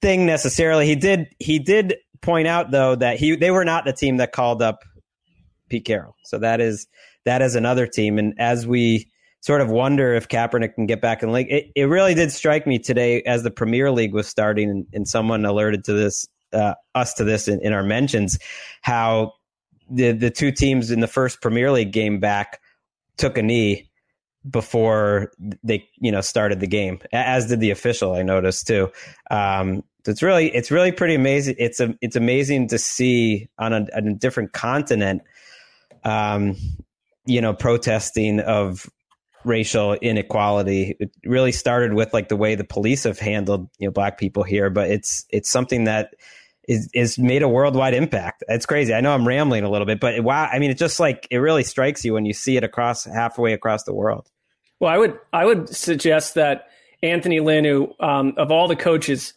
thing 0.00 0.26
necessarily. 0.26 0.86
He 0.86 0.96
did 0.96 1.34
he 1.38 1.58
did 1.58 1.96
point 2.24 2.48
out 2.48 2.70
though 2.70 2.96
that 2.96 3.18
he 3.18 3.36
they 3.36 3.50
were 3.50 3.64
not 3.64 3.84
the 3.84 3.92
team 3.92 4.16
that 4.16 4.32
called 4.32 4.62
up 4.62 4.82
Pete 5.68 5.84
Carroll. 5.84 6.16
So 6.24 6.38
that 6.38 6.60
is 6.60 6.86
that 7.24 7.42
is 7.42 7.54
another 7.54 7.86
team. 7.86 8.18
And 8.18 8.34
as 8.38 8.66
we 8.66 9.10
sort 9.40 9.60
of 9.60 9.70
wonder 9.70 10.14
if 10.14 10.28
Kaepernick 10.28 10.74
can 10.74 10.86
get 10.86 11.00
back 11.00 11.22
in 11.22 11.28
the 11.28 11.34
league, 11.34 11.50
it, 11.50 11.66
it 11.76 11.84
really 11.84 12.14
did 12.14 12.32
strike 12.32 12.66
me 12.66 12.78
today 12.78 13.22
as 13.22 13.42
the 13.42 13.50
Premier 13.50 13.90
League 13.90 14.14
was 14.14 14.26
starting, 14.26 14.70
and, 14.70 14.86
and 14.92 15.06
someone 15.06 15.44
alerted 15.44 15.84
to 15.84 15.92
this 15.92 16.26
uh, 16.52 16.74
us 16.94 17.14
to 17.14 17.24
this 17.24 17.48
in, 17.48 17.60
in 17.60 17.72
our 17.72 17.82
mentions, 17.82 18.38
how 18.80 19.32
the 19.90 20.12
the 20.12 20.30
two 20.30 20.50
teams 20.50 20.90
in 20.90 21.00
the 21.00 21.06
first 21.06 21.42
Premier 21.42 21.70
League 21.70 21.92
game 21.92 22.20
back 22.20 22.60
took 23.16 23.36
a 23.38 23.42
knee 23.42 23.90
before 24.48 25.32
they 25.62 25.88
you 25.98 26.12
know 26.12 26.20
started 26.20 26.60
the 26.60 26.66
game, 26.66 27.00
as 27.12 27.46
did 27.46 27.60
the 27.60 27.70
official. 27.70 28.14
I 28.14 28.22
noticed 28.22 28.66
too. 28.66 28.90
Um, 29.30 29.84
it's 30.06 30.22
really 30.22 30.54
it's 30.54 30.70
really 30.70 30.92
pretty 30.92 31.14
amazing. 31.14 31.56
It's 31.58 31.80
a 31.80 31.96
it's 32.00 32.16
amazing 32.16 32.68
to 32.68 32.78
see 32.78 33.48
on 33.58 33.72
a, 33.72 33.86
on 33.96 34.08
a 34.08 34.14
different 34.14 34.52
continent, 34.52 35.22
um, 36.04 36.56
you 37.26 37.40
know, 37.40 37.54
protesting 37.54 38.40
of 38.40 38.88
racial 39.44 39.94
inequality. 39.94 40.96
It 40.98 41.10
really 41.24 41.52
started 41.52 41.94
with 41.94 42.12
like 42.12 42.28
the 42.28 42.36
way 42.36 42.54
the 42.54 42.64
police 42.64 43.04
have 43.04 43.18
handled 43.18 43.68
you 43.78 43.88
know 43.88 43.92
black 43.92 44.18
people 44.18 44.42
here, 44.42 44.68
but 44.68 44.90
it's 44.90 45.24
it's 45.30 45.50
something 45.50 45.84
that 45.84 46.14
is 46.68 46.90
is 46.94 47.18
made 47.18 47.42
a 47.42 47.48
worldwide 47.48 47.94
impact. 47.94 48.44
It's 48.48 48.66
crazy. 48.66 48.92
I 48.92 49.00
know 49.00 49.12
I'm 49.12 49.26
rambling 49.26 49.64
a 49.64 49.70
little 49.70 49.86
bit, 49.86 50.00
but 50.00 50.22
wow, 50.22 50.48
I 50.52 50.58
mean, 50.58 50.70
it 50.70 50.78
just 50.78 51.00
like 51.00 51.26
it 51.30 51.38
really 51.38 51.64
strikes 51.64 52.04
you 52.04 52.12
when 52.12 52.26
you 52.26 52.32
see 52.32 52.56
it 52.56 52.64
across 52.64 53.04
halfway 53.04 53.52
across 53.52 53.84
the 53.84 53.94
world. 53.94 54.30
Well, 54.80 54.92
I 54.92 54.98
would 54.98 55.18
I 55.32 55.44
would 55.44 55.68
suggest 55.68 56.34
that 56.34 56.68
Anthony 57.02 57.40
Lynn, 57.40 57.64
who 57.64 57.92
um, 58.00 58.34
of 58.36 58.50
all 58.50 58.68
the 58.68 58.76
coaches, 58.76 59.34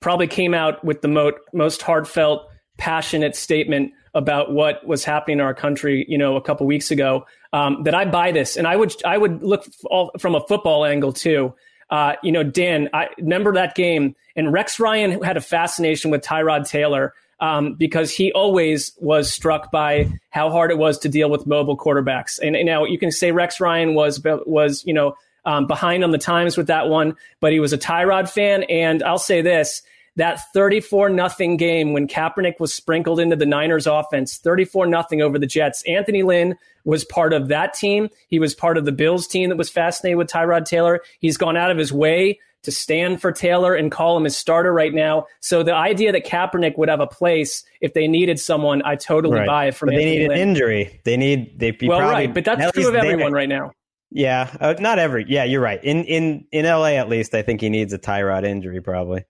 probably 0.00 0.26
came 0.26 0.54
out 0.54 0.84
with 0.84 1.02
the 1.02 1.08
mo- 1.08 1.32
most 1.52 1.82
heartfelt, 1.82 2.48
passionate 2.78 3.36
statement 3.36 3.92
about 4.14 4.52
what 4.52 4.86
was 4.86 5.04
happening 5.04 5.38
in 5.38 5.44
our 5.44 5.54
country. 5.54 6.04
You 6.08 6.18
know, 6.18 6.36
a 6.36 6.42
couple 6.42 6.66
weeks 6.66 6.90
ago. 6.90 7.26
Um, 7.50 7.82
that 7.84 7.94
I 7.94 8.04
buy 8.04 8.30
this, 8.30 8.58
and 8.58 8.66
I 8.66 8.76
would 8.76 8.94
I 9.04 9.16
would 9.16 9.42
look 9.42 9.66
all, 9.86 10.10
from 10.18 10.34
a 10.34 10.46
football 10.46 10.84
angle 10.84 11.14
too. 11.14 11.54
Uh, 11.90 12.14
you 12.22 12.30
know, 12.30 12.42
Dan, 12.42 12.90
I 12.92 13.08
remember 13.16 13.54
that 13.54 13.74
game, 13.74 14.14
and 14.36 14.52
Rex 14.52 14.78
Ryan 14.78 15.22
had 15.22 15.38
a 15.38 15.40
fascination 15.40 16.10
with 16.10 16.20
Tyrod 16.20 16.68
Taylor 16.68 17.14
um, 17.40 17.74
because 17.74 18.12
he 18.12 18.32
always 18.32 18.92
was 18.98 19.32
struck 19.32 19.70
by 19.70 20.08
how 20.30 20.50
hard 20.50 20.70
it 20.70 20.78
was 20.78 20.98
to 21.00 21.08
deal 21.08 21.30
with 21.30 21.46
mobile 21.46 21.76
quarterbacks. 21.76 22.38
And, 22.42 22.56
and 22.56 22.66
now 22.66 22.84
you 22.84 22.98
can 22.98 23.10
say 23.12 23.32
Rex 23.32 23.60
Ryan 23.60 23.94
was 23.94 24.22
was 24.24 24.84
you 24.84 24.94
know 24.94 25.16
um, 25.44 25.66
behind 25.66 26.04
on 26.04 26.10
the 26.10 26.18
times 26.18 26.56
with 26.56 26.66
that 26.66 26.88
one, 26.88 27.16
but 27.40 27.52
he 27.52 27.60
was 27.60 27.72
a 27.72 27.78
Tyrod 27.78 28.28
fan. 28.28 28.64
And 28.64 29.02
I'll 29.02 29.18
say 29.18 29.40
this: 29.40 29.82
that 30.16 30.40
34 30.52 31.10
nothing 31.10 31.56
game 31.56 31.92
when 31.92 32.08
Kaepernick 32.08 32.58
was 32.58 32.74
sprinkled 32.74 33.20
into 33.20 33.36
the 33.36 33.46
Niners 33.46 33.86
offense, 33.86 34.36
34 34.38 34.86
nothing 34.86 35.22
over 35.22 35.38
the 35.38 35.46
Jets. 35.46 35.82
Anthony 35.86 36.22
Lynn 36.22 36.56
was 36.84 37.04
part 37.04 37.32
of 37.32 37.48
that 37.48 37.74
team. 37.74 38.08
He 38.28 38.38
was 38.38 38.54
part 38.54 38.76
of 38.76 38.84
the 38.84 38.92
Bills 38.92 39.26
team 39.28 39.48
that 39.50 39.56
was 39.56 39.70
fascinated 39.70 40.18
with 40.18 40.28
Tyrod 40.28 40.64
Taylor. 40.64 41.02
He's 41.20 41.36
gone 41.36 41.56
out 41.56 41.70
of 41.70 41.78
his 41.78 41.92
way 41.92 42.40
to 42.64 42.72
stand 42.72 43.20
for 43.20 43.30
Taylor 43.32 43.74
and 43.74 43.90
call 43.90 44.16
him 44.16 44.24
his 44.24 44.36
starter 44.36 44.72
right 44.72 44.92
now. 44.92 45.26
So 45.40 45.62
the 45.62 45.74
idea 45.74 46.12
that 46.12 46.26
Kaepernick 46.26 46.76
would 46.76 46.88
have 46.88 47.00
a 47.00 47.06
place 47.06 47.62
if 47.80 47.94
they 47.94 48.08
needed 48.08 48.40
someone, 48.40 48.82
I 48.84 48.96
totally 48.96 49.38
Right. 49.38 49.46
buy 49.46 49.66
it 49.66 49.74
from 49.74 49.88
But 49.88 49.96
they 49.96 50.02
Anthony 50.04 50.18
need 50.18 50.30
an 50.32 50.38
injury. 50.38 51.00
They 51.04 51.16
need 51.16 51.58
they 51.58 51.76
Well, 51.82 51.98
probably, 52.00 52.14
right, 52.14 52.34
but 52.34 52.44
that's 52.44 52.72
true 52.72 52.88
of 52.88 52.94
everyone 52.94 53.18
there- 53.20 53.30
right 53.32 53.48
now. 53.48 53.72
Yeah, 54.10 54.48
uh, 54.58 54.74
not 54.80 54.98
every. 54.98 55.26
Yeah, 55.28 55.44
you're 55.44 55.60
right. 55.60 55.82
In 55.84 56.02
in 56.04 56.46
in 56.50 56.64
LA, 56.64 56.96
at 56.96 57.08
least, 57.10 57.34
I 57.34 57.42
think 57.42 57.60
he 57.60 57.68
needs 57.68 57.92
a 57.92 57.98
Tyrod 57.98 58.44
injury 58.44 58.80
probably. 58.80 59.24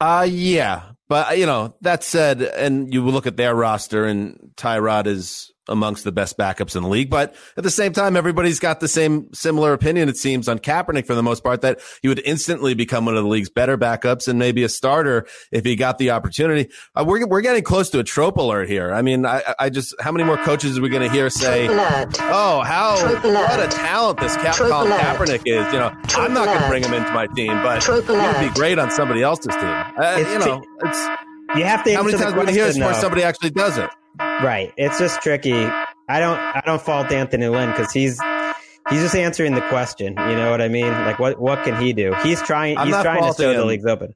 Uh 0.00 0.26
yeah, 0.28 0.82
but 1.08 1.38
you 1.38 1.46
know 1.46 1.74
that 1.80 2.04
said, 2.04 2.42
and 2.42 2.92
you 2.92 3.04
look 3.04 3.26
at 3.26 3.36
their 3.36 3.54
roster, 3.54 4.04
and 4.04 4.50
Tyrod 4.56 5.06
is 5.06 5.52
amongst 5.68 6.04
the 6.04 6.12
best 6.12 6.38
backups 6.38 6.76
in 6.76 6.82
the 6.82 6.88
league. 6.88 7.10
But 7.10 7.34
at 7.56 7.64
the 7.64 7.70
same 7.70 7.92
time, 7.92 8.16
everybody's 8.16 8.58
got 8.58 8.80
the 8.80 8.88
same 8.88 9.32
similar 9.32 9.72
opinion. 9.72 10.08
It 10.08 10.16
seems 10.16 10.48
on 10.48 10.58
Kaepernick 10.58 11.06
for 11.06 11.14
the 11.14 11.22
most 11.22 11.42
part 11.42 11.60
that 11.62 11.80
he 12.02 12.08
would 12.08 12.20
instantly 12.24 12.74
become 12.74 13.04
one 13.04 13.16
of 13.16 13.22
the 13.22 13.28
league's 13.28 13.50
better 13.50 13.76
backups 13.78 14.28
and 14.28 14.38
maybe 14.38 14.62
a 14.64 14.68
starter 14.68 15.26
if 15.52 15.64
he 15.64 15.76
got 15.76 15.98
the 15.98 16.10
opportunity. 16.10 16.70
Uh, 16.94 17.04
we're 17.06 17.26
we're 17.26 17.40
getting 17.40 17.62
close 17.62 17.90
to 17.90 17.98
a 17.98 18.04
trope 18.04 18.36
alert 18.36 18.68
here. 18.68 18.92
I 18.92 19.02
mean, 19.02 19.26
I 19.26 19.42
I 19.58 19.70
just 19.70 19.94
how 20.00 20.12
many 20.12 20.24
more 20.24 20.36
coaches 20.38 20.78
are 20.78 20.82
we 20.82 20.88
going 20.88 21.02
to 21.02 21.10
hear 21.10 21.30
say, 21.30 21.68
"Oh, 21.68 22.62
how 22.64 22.96
what 23.22 23.60
a 23.60 23.68
talent 23.68 24.20
this 24.20 24.36
Cap- 24.36 24.56
Colin 24.56 24.92
Kaepernick 24.92 25.42
is"? 25.46 25.72
You 25.72 25.78
know, 25.78 25.92
I'm 26.10 26.32
not 26.32 26.46
going 26.46 26.60
to 26.60 26.68
bring 26.68 26.82
him 26.82 26.94
into 26.94 27.12
my 27.12 27.26
team, 27.28 27.52
but 27.62 27.82
he 27.84 27.90
would 27.90 28.40
be 28.40 28.54
great 28.54 28.78
on 28.78 28.90
somebody 28.90 29.22
else's 29.22 29.54
team. 29.54 29.64
Uh, 29.64 30.24
you 30.32 30.38
know, 30.38 30.62
it's 30.82 30.98
You 31.56 31.64
have 31.64 31.84
to 31.84 31.94
how 31.94 32.02
many 32.02 32.16
times 32.18 32.20
the 32.20 32.26
are 32.26 32.30
we 32.30 32.34
going 32.34 32.46
to 32.46 32.52
hear 32.52 32.64
this 32.66 32.76
question, 32.76 32.88
before 32.88 33.00
somebody 33.00 33.22
actually 33.22 33.50
does 33.50 33.78
it? 33.78 33.90
Right. 34.42 34.72
It's 34.76 34.98
just 34.98 35.20
tricky. 35.20 35.52
I 35.54 36.20
don't 36.20 36.38
I 36.38 36.62
don't 36.64 36.80
fault 36.80 37.10
Anthony 37.12 37.48
Lynn 37.48 37.70
because 37.70 37.92
he's 37.92 38.20
he's 38.88 39.00
just 39.00 39.14
answering 39.14 39.54
the 39.54 39.60
question. 39.62 40.14
You 40.16 40.36
know 40.36 40.50
what 40.50 40.62
I 40.62 40.68
mean? 40.68 40.90
Like 40.90 41.18
what 41.18 41.40
what 41.40 41.64
can 41.64 41.80
he 41.80 41.92
do? 41.92 42.14
He's 42.22 42.40
trying 42.42 42.78
I'm 42.78 42.86
he's 42.86 42.96
trying 42.96 43.22
to 43.22 43.40
show 43.40 43.52
the 43.52 43.64
league's 43.64 43.86
open. 43.86 44.14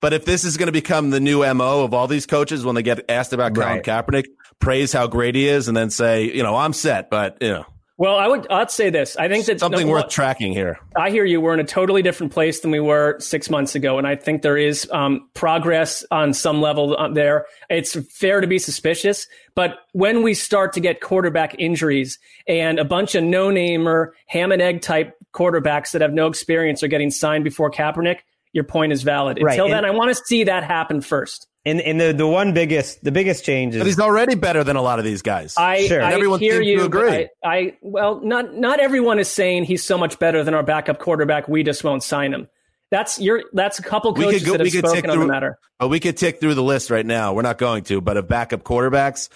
But 0.00 0.12
if 0.12 0.24
this 0.24 0.44
is 0.44 0.56
going 0.56 0.66
to 0.66 0.72
become 0.72 1.10
the 1.10 1.20
new 1.20 1.38
MO 1.54 1.84
of 1.84 1.94
all 1.94 2.08
these 2.08 2.26
coaches 2.26 2.64
when 2.64 2.74
they 2.74 2.82
get 2.82 3.08
asked 3.08 3.32
about 3.32 3.54
Colin 3.54 3.68
Right. 3.68 3.84
Kaepernick, 3.84 4.26
praise 4.58 4.92
how 4.92 5.06
great 5.06 5.36
he 5.36 5.46
is, 5.46 5.68
and 5.68 5.76
then 5.76 5.90
say, 5.90 6.24
you 6.24 6.42
know, 6.42 6.56
I'm 6.56 6.72
set, 6.72 7.08
but 7.08 7.38
you 7.40 7.50
know, 7.50 7.64
Well, 8.02 8.16
I 8.16 8.26
would 8.26 8.50
I'd 8.50 8.68
say 8.68 8.90
this. 8.90 9.16
I 9.16 9.28
think 9.28 9.46
that 9.46 9.60
something 9.60 9.86
no, 9.86 9.92
worth 9.92 10.08
tracking 10.08 10.52
here. 10.52 10.80
I 10.96 11.10
hear 11.10 11.24
you. 11.24 11.40
We're 11.40 11.54
in 11.54 11.60
a 11.60 11.64
totally 11.64 12.02
different 12.02 12.32
place 12.32 12.58
than 12.58 12.72
we 12.72 12.80
were 12.80 13.16
six 13.20 13.48
months 13.48 13.76
ago, 13.76 13.96
and 13.96 14.08
I 14.08 14.16
think 14.16 14.42
there 14.42 14.56
is 14.56 14.90
um, 14.90 15.28
progress 15.34 16.04
on 16.10 16.34
some 16.34 16.60
level 16.60 16.96
uh, 16.98 17.10
there. 17.10 17.46
It's 17.70 17.94
fair 18.12 18.40
to 18.40 18.48
be 18.48 18.58
suspicious, 18.58 19.28
but 19.54 19.76
when 19.92 20.24
we 20.24 20.34
start 20.34 20.72
to 20.72 20.80
get 20.80 21.00
quarterback 21.00 21.54
injuries 21.60 22.18
and 22.48 22.80
a 22.80 22.84
bunch 22.84 23.14
of 23.14 23.22
no-namer 23.22 24.14
ham 24.26 24.50
and 24.50 24.60
egg 24.60 24.80
type 24.80 25.16
quarterbacks 25.32 25.92
that 25.92 26.02
have 26.02 26.12
no 26.12 26.26
experience 26.26 26.82
are 26.82 26.88
getting 26.88 27.12
signed 27.12 27.44
before 27.44 27.70
Kaepernick, 27.70 28.18
your 28.52 28.64
point 28.64 28.92
is 28.92 29.04
valid. 29.04 29.38
Right, 29.40 29.52
Until 29.52 29.66
and- 29.66 29.74
then, 29.74 29.84
I 29.84 29.90
want 29.90 30.08
to 30.08 30.20
see 30.26 30.42
that 30.42 30.64
happen 30.64 31.02
first. 31.02 31.46
And 31.64 31.80
and 31.80 32.00
the 32.00 32.12
the 32.12 32.26
one 32.26 32.52
biggest 32.54 33.04
the 33.04 33.12
biggest 33.12 33.44
change 33.44 33.74
But 33.74 33.82
is 33.82 33.86
he's 33.94 34.00
already 34.00 34.34
better 34.34 34.64
than 34.64 34.74
a 34.74 34.82
lot 34.82 34.98
of 34.98 35.04
these 35.04 35.22
guys. 35.22 35.54
I, 35.56 35.86
Sure. 35.86 36.02
I 36.02 36.12
everyone 36.12 36.40
hear 36.40 36.54
seems 36.54 36.64
to 36.66 36.70
you. 36.70 36.84
agree. 36.84 37.28
but 37.42 37.48
I, 37.48 37.56
I 37.56 37.76
well, 37.82 38.20
not 38.20 38.54
not 38.54 38.80
everyone 38.80 39.20
is 39.20 39.28
saying 39.28 39.64
he's 39.64 39.84
so 39.84 39.96
much 39.96 40.18
better 40.18 40.42
than 40.42 40.54
our 40.54 40.64
backup 40.64 40.98
quarterback. 40.98 41.46
We 41.48 41.62
just 41.62 41.84
won't 41.84 42.02
sign 42.02 42.32
him. 42.34 42.48
That's 42.90 43.20
your. 43.20 43.44
That's 43.52 43.78
a 43.78 43.82
couple 43.82 44.12
We 44.12 44.24
could 44.24 44.32
coaches 44.32 44.44
go- 44.44 44.52
that 44.52 44.60
have 44.60 44.64
we 44.66 44.70
could 44.72 44.84
spoken 44.86 45.02
tick 45.02 45.10
on 45.12 45.20
the 45.20 45.26
matter. 45.26 45.56
But 45.78 45.88
we 45.88 46.00
could 46.00 46.16
tick 46.16 46.40
through 46.40 46.54
the 46.56 46.62
list 46.64 46.90
right 46.90 47.06
now. 47.06 47.32
We're 47.32 47.42
not 47.42 47.58
going 47.58 47.84
to, 47.84 48.00
but 48.00 48.16
of 48.16 48.26
backup 48.28 48.64
quarterbacks. 48.64 49.28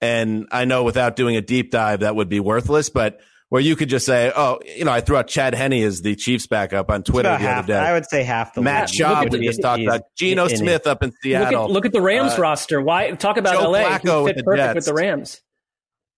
And 0.00 0.48
I 0.50 0.64
know 0.64 0.84
without 0.84 1.16
doing 1.16 1.36
a 1.36 1.40
deep 1.42 1.70
dive, 1.70 2.00
that 2.00 2.16
would 2.16 2.28
be 2.28 2.40
worthless, 2.40 2.88
but 2.90 3.20
where 3.50 3.60
you 3.62 3.76
could 3.76 3.88
just 3.88 4.04
say, 4.06 4.32
oh, 4.34 4.58
you 4.64 4.84
know, 4.84 4.90
I 4.92 5.00
threw 5.00 5.16
out 5.16 5.28
Chad 5.28 5.54
Henne 5.54 5.74
as 5.74 6.00
the 6.02 6.16
Chiefs 6.16 6.46
backup 6.46 6.90
on 6.90 7.02
Twitter 7.02 7.28
the 7.28 7.38
half. 7.38 7.64
other 7.64 7.66
day. 7.74 7.78
I 7.78 7.92
would 7.92 8.06
say 8.06 8.22
half 8.24 8.54
the 8.54 8.62
Matt 8.62 8.88
Schaub, 8.88 9.30
would 9.30 9.40
we 9.40 9.46
just 9.46 9.62
talked 9.62 9.82
about 9.82 10.02
Geno. 10.16 10.48
Smith 10.48 10.86
up 10.86 11.02
in 11.02 11.10
Look 11.10 11.16
Seattle. 11.22 11.64
at, 11.66 11.70
look 11.70 11.86
at 11.86 11.92
the 11.92 12.00
Rams 12.00 12.32
Uh, 12.32 12.42
roster. 12.42 12.80
Why 12.80 13.10
talk 13.12 13.36
about 13.36 13.54
Joe 13.62 13.70
LA? 13.70 13.80
Flacco 13.98 14.18
He 14.18 14.24
with 14.24 14.36
fit 14.36 14.44
perfect 14.44 14.64
Jets. 14.64 14.74
with 14.74 14.84
the 14.86 14.94
Rams. 14.94 15.40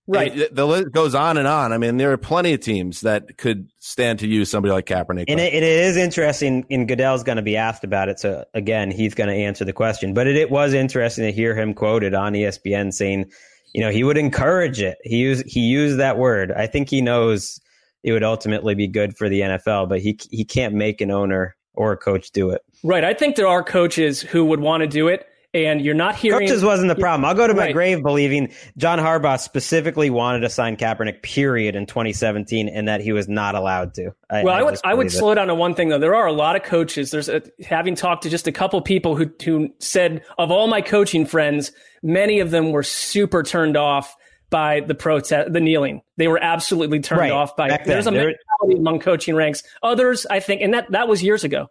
Right. 0.09 0.33
The, 0.37 0.49
the 0.53 0.65
list 0.67 0.93
goes 0.93 1.17
on 1.17 1.37
and 1.37 1.49
on. 1.49 1.73
I 1.73 1.79
mean, 1.79 1.97
there 1.97 2.13
are 2.13 2.17
plenty 2.17 2.53
of 2.55 2.61
teams 2.61 3.01
that 3.01 3.37
could 3.39 3.69
stand 3.81 4.21
to 4.21 4.29
use 4.29 4.49
somebody 4.49 4.71
like 4.73 4.87
Kaepernick. 4.87 5.25
And 5.27 5.41
it, 5.41 5.53
it 5.53 5.65
is 5.65 5.97
interesting, 5.97 6.65
and 6.71 6.87
Goodell's 6.87 7.25
going 7.25 7.37
to 7.37 7.43
be 7.43 7.57
asked 7.57 7.83
about 7.83 8.09
it. 8.09 8.21
So 8.21 8.45
again, 8.55 8.93
he's 8.93 9.15
going 9.15 9.29
to 9.31 9.35
answer 9.35 9.65
the 9.65 9.73
question. 9.73 10.15
But 10.15 10.29
it, 10.29 10.37
it 10.37 10.49
was 10.49 10.75
interesting 10.75 11.25
to 11.25 11.33
hear 11.33 11.57
him 11.59 11.75
quoted 11.75 12.15
on 12.15 12.35
ESPN 12.35 12.93
saying, 12.95 13.33
you 13.73 13.81
know, 13.81 13.91
he 13.91 14.05
would 14.05 14.17
encourage 14.17 14.81
it. 14.81 14.99
He 15.03 15.17
used 15.17 15.45
he 15.47 15.61
used 15.61 15.99
that 15.99 16.19
word. 16.19 16.53
I 16.53 16.67
think 16.67 16.89
he 16.89 17.01
knows 17.01 17.61
it 18.03 18.13
would 18.13 18.23
ultimately 18.23 18.75
be 18.75 18.87
good 18.87 19.17
for 19.17 19.29
the 19.29 19.41
NFL, 19.41 19.89
but 19.89 20.01
he 20.01 20.19
he 20.31 20.45
can't 20.45 20.75
make 20.75 21.01
an 21.01 21.11
owner 21.11 21.57
or 21.75 21.93
a 21.93 21.97
coach 21.97 22.31
do 22.31 22.51
it. 22.51 22.63
Right. 22.83 23.05
I 23.05 23.15
think 23.15 23.37
there 23.37 23.47
are 23.47 23.63
coaches 23.63 24.21
who 24.21 24.45
would 24.47 24.61
want 24.61 24.83
to 24.83 24.87
do 24.87 25.09
it, 25.09 25.27
and 25.65 25.81
you're 25.81 25.95
not 25.95 26.17
hearing. 26.17 26.47
Coaches 26.47 26.63
wasn't 26.63 26.89
the 26.89 26.95
problem. 26.97 27.25
I'll 27.25 27.35
go 27.35 27.47
to 27.47 27.55
my 27.55 27.67
Right. 27.67 27.73
grave 27.73 28.03
believing 28.03 28.53
John 28.77 28.99
Harbaugh 28.99 29.39
specifically 29.41 30.11
wanted 30.11 30.41
to 30.41 30.51
sign 30.51 30.77
Kaepernick, 30.77 31.23
period, 31.23 31.75
in 31.77 31.87
2017, 31.87 32.69
and 32.69 32.87
that 32.89 33.01
he 33.01 33.13
was 33.13 33.29
not 33.29 33.55
allowed 33.55 33.95
to. 33.95 34.11
I, 34.29 34.43
well, 34.45 34.55
I, 34.55 34.63
would 34.63 34.79
I 34.85 34.93
would 34.93 35.07
it. 35.07 35.11
slow 35.11 35.35
down 35.35 35.47
to 35.47 35.55
one 35.55 35.75
thing 35.75 35.89
though. 35.89 35.99
There 35.99 36.15
are 36.15 36.27
a 36.27 36.33
lot 36.33 36.57
of 36.57 36.63
coaches. 36.65 37.11
There's 37.13 37.29
a, 37.31 37.41
having 37.65 37.95
talked 37.95 38.25
to 38.25 38.29
just 38.29 38.47
a 38.47 38.53
couple 38.53 38.81
people 38.83 39.17
who 39.17 39.31
who 39.45 39.71
said 39.79 40.23
of 40.37 40.51
all 40.51 40.67
my 40.67 40.81
coaching 40.83 41.25
friends, 41.25 41.73
many 42.03 42.41
of 42.41 42.51
them 42.51 42.73
were 42.73 42.83
super 42.83 43.43
turned 43.43 43.77
off 43.77 44.15
by 44.51 44.81
the 44.81 44.95
protest, 44.95 45.53
the 45.53 45.61
kneeling. 45.61 46.03
They 46.19 46.29
were 46.29 46.39
absolutely 46.43 47.01
turned 47.01 47.21
Right. 47.21 47.33
off 47.33 47.57
by. 47.57 47.69
Back 47.69 47.85
There's 47.85 48.05
then, 48.05 48.15
a 48.15 48.17
there- 48.19 48.35
among 48.77 49.01
coaching 49.01 49.35
ranks. 49.35 49.63
Others, 49.83 50.25
I 50.31 50.39
think, 50.41 50.61
and 50.63 50.73
that 50.75 50.91
that 50.93 51.09
was 51.09 51.23
years 51.23 51.43
ago. 51.45 51.69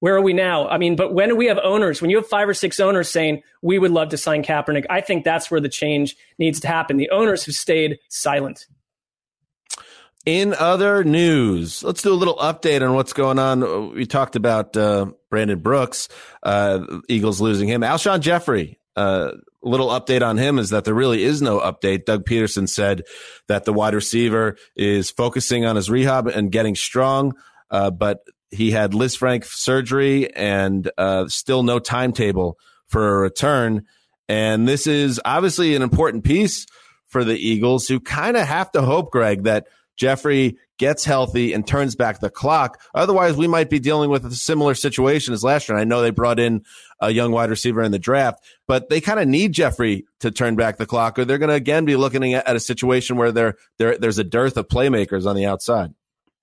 Where 0.00 0.14
are 0.14 0.20
we 0.20 0.34
now? 0.34 0.68
I 0.68 0.78
mean, 0.78 0.94
but 0.94 1.14
when 1.14 1.36
we 1.36 1.46
have 1.46 1.58
owners? 1.62 2.02
When 2.02 2.10
you 2.10 2.18
have 2.18 2.26
five 2.26 2.48
or 2.48 2.54
six 2.54 2.80
owners 2.80 3.08
saying 3.08 3.42
we 3.62 3.78
would 3.78 3.90
love 3.90 4.10
to 4.10 4.18
sign 4.18 4.42
Kaepernick, 4.42 4.84
I 4.90 5.00
think 5.00 5.24
that's 5.24 5.50
where 5.50 5.60
the 5.60 5.68
change 5.68 6.16
needs 6.38 6.60
to 6.60 6.68
happen. 6.68 6.98
The 6.98 7.10
owners 7.10 7.46
have 7.46 7.54
stayed 7.54 7.98
silent. 8.08 8.66
In 10.26 10.54
other 10.54 11.04
news, 11.04 11.84
let's 11.84 12.02
do 12.02 12.12
a 12.12 12.14
little 12.14 12.36
update 12.36 12.82
on 12.86 12.94
what's 12.94 13.12
going 13.12 13.38
on. 13.38 13.94
We 13.94 14.06
talked 14.06 14.34
about 14.34 14.76
uh, 14.76 15.06
Brandon 15.30 15.60
Brooks, 15.60 16.08
uh, 16.42 16.84
Eagles 17.08 17.40
losing 17.40 17.68
him. 17.68 17.82
Alshon 17.82 18.20
Jeffery, 18.20 18.80
uh, 18.96 19.30
a 19.64 19.68
little 19.68 19.88
update 19.88 20.26
on 20.26 20.36
him 20.36 20.58
is 20.58 20.70
that 20.70 20.84
there 20.84 20.94
really 20.94 21.22
is 21.22 21.40
no 21.40 21.60
update. 21.60 22.06
Doug 22.06 22.24
Pederson 22.24 22.68
said 22.68 23.02
that 23.46 23.64
the 23.64 23.72
wide 23.72 23.94
receiver 23.94 24.56
is 24.74 25.10
focusing 25.12 25.64
on 25.64 25.76
his 25.76 25.88
rehab 25.88 26.26
and 26.26 26.50
getting 26.50 26.74
strong, 26.74 27.34
uh, 27.70 27.90
but 27.90 28.20
he 28.56 28.70
had 28.70 28.92
Lisfranc 28.92 29.44
surgery 29.44 30.34
and 30.34 30.90
uh, 30.98 31.28
still 31.28 31.62
no 31.62 31.78
timetable 31.78 32.58
for 32.88 33.08
a 33.08 33.20
return. 33.20 33.84
And 34.28 34.66
this 34.66 34.86
is 34.86 35.20
obviously 35.24 35.76
an 35.76 35.82
important 35.82 36.24
piece 36.24 36.66
for 37.06 37.22
the 37.22 37.36
Eagles 37.36 37.86
who 37.86 38.00
kind 38.00 38.36
of 38.36 38.46
have 38.46 38.72
to 38.72 38.82
hope, 38.82 39.12
Greg, 39.12 39.44
that 39.44 39.66
Jeffery 39.96 40.58
gets 40.78 41.04
healthy 41.04 41.52
and 41.52 41.66
turns 41.66 41.94
back 41.94 42.20
the 42.20 42.28
clock. 42.28 42.80
Otherwise, 42.94 43.36
we 43.36 43.46
might 43.46 43.70
be 43.70 43.78
dealing 43.78 44.10
with 44.10 44.26
a 44.26 44.34
similar 44.34 44.74
situation 44.74 45.32
as 45.32 45.42
last 45.42 45.68
year. 45.68 45.76
And 45.76 45.80
I 45.80 45.84
know 45.84 46.02
they 46.02 46.10
brought 46.10 46.38
in 46.38 46.64
a 47.00 47.10
young 47.10 47.32
wide 47.32 47.50
receiver 47.50 47.82
in 47.82 47.92
the 47.92 47.98
draft, 47.98 48.44
but 48.66 48.88
they 48.88 49.00
kind 49.00 49.20
of 49.20 49.26
need 49.26 49.52
Jeffery 49.52 50.04
to 50.20 50.30
turn 50.30 50.56
back 50.56 50.76
the 50.76 50.86
clock, 50.86 51.18
or 51.18 51.24
they're 51.24 51.38
going 51.38 51.48
to 51.48 51.54
again 51.54 51.84
be 51.84 51.96
looking 51.96 52.34
at, 52.34 52.56
a 52.56 52.60
situation 52.60 53.16
where 53.16 53.32
there 53.32 53.56
there's 53.78 54.18
a 54.18 54.24
dearth 54.24 54.56
of 54.56 54.68
playmakers 54.68 55.26
on 55.26 55.36
the 55.36 55.46
outside. 55.46 55.94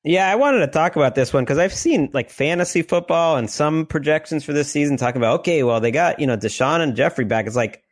Yeah, 0.03 0.29
I 0.29 0.35
wanted 0.35 0.59
to 0.59 0.67
talk 0.67 0.97
about 0.97 1.15
this 1.15 1.31
one 1.31 1.45
because 1.45 1.57
I've 1.57 1.73
seen 1.73 2.09
like 2.13 2.29
fantasy 2.29 2.81
football 2.81 3.37
and 3.37 3.49
some 3.49 3.85
projections 3.85 4.43
for 4.43 4.51
this 4.51 4.69
season 4.69 4.97
talking 4.97 5.21
about 5.21 5.41
okay, 5.41 5.63
well 5.63 5.79
they 5.79 5.91
got 5.91 6.19
you 6.19 6.27
know 6.27 6.35
DeSean 6.35 6.81
and 6.81 6.95
Jeffery 6.95 7.23
back. 7.25 7.47
It's 7.47 7.55
like 7.55 7.83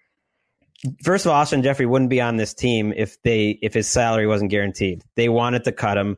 first 1.03 1.25
of 1.25 1.31
all, 1.31 1.43
Alshon 1.43 1.63
Jeffery 1.63 1.85
wouldn't 1.85 2.09
be 2.09 2.19
on 2.19 2.35
this 2.35 2.53
team 2.53 2.93
if 2.95 3.21
they 3.23 3.57
if 3.61 3.73
his 3.73 3.87
salary 3.87 4.27
wasn't 4.27 4.51
guaranteed. 4.51 5.03
They 5.15 5.29
wanted 5.29 5.63
to 5.63 5.71
cut 5.71 5.97
him. 5.97 6.17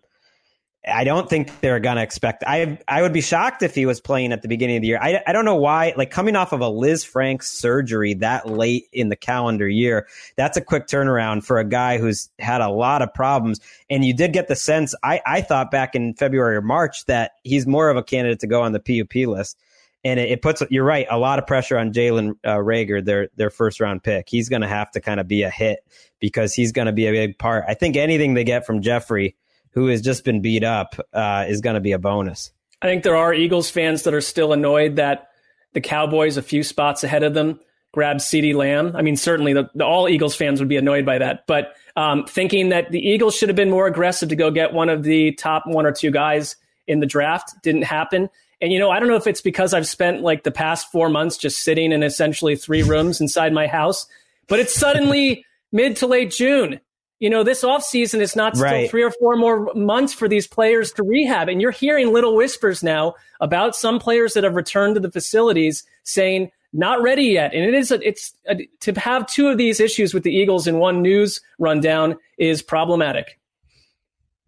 I 0.85 1.05
don't 1.05 1.29
think 1.29 1.61
they're 1.61 1.79
gonna 1.79 2.01
expect. 2.01 2.43
I 2.45 2.77
I 2.89 3.01
would 3.01 3.13
be 3.13 3.21
shocked 3.21 3.63
if 3.63 3.73
he 3.73 3.85
was 3.85 4.01
playing 4.01 4.33
at 4.33 4.41
the 4.41 4.49
beginning 4.49 4.77
of 4.77 4.81
the 4.81 4.89
year. 4.89 4.99
I 5.01 5.21
I 5.25 5.31
don't 5.31 5.45
know 5.45 5.55
why. 5.55 5.93
Like 5.95 6.11
coming 6.11 6.35
off 6.35 6.51
of 6.51 6.59
a 6.59 6.69
Lisfranc 6.69 7.41
surgery 7.41 8.15
that 8.15 8.49
late 8.49 8.87
in 8.91 9.07
the 9.07 9.15
calendar 9.15 9.67
year, 9.67 10.07
that's 10.35 10.57
a 10.57 10.61
quick 10.61 10.87
turnaround 10.87 11.45
for 11.45 11.57
a 11.57 11.63
guy 11.63 11.99
who's 11.99 12.29
had 12.37 12.59
a 12.59 12.69
lot 12.69 13.01
of 13.01 13.13
problems. 13.13 13.61
And 13.89 14.03
you 14.03 14.13
did 14.13 14.33
get 14.33 14.49
the 14.49 14.57
sense. 14.57 14.93
I 15.03 15.21
I 15.25 15.41
thought 15.41 15.71
back 15.71 15.95
in 15.95 16.15
February 16.15 16.57
or 16.57 16.61
March 16.61 17.05
that 17.05 17.33
he's 17.43 17.65
more 17.65 17.89
of 17.89 17.95
a 17.95 18.03
candidate 18.03 18.41
to 18.41 18.47
go 18.47 18.61
on 18.61 18.73
the 18.73 18.79
PUP 18.79 19.27
list. 19.27 19.57
And 20.03 20.19
it, 20.19 20.31
it 20.31 20.41
puts 20.41 20.61
you're 20.69 20.83
right 20.83 21.07
a 21.09 21.17
lot 21.17 21.39
of 21.39 21.47
pressure 21.47 21.77
on 21.77 21.93
Jalen 21.93 22.33
uh, 22.43 22.57
Reagor, 22.57 23.05
their 23.05 23.29
their 23.37 23.49
first 23.49 23.79
round 23.79 24.03
pick. 24.03 24.27
He's 24.27 24.49
going 24.49 24.63
to 24.63 24.67
have 24.67 24.91
to 24.91 24.99
kind 24.99 25.21
of 25.21 25.29
be 25.29 25.43
a 25.43 25.49
hit 25.49 25.79
because 26.19 26.53
he's 26.53 26.73
going 26.73 26.87
to 26.87 26.91
be 26.91 27.05
a 27.05 27.11
big 27.11 27.39
part. 27.39 27.63
I 27.69 27.73
think 27.73 27.95
anything 27.95 28.33
they 28.33 28.43
get 28.43 28.65
from 28.65 28.81
Jeffery 28.81 29.37
who 29.73 29.87
has 29.87 30.01
just 30.01 30.23
been 30.23 30.41
beat 30.41 30.63
up, 30.63 30.95
uh, 31.13 31.45
is 31.47 31.61
going 31.61 31.75
to 31.75 31.81
be 31.81 31.91
a 31.91 31.99
bonus. 31.99 32.51
I 32.81 32.87
think 32.87 33.03
there 33.03 33.15
are 33.15 33.33
Eagles 33.33 33.69
fans 33.69 34.03
that 34.03 34.13
are 34.13 34.21
still 34.21 34.53
annoyed 34.53 34.97
that 34.97 35.29
the 35.73 35.81
Cowboys 35.81 36.37
a 36.37 36.41
few 36.41 36.63
spots 36.63 37.03
ahead 37.03 37.23
of 37.23 37.33
them 37.33 37.59
grab 37.93 38.17
CeeDee 38.17 38.55
Lamb. 38.55 38.95
I 38.95 39.01
mean, 39.01 39.15
certainly 39.15 39.53
the, 39.53 39.69
the, 39.75 39.85
all 39.85 40.09
Eagles 40.09 40.35
fans 40.35 40.59
would 40.59 40.67
be 40.67 40.77
annoyed 40.77 41.05
by 41.05 41.19
that, 41.19 41.45
but 41.47 41.75
um, 41.95 42.25
thinking 42.25 42.69
that 42.69 42.91
the 42.91 42.99
Eagles 42.99 43.35
should 43.35 43.49
have 43.49 43.55
been 43.55 43.69
more 43.69 43.87
aggressive 43.87 44.29
to 44.29 44.35
go 44.35 44.49
get 44.51 44.73
one 44.73 44.89
of 44.89 45.03
the 45.03 45.31
top 45.33 45.63
one 45.65 45.85
or 45.85 45.91
two 45.91 46.11
guys 46.11 46.55
in 46.87 46.99
the 46.99 47.05
draft 47.05 47.53
didn't 47.61 47.83
happen. 47.83 48.29
And 48.61 48.73
you 48.73 48.79
know, 48.79 48.89
I 48.89 48.99
don't 48.99 49.09
know 49.09 49.15
if 49.15 49.27
it's 49.27 49.41
because 49.41 49.73
I've 49.73 49.87
spent 49.87 50.21
like 50.21 50.43
the 50.43 50.51
past 50.51 50.91
four 50.91 51.09
months 51.09 51.37
just 51.37 51.59
sitting 51.59 51.91
in 51.91 52.01
essentially 52.01 52.55
three 52.55 52.81
rooms 52.81 53.21
inside 53.21 53.53
my 53.53 53.67
house, 53.67 54.07
but 54.47 54.59
it's 54.59 54.73
suddenly 54.73 55.45
mid 55.71 55.95
to 55.97 56.07
late 56.07 56.31
June. 56.31 56.79
You 57.23 57.29
know, 57.29 57.41
this 57.41 57.63
offseason 57.63 58.19
is 58.19 58.35
not 58.35 58.57
still 58.57 58.69
Right. 58.69 58.89
three 58.89 59.01
or 59.01 59.09
four 59.11 59.37
more 59.37 59.73
months 59.75 60.13
for 60.13 60.27
these 60.27 60.45
players 60.45 60.91
to 60.91 61.03
rehab. 61.03 61.47
And 61.47 61.61
you're 61.61 61.71
hearing 61.71 62.11
little 62.11 62.35
whispers 62.35 62.83
now 62.83 63.15
about 63.39 63.77
some 63.77 63.97
players 63.97 64.33
that 64.33 64.43
have 64.43 64.57
returned 64.57 64.95
to 64.95 64.99
the 64.99 65.09
facilities 65.09 65.85
saying, 66.03 66.51
not 66.73 67.01
ready 67.01 67.23
yet. 67.23 67.53
And 67.53 67.63
it 67.63 67.73
is, 67.73 67.91
a, 67.91 68.05
it's 68.05 68.33
a, 68.45 68.67
to 68.81 68.91
have 68.99 69.25
two 69.25 69.47
of 69.47 69.57
these 69.57 69.79
issues 69.79 70.13
with 70.13 70.23
the 70.23 70.35
Eagles 70.35 70.67
in 70.67 70.79
one 70.79 71.01
news 71.01 71.39
rundown 71.59 72.17
is 72.37 72.61
problematic. 72.61 73.39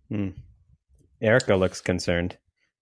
Hmm. 0.09 0.31
Erica 1.21 1.55
looks 1.55 1.79
concerned, 1.79 2.37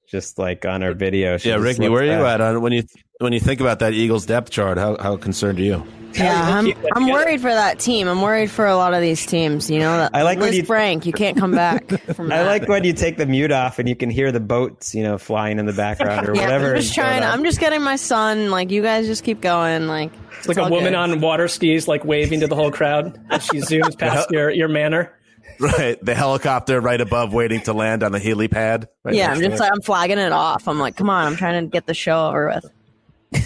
just 0.10 0.40
like 0.40 0.66
on 0.66 0.82
her 0.82 0.96
video. 0.96 1.38
she 1.38 1.50
Yeah, 1.50 1.58
just 1.58 1.66
Ricky, 1.66 1.90
where 1.90 2.02
are 2.02 2.06
you 2.20 2.26
at 2.26 2.42
on 2.42 2.64
when 2.64 2.74
you 2.74 2.82
when 3.20 3.32
you 3.32 3.40
think 3.40 3.62
about 3.62 3.78
that 3.78 3.94
Eagles 3.94 4.26
depth 4.26 4.50
chart? 4.50 4.80
How 4.80 4.98
how 5.00 5.18
concerned 5.18 5.60
are 5.60 5.62
you? 5.62 5.86
Yeah, 6.16 6.58
I'm, 6.60 6.74
I'm 6.96 7.08
worried 7.10 7.42
for 7.42 7.50
that 7.50 7.80
team. 7.80 8.08
I'm 8.08 8.22
worried 8.22 8.52
for 8.52 8.66
a 8.66 8.76
lot 8.76 8.94
of 8.94 9.02
these 9.02 9.26
teams. 9.26 9.70
You 9.70 9.80
know, 9.80 10.10
I 10.14 10.22
like 10.22 10.38
when 10.40 10.50
Liz 10.50 10.58
you- 10.58 10.66
Frank. 10.66 11.06
You 11.06 11.14
can't 11.14 11.38
come 11.38 11.52
back 11.52 11.90
from 12.16 12.32
I 12.32 12.38
that. 12.40 12.46
like 12.48 12.68
when 12.68 12.84
you 12.84 12.94
take 12.94 13.18
the 13.18 13.26
mute 13.26 13.52
off 13.52 13.80
and 13.80 13.90
you 13.90 13.96
can 13.96 14.10
hear 14.10 14.32
the 14.32 14.40
boats, 14.40 14.94
you 14.94 15.04
know, 15.04 15.18
flying 15.18 15.60
in 15.60 15.66
the 15.66 15.74
background 15.74 16.30
or 16.30 16.36
yeah, 16.36 16.44
whatever. 16.44 16.76
I'm 16.76 16.82
just 16.82 16.94
trying. 16.94 17.24
I'm 17.24 17.44
just 17.44 17.60
getting 17.60 17.82
my 17.82 17.96
son. 17.96 18.52
Like 18.52 18.70
you 18.72 18.82
guys, 18.82 19.08
just 19.08 19.24
keep 19.24 19.42
going. 19.42 19.88
Like 19.88 20.12
It's 20.40 20.48
like 20.48 20.58
a 20.58 20.70
woman 20.70 20.94
on 20.96 21.20
water 21.22 21.48
skis, 21.48 21.88
like 21.88 22.06
waving 22.06 22.42
to 22.42 22.48
the 22.48 22.56
whole 22.56 22.72
crowd 22.72 23.20
as 23.30 23.44
she 23.46 23.58
zooms 23.58 23.98
past 24.00 24.30
your, 24.32 24.50
your 24.52 24.68
manor. 24.68 25.18
Right, 25.60 26.04
the 26.04 26.16
helicopter 26.16 26.82
right 26.82 27.00
above, 27.00 27.32
waiting 27.34 27.62
to 27.62 27.74
land 27.74 28.02
on 28.04 28.12
the 28.12 28.20
helipad. 28.20 28.88
Right 29.04 29.16
yeah, 29.16 29.32
I'm 29.32 29.40
just 29.40 29.54
it. 29.56 29.60
like 29.60 29.72
I'm 29.72 29.82
flagging 29.82 30.18
it 30.18 30.32
off. 30.32 30.68
I'm 30.68 30.80
like, 30.80 30.96
come 30.96 31.10
on, 31.10 31.28
I'm 31.28 31.36
trying 31.36 31.64
to 31.64 31.70
get 31.70 31.86
the 31.86 31.94
show 31.94 32.28
over 32.28 32.48
with. 32.56 33.44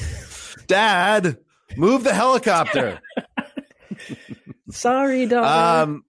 Dad, 0.68 1.38
move 1.76 2.04
the 2.04 2.14
helicopter. 2.14 3.00
Sorry, 4.72 5.26
dog. 5.26 5.46
Um, 5.88 6.04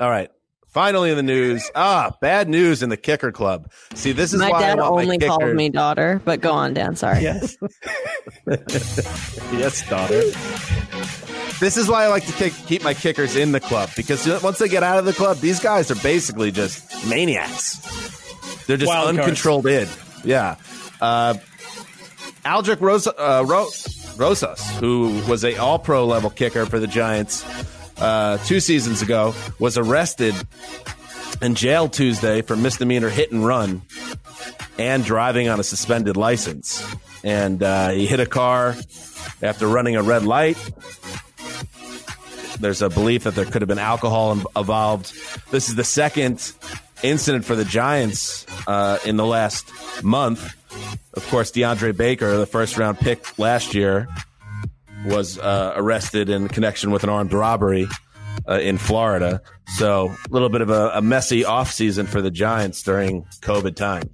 all 0.00 0.10
right. 0.10 0.30
Finally, 0.68 1.08
in 1.10 1.16
the 1.16 1.22
news, 1.22 1.70
ah, 1.74 2.14
bad 2.20 2.50
news 2.50 2.82
in 2.82 2.90
the 2.90 2.98
kicker 2.98 3.32
club. 3.32 3.70
See, 3.94 4.12
this 4.12 4.34
is 4.34 4.40
my 4.40 4.50
why 4.50 4.60
dad 4.60 4.78
I 4.78 4.82
want 4.82 5.04
only 5.04 5.18
my 5.18 5.26
called 5.26 5.54
me 5.54 5.70
daughter, 5.70 6.20
but 6.22 6.42
go 6.42 6.52
on, 6.52 6.74
Dan. 6.74 6.96
Sorry. 6.96 7.22
yes. 7.22 7.56
yes, 8.46 9.88
daughter. 9.88 10.20
This 11.60 11.78
is 11.78 11.88
why 11.88 12.04
I 12.04 12.08
like 12.08 12.26
to 12.26 12.32
kick, 12.32 12.52
keep 12.66 12.84
my 12.84 12.92
kickers 12.92 13.36
in 13.36 13.52
the 13.52 13.60
club 13.60 13.88
because 13.96 14.26
once 14.42 14.58
they 14.58 14.68
get 14.68 14.82
out 14.82 14.98
of 14.98 15.06
the 15.06 15.14
club, 15.14 15.38
these 15.38 15.60
guys 15.60 15.90
are 15.90 15.94
basically 16.02 16.50
just 16.50 17.08
maniacs. 17.08 17.78
They're 18.66 18.76
just 18.76 18.88
Wild 18.90 19.06
cards. 19.06 19.18
uncontrolled 19.20 19.66
in. 19.66 19.88
Yeah. 20.24 20.56
Uh, 21.00 21.34
Aldrick 22.44 22.82
Rose, 22.82 23.06
uh, 23.06 23.44
Ro- 23.46 23.70
Rosas, 24.16 24.68
who 24.78 25.22
was 25.28 25.44
a 25.44 25.56
All 25.56 25.78
Pro 25.78 26.06
level 26.06 26.30
kicker 26.30 26.66
for 26.66 26.78
the 26.78 26.86
Giants 26.86 27.44
uh, 27.98 28.38
two 28.38 28.60
seasons 28.60 29.02
ago, 29.02 29.34
was 29.58 29.76
arrested 29.76 30.34
and 31.42 31.56
jailed 31.56 31.92
Tuesday 31.92 32.42
for 32.42 32.56
misdemeanor 32.56 33.08
hit 33.08 33.30
and 33.30 33.44
run 33.44 33.82
and 34.78 35.04
driving 35.04 35.48
on 35.48 35.60
a 35.60 35.62
suspended 35.62 36.16
license. 36.16 36.84
And 37.24 37.62
uh, 37.62 37.90
he 37.90 38.06
hit 38.06 38.20
a 38.20 38.26
car 38.26 38.74
after 39.42 39.66
running 39.66 39.96
a 39.96 40.02
red 40.02 40.24
light. 40.24 40.58
There's 42.60 42.80
a 42.80 42.88
belief 42.88 43.24
that 43.24 43.34
there 43.34 43.44
could 43.44 43.62
have 43.62 43.68
been 43.68 43.78
alcohol 43.78 44.32
involved. 44.32 45.12
This 45.50 45.68
is 45.68 45.74
the 45.74 45.84
second 45.84 46.52
incident 47.02 47.44
for 47.44 47.54
the 47.54 47.64
Giants 47.64 48.46
uh, 48.66 48.98
in 49.04 49.16
the 49.16 49.26
last 49.26 49.70
month. 50.02 50.54
Of 51.14 51.26
course, 51.28 51.50
DeAndre 51.50 51.96
Baker, 51.96 52.36
the 52.36 52.46
first 52.46 52.76
round 52.76 52.98
pick 52.98 53.38
last 53.38 53.74
year, 53.74 54.08
was 55.06 55.38
uh, 55.38 55.72
arrested 55.76 56.28
in 56.28 56.48
connection 56.48 56.90
with 56.90 57.04
an 57.04 57.10
armed 57.10 57.32
robbery 57.32 57.88
uh, 58.48 58.58
in 58.58 58.78
Florida. 58.78 59.40
So, 59.76 60.08
a 60.08 60.30
little 60.30 60.48
bit 60.48 60.60
of 60.60 60.70
a, 60.70 60.90
a 60.94 61.02
messy 61.02 61.42
offseason 61.42 62.06
for 62.06 62.22
the 62.22 62.30
Giants 62.30 62.82
during 62.82 63.24
COVID 63.40 63.76
times. 63.76 64.10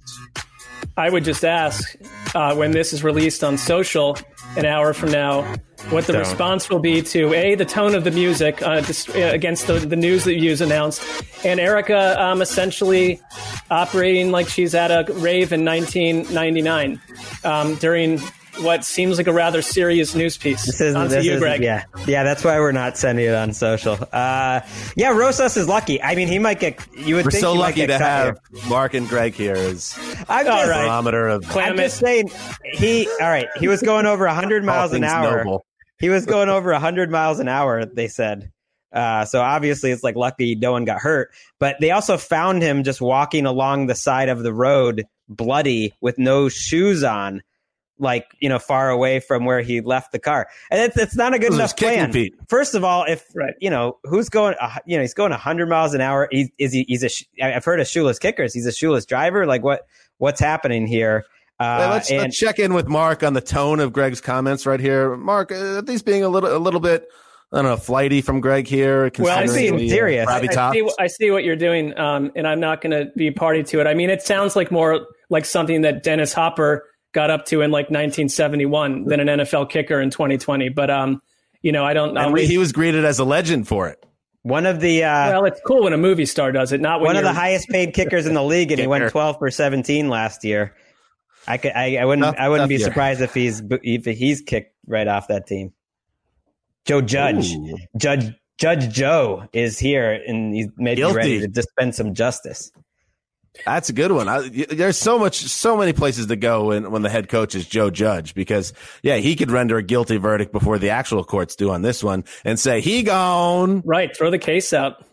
I 0.95 1.09
would 1.09 1.23
just 1.23 1.43
ask 1.43 1.95
uh, 2.35 2.55
when 2.55 2.71
this 2.71 2.93
is 2.93 3.03
released 3.03 3.43
on 3.43 3.57
social 3.57 4.17
an 4.55 4.65
hour 4.65 4.93
from 4.93 5.11
now, 5.11 5.55
what 5.89 6.05
the 6.07 6.13
Don't. 6.13 6.21
response 6.21 6.69
will 6.69 6.79
be 6.79 7.01
to 7.01 7.33
a 7.33 7.55
the 7.55 7.65
tone 7.65 7.93
of 7.95 8.03
the 8.03 8.11
music 8.11 8.61
uh, 8.61 8.81
dis- 8.81 9.09
uh, 9.09 9.31
against 9.33 9.67
the, 9.67 9.73
the 9.79 9.95
news 9.95 10.23
that 10.23 10.35
you've 10.35 10.61
announced, 10.61 11.01
and 11.45 11.59
Erica 11.59 12.21
um, 12.21 12.41
essentially 12.41 13.19
operating 13.69 14.31
like 14.31 14.47
she's 14.49 14.73
at 14.75 14.91
a 14.91 15.11
rave 15.13 15.51
in 15.53 15.65
1999 15.65 17.01
um, 17.43 17.75
during 17.75 18.19
what 18.59 18.85
seems 18.85 19.17
like 19.17 19.25
a 19.25 19.33
rather 19.33 19.63
serious 19.63 20.13
news 20.13 20.37
piece. 20.37 20.63
This 20.67 20.79
is, 20.79 20.95
On 20.95 21.07
this 21.07 21.25
you, 21.25 21.39
Greg. 21.39 21.61
Yeah, 21.63 21.85
yeah. 22.05 22.21
That's 22.23 22.43
why 22.43 22.59
we're 22.59 22.71
not 22.71 22.97
sending 22.99 23.25
it 23.25 23.33
on 23.33 23.51
social. 23.51 23.97
Uh, 24.11 24.61
yeah, 24.95 25.09
Rosas 25.09 25.57
is 25.57 25.67
lucky. 25.67 25.99
I 26.01 26.13
mean, 26.13 26.27
he 26.27 26.37
might 26.37 26.59
get. 26.59 26.79
You 26.95 27.15
would 27.15 27.25
We're 27.25 27.31
think 27.31 27.41
so 27.41 27.53
lucky 27.53 27.81
to 27.87 27.87
cut 27.87 28.01
have 28.01 28.39
here. 28.53 28.69
Mark 28.69 28.93
and 28.93 29.09
Greg 29.09 29.33
here 29.33 29.55
as 29.55 29.97
I'm 30.29 30.45
All 30.47 30.57
just, 30.59 30.69
right. 30.69 30.83
barometer 30.85 31.27
of 31.29 31.43
I'm 31.45 31.49
Clam 31.51 31.77
just 31.77 31.97
it. 32.01 32.05
saying 32.05 32.31
he. 32.75 33.07
All 33.19 33.27
right, 33.29 33.47
he 33.57 33.67
was 33.67 33.81
going 33.81 34.05
over 34.05 34.25
100 34.27 34.63
miles 34.63 34.93
an 34.93 35.03
hour. 35.03 35.43
noble. 35.43 35.65
He 36.03 36.09
was 36.09 36.25
going 36.25 36.49
over 36.49 36.69
100 36.73 37.09
miles 37.09 37.39
an 37.39 37.47
hour. 37.47 37.85
They 37.85 38.09
said. 38.09 38.51
Uh, 38.91 39.23
so 39.23 39.39
obviously, 39.41 39.89
it's 39.91 40.03
like 40.03 40.17
lucky 40.17 40.53
no 40.53 40.73
one 40.73 40.83
got 40.83 40.99
hurt. 40.99 41.31
But 41.59 41.77
they 41.79 41.91
also 41.91 42.17
found 42.17 42.61
him 42.61 42.83
just 42.83 42.99
walking 42.99 43.45
along 43.45 43.87
the 43.87 43.95
side 43.95 44.27
of 44.27 44.43
the 44.43 44.53
road, 44.53 45.05
bloody, 45.29 45.93
with 46.01 46.17
no 46.19 46.49
shoes 46.49 47.05
on, 47.05 47.41
like 47.97 48.25
you 48.41 48.49
know, 48.49 48.59
far 48.59 48.89
away 48.89 49.21
from 49.21 49.45
where 49.45 49.61
he 49.61 49.79
left 49.79 50.11
the 50.11 50.19
car. 50.19 50.49
And 50.69 50.81
it's 50.81 50.97
it's 50.97 51.15
not 51.15 51.33
a 51.33 51.39
good 51.39 51.53
enough 51.53 51.73
plan. 51.77 52.11
feet. 52.11 52.35
First 52.49 52.75
of 52.75 52.83
all, 52.83 53.05
if 53.05 53.25
Right. 53.33 53.53
you 53.61 53.69
know 53.69 53.97
who's 54.03 54.27
going, 54.27 54.55
uh, 54.59 54.75
you 54.85 54.97
know, 54.97 55.01
he's 55.03 55.13
going 55.13 55.31
100 55.31 55.69
miles 55.69 55.93
an 55.93 56.01
hour. 56.01 56.27
He's 56.29 56.49
is 56.57 56.73
he, 56.73 56.83
he's 56.85 57.03
a. 57.03 57.09
sh- 57.09 57.23
I've 57.41 57.63
heard 57.63 57.79
of 57.79 57.87
shoeless 57.87 58.19
kickers. 58.19 58.53
He's 58.53 58.65
a 58.65 58.73
shoeless 58.73 59.05
driver. 59.05 59.45
Like 59.45 59.63
what? 59.63 59.87
What's 60.17 60.41
happening 60.41 60.85
here? 60.85 61.23
Uh, 61.63 61.77
Hey, 61.83 61.89
let's, 61.89 62.11
and 62.11 62.19
let's 62.19 62.37
check 62.37 62.59
in 62.59 62.73
with 62.73 62.87
Mark 62.87 63.23
on 63.23 63.33
the 63.33 63.41
tone 63.41 63.79
of 63.79 63.93
Greg's 63.93 64.21
comments 64.21 64.65
right 64.65 64.79
here. 64.79 65.15
Mark, 65.15 65.51
uh, 65.51 65.77
are 65.77 65.81
these 65.81 66.01
being 66.03 66.23
a 66.23 66.29
little 66.29 66.55
a 66.55 66.57
little 66.59 66.79
bit, 66.79 67.07
I 67.51 67.57
don't 67.57 67.65
know, 67.65 67.77
flighty 67.77 68.21
from 68.21 68.41
Greg 68.41 68.67
here? 68.67 69.11
Well, 69.17 69.37
I 69.37 69.45
see- 69.45 69.69
the, 69.69 69.75
uh, 69.85 69.89
serious. 69.89 70.27
Robbie 70.27 70.49
I, 70.55 70.69
I 70.69 70.71
see, 70.73 70.89
I 70.99 71.07
see 71.07 71.31
what 71.31 71.43
you're 71.43 71.55
doing, 71.55 71.97
um, 71.97 72.31
and 72.35 72.47
I'm 72.47 72.59
not 72.59 72.81
going 72.81 72.91
to 72.91 73.11
be 73.15 73.31
party 73.31 73.63
to 73.63 73.79
it. 73.79 73.87
I 73.87 73.93
mean, 73.93 74.09
it 74.09 74.21
sounds 74.21 74.55
like 74.55 74.71
more 74.71 75.07
like 75.29 75.45
something 75.45 75.81
that 75.81 76.03
Dennis 76.03 76.33
Hopper 76.33 76.85
got 77.13 77.29
up 77.29 77.45
to 77.45 77.61
in 77.61 77.71
like 77.71 77.89
1971 77.89 79.05
than 79.05 79.19
an 79.19 79.27
NFL 79.39 79.69
kicker 79.69 80.01
in 80.01 80.09
2020. 80.09 80.69
But 80.69 80.89
um, 80.89 81.21
you 81.61 81.71
know, 81.71 81.85
I 81.85 81.93
don't. 81.93 82.17
I'll 82.17 82.25
and 82.25 82.33
wait- 82.33 82.49
he 82.49 82.57
was 82.57 82.71
greeted 82.71 83.05
as 83.05 83.19
a 83.19 83.23
legend 83.23 83.67
for 83.67 83.87
it. 83.87 84.03
one 84.41 84.65
of 84.65 84.79
the 84.79 85.03
uh, 85.03 85.29
well, 85.31 85.45
it's 85.45 85.61
cool 85.65 85.83
when 85.83 85.93
a 85.93 85.97
movie 85.97 86.25
star 86.25 86.51
does 86.51 86.71
it, 86.73 86.81
not 86.81 86.99
when 86.99 87.07
one 87.09 87.15
of 87.15 87.21
you're- 87.23 87.33
the 87.33 87.39
highest 87.39 87.69
paid 87.69 87.93
kickers 87.93 88.25
in 88.25 88.33
the 88.33 88.43
league, 88.43 88.71
and 88.71 88.81
he 88.81 88.87
went 88.87 89.09
12 89.11 89.37
for 89.39 89.49
17 89.51 90.09
last 90.09 90.43
year. 90.43 90.75
I 91.47 91.57
could, 91.57 91.71
I, 91.73 91.97
I 91.97 92.05
wouldn't, 92.05 92.25
Tough- 92.25 92.35
I 92.39 92.49
wouldn't 92.49 92.69
be 92.69 92.75
year. 92.75 92.85
surprised 92.85 93.21
if 93.21 93.33
he's 93.33 93.61
if 93.83 94.05
he's 94.05 94.41
kicked 94.41 94.75
right 94.87 95.07
off 95.07 95.27
that 95.27 95.47
team. 95.47 95.73
Joe 96.85 97.01
Judge, 97.01 97.53
Ooh. 97.53 97.77
Judge 97.97 98.33
Judge 98.57 98.89
Joe 98.93 99.47
is 99.53 99.79
here, 99.79 100.11
and 100.11 100.53
he's 100.53 100.67
maybe 100.77 100.97
Guilty. 100.97 101.15
ready 101.15 101.39
to 101.41 101.47
dispense 101.47 101.97
some 101.97 102.13
justice. 102.13 102.71
That's 103.65 103.89
a 103.89 103.93
good 103.93 104.11
one. 104.11 104.27
I, 104.27 104.39
y- 104.39 104.65
there's 104.69 104.97
so 104.97 105.19
much, 105.19 105.37
so 105.37 105.77
many 105.77 105.93
places 105.93 106.25
to 106.27 106.35
go 106.35 106.65
when, 106.65 106.89
when 106.91 107.03
the 107.03 107.09
head 107.09 107.29
coach 107.29 107.53
is 107.55 107.67
Joe 107.67 107.89
Judge 107.91 108.33
because, 108.33 108.73
yeah, 109.03 109.17
he 109.17 109.35
could 109.35 109.51
render 109.51 109.77
a 109.77 109.83
guilty 109.83 110.17
verdict 110.17 110.51
before 110.51 110.79
the 110.79 110.89
actual 110.89 111.23
courts 111.23 111.55
do 111.55 111.69
on 111.69 111.83
this 111.83 112.03
one 112.03 112.23
and 112.43 112.59
say 112.59 112.81
he 112.81 113.03
gone. 113.03 113.81
right. 113.85 114.15
Throw 114.15 114.31
the 114.31 114.39
case 114.39 114.73
out. 114.73 115.05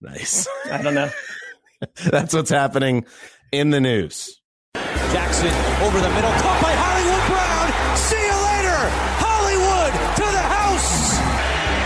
Nice. 0.00 0.46
I 0.70 0.82
don't 0.82 0.94
know. 0.94 1.10
That's 2.10 2.34
what's 2.34 2.50
happening 2.50 3.06
in 3.50 3.70
the 3.70 3.80
news. 3.80 4.37
Jackson 5.12 5.52
over 5.80 6.00
the 6.00 6.12
middle, 6.12 6.32
caught 6.44 6.60
by 6.60 6.74
Hollywood 6.76 7.24
Brown. 7.32 7.66
See 7.96 8.20
you 8.20 8.36
later, 8.52 8.78
Hollywood 9.16 9.92
to 10.20 10.26
the 10.28 10.44
house. 10.44 11.16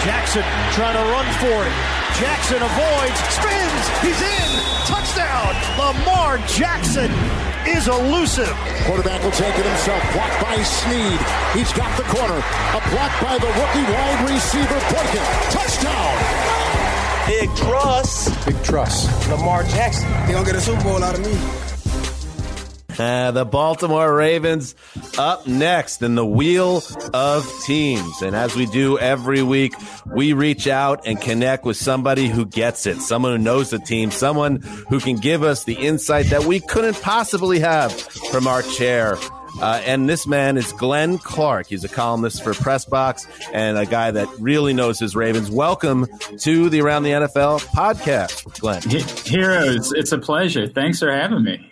Jackson 0.02 0.42
trying 0.74 0.98
to 0.98 1.04
run 1.14 1.26
for 1.38 1.54
it. 1.62 1.74
Jackson 2.18 2.58
avoids, 2.58 3.18
spins, 3.30 3.84
he's 4.02 4.20
in. 4.20 4.50
Touchdown. 4.90 5.54
Lamar 5.78 6.38
Jackson 6.50 7.10
is 7.66 7.86
elusive. 7.86 8.52
Quarterback 8.90 9.22
will 9.22 9.30
take 9.30 9.54
it 9.54 9.66
himself. 9.66 10.02
Blocked 10.12 10.42
by 10.42 10.58
Sneed. 10.62 11.20
He's 11.54 11.72
got 11.72 11.94
the 11.96 12.04
corner. 12.10 12.42
A 12.74 12.80
block 12.90 13.12
by 13.22 13.38
the 13.38 13.46
rookie 13.46 13.86
wide 13.86 14.20
receiver 14.28 14.80
Boykin. 14.90 15.24
Touchdown. 15.54 16.14
Big 17.26 17.48
trust. 17.54 18.46
Big 18.46 18.62
trust. 18.62 19.06
Lamar 19.30 19.62
Jackson. 19.64 20.10
He 20.26 20.32
gonna 20.32 20.44
get 20.44 20.56
a 20.56 20.60
Super 20.60 20.82
Bowl 20.82 21.02
out 21.02 21.14
of 21.14 21.24
me. 21.24 21.71
The 22.96 23.48
Baltimore 23.50 24.14
Ravens 24.14 24.74
up 25.18 25.46
next 25.46 26.02
in 26.02 26.14
the 26.14 26.26
Wheel 26.26 26.82
of 27.12 27.50
Teams. 27.64 28.22
And 28.22 28.34
as 28.36 28.54
we 28.54 28.66
do 28.66 28.98
every 28.98 29.42
week, 29.42 29.74
we 30.06 30.32
reach 30.32 30.66
out 30.66 31.06
and 31.06 31.20
connect 31.20 31.64
with 31.64 31.76
somebody 31.76 32.28
who 32.28 32.44
gets 32.44 32.86
it, 32.86 33.00
someone 33.00 33.32
who 33.32 33.38
knows 33.38 33.70
the 33.70 33.78
team, 33.78 34.10
someone 34.10 34.56
who 34.88 35.00
can 35.00 35.16
give 35.16 35.42
us 35.42 35.64
the 35.64 35.74
insight 35.74 36.26
that 36.26 36.44
we 36.44 36.60
couldn't 36.60 37.00
possibly 37.00 37.60
have 37.60 37.92
from 37.92 38.46
our 38.46 38.62
chair. 38.62 39.16
Uh, 39.60 39.82
and 39.84 40.08
this 40.08 40.26
man 40.26 40.56
is 40.56 40.72
Glenn 40.72 41.18
Clark. 41.18 41.66
He's 41.66 41.84
a 41.84 41.88
columnist 41.88 42.42
for 42.42 42.52
Pressbox 42.52 43.26
and 43.52 43.76
a 43.76 43.84
guy 43.84 44.10
that 44.10 44.28
really 44.38 44.72
knows 44.72 44.98
his 44.98 45.14
Ravens. 45.14 45.50
Welcome 45.50 46.06
to 46.38 46.70
the 46.70 46.80
Around 46.80 47.02
the 47.02 47.10
NFL 47.10 47.60
podcast, 47.66 48.58
Glenn. 48.60 48.80
Heroes, 49.26 49.92
it's 49.92 50.12
a 50.12 50.18
pleasure. 50.18 50.66
Thanks 50.68 51.00
for 51.00 51.12
having 51.12 51.44
me. 51.44 51.71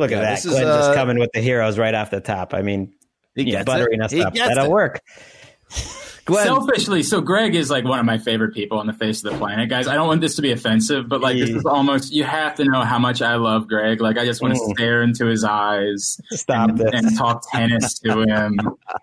Look 0.00 0.12
at 0.12 0.20
that. 0.22 0.36
this 0.36 0.46
is, 0.46 0.58
just 0.58 0.90
uh, 0.90 0.94
coming 0.94 1.18
with 1.18 1.30
the 1.32 1.40
heroes 1.40 1.78
right 1.78 1.94
off 1.94 2.10
the 2.10 2.20
top. 2.22 2.54
I 2.54 2.62
mean, 2.62 2.94
He 3.34 3.42
you 3.42 3.62
buttering 3.64 4.00
it. 4.00 4.04
us 4.04 4.10
He 4.10 4.22
up. 4.22 4.34
That'll 4.34 4.64
it. 4.64 4.70
work. 4.70 5.00
Glenn, 6.30 6.46
Selfishly, 6.46 7.02
so 7.02 7.20
Greg 7.20 7.54
is 7.54 7.70
like 7.70 7.84
one 7.84 7.98
of 7.98 8.06
my 8.06 8.18
favorite 8.18 8.54
people 8.54 8.78
on 8.78 8.86
the 8.86 8.92
face 8.92 9.24
of 9.24 9.32
the 9.32 9.38
planet, 9.38 9.68
guys. 9.68 9.86
I 9.86 9.94
don't 9.94 10.06
want 10.06 10.20
this 10.20 10.36
to 10.36 10.42
be 10.42 10.52
offensive, 10.52 11.08
but 11.08 11.20
like 11.20 11.36
this 11.38 11.50
is 11.50 11.64
almost 11.66 12.12
you 12.12 12.24
have 12.24 12.54
to 12.56 12.64
know 12.64 12.82
how 12.82 12.98
much 12.98 13.20
I 13.22 13.34
love 13.36 13.68
Greg. 13.68 14.00
Like 14.00 14.18
I 14.18 14.24
just 14.24 14.40
want 14.42 14.54
to 14.54 14.60
Mm. 14.60 14.74
stare 14.74 15.02
into 15.02 15.26
his 15.26 15.44
eyes 15.44 16.20
Stop 16.30 16.70
and, 16.70 16.78
this. 16.78 16.90
and 16.92 17.16
talk 17.16 17.42
tennis 17.50 17.98
to 18.00 18.20
him. 18.22 18.58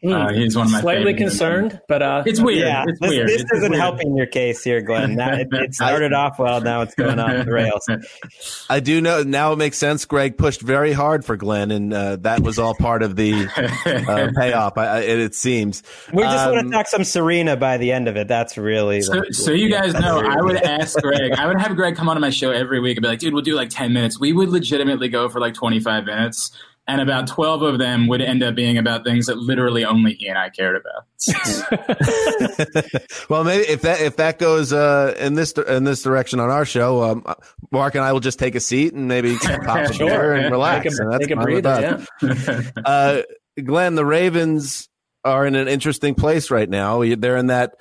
Uh, 0.07 0.31
he's 0.33 0.55
one 0.55 0.67
of 0.67 0.71
my 0.71 0.81
Slightly 0.81 1.05
favorite. 1.13 1.17
concerned, 1.17 1.81
but 1.87 2.01
uh, 2.01 2.23
It's 2.25 2.39
weird. 2.39 2.59
Yeah, 2.67 2.83
It's 2.87 2.99
this, 2.99 3.09
weird. 3.09 3.27
this 3.29 3.41
It's 3.41 3.51
isn't 3.53 3.71
weird. 3.71 3.81
helping 3.81 4.15
your 4.17 4.27
case 4.27 4.63
here, 4.63 4.81
Glenn. 4.81 5.15
Now, 5.15 5.33
it, 5.33 5.47
it 5.51 5.73
started 5.75 6.13
off 6.13 6.39
well. 6.39 6.61
Now 6.61 6.81
it's 6.81 6.95
going 6.95 7.19
off 7.19 7.45
the 7.45 7.51
rails. 7.51 7.87
I 8.69 8.79
do 8.79 9.01
know 9.01 9.23
now 9.23 9.53
it 9.53 9.57
makes 9.57 9.77
sense. 9.77 10.05
Greg 10.05 10.37
pushed 10.37 10.61
very 10.61 10.93
hard 10.93 11.25
for 11.25 11.35
Glenn, 11.37 11.71
and 11.71 11.93
uh, 11.93 12.15
that 12.17 12.41
was 12.41 12.59
all 12.59 12.75
part 12.75 13.03
of 13.03 13.15
the 13.15 13.47
uh, 13.55 14.31
payoff. 14.39 14.77
I, 14.77 14.85
I, 14.87 14.99
it, 15.01 15.19
it 15.19 15.35
seems. 15.35 15.83
We 16.13 16.23
just 16.23 16.45
want 16.49 16.59
Um, 16.59 16.65
to 16.65 16.71
talk 16.71 16.87
some 16.87 17.03
Serena 17.17 17.57
by 17.57 17.77
the 17.77 17.91
end 17.91 18.07
of 18.07 18.15
it. 18.15 18.27
That's 18.27 18.57
really. 18.57 19.01
So, 19.01 19.23
so 19.31 19.51
you 19.51 19.69
guys 19.71 19.93
know, 19.93 20.19
I 20.19 20.39
would 20.41 20.57
ask 20.57 20.99
Greg. 21.01 21.31
I 21.33 21.47
would 21.47 21.59
have 21.59 21.75
Greg 21.75 21.95
come 21.95 22.07
onto 22.09 22.21
my 22.21 22.29
show 22.29 22.51
every 22.51 22.79
week 22.79 22.97
and 22.97 23.01
be 23.01 23.07
like, 23.07 23.19
"Dude, 23.19 23.33
we'll 23.33 23.41
do 23.43 23.55
like 23.55 23.69
ten 23.69 23.91
minutes." 23.93 24.19
We 24.19 24.33
would 24.33 24.49
legitimately 24.49 25.09
go 25.09 25.27
for 25.29 25.39
like 25.39 25.53
twenty 25.55 25.79
five 25.79 26.05
minutes, 26.05 26.51
and 26.87 27.01
about 27.01 27.27
twelve 27.27 27.63
of 27.63 27.79
them 27.79 28.05
would 28.07 28.21
end 28.21 28.43
up 28.43 28.53
being 28.53 28.77
about 28.77 29.03
things 29.03 29.25
that 29.25 29.37
literally 29.39 29.83
only 29.83 30.13
he 30.13 30.27
and 30.27 30.37
I 30.37 30.49
cared 30.49 30.75
about. 30.75 31.05
well, 33.29 33.43
maybe 33.43 33.63
if 33.67 33.81
that 33.81 34.01
if 34.01 34.17
that 34.17 34.37
goes 34.39 34.71
uh, 34.73 35.15
in 35.19 35.33
this 35.33 35.53
in 35.53 35.83
this 35.83 36.03
direction 36.03 36.39
on 36.39 36.49
our 36.49 36.65
show, 36.65 37.01
um, 37.03 37.25
Mark 37.71 37.95
and 37.95 38.03
I 38.03 38.13
will 38.13 38.19
just 38.19 38.39
take 38.39 38.55
a 38.55 38.59
seat 38.59 38.93
and 38.93 39.07
maybe 39.07 39.35
pop 39.41 39.89
a 39.89 39.93
Sure. 39.93 40.07
beer 40.07 40.33
and 40.33 40.51
relax. 40.51 40.83
Take 40.83 40.99
a- 40.99 41.03
and 41.03 41.11
that's 41.13 41.25
take 41.27 41.31
a 41.31 41.35
fine 41.41 41.53
with 41.53 41.63
breather, 41.63 42.05
us. 42.21 42.71
uh, 42.85 43.21
Glenn, 43.63 43.95
the 43.95 44.05
Ravens 44.05 44.87
are 45.23 45.45
in 45.45 45.55
an 45.55 45.67
interesting 45.67 46.15
place 46.15 46.51
right 46.51 46.69
now. 46.69 47.03
They're 47.15 47.37
in 47.37 47.47
that 47.47 47.75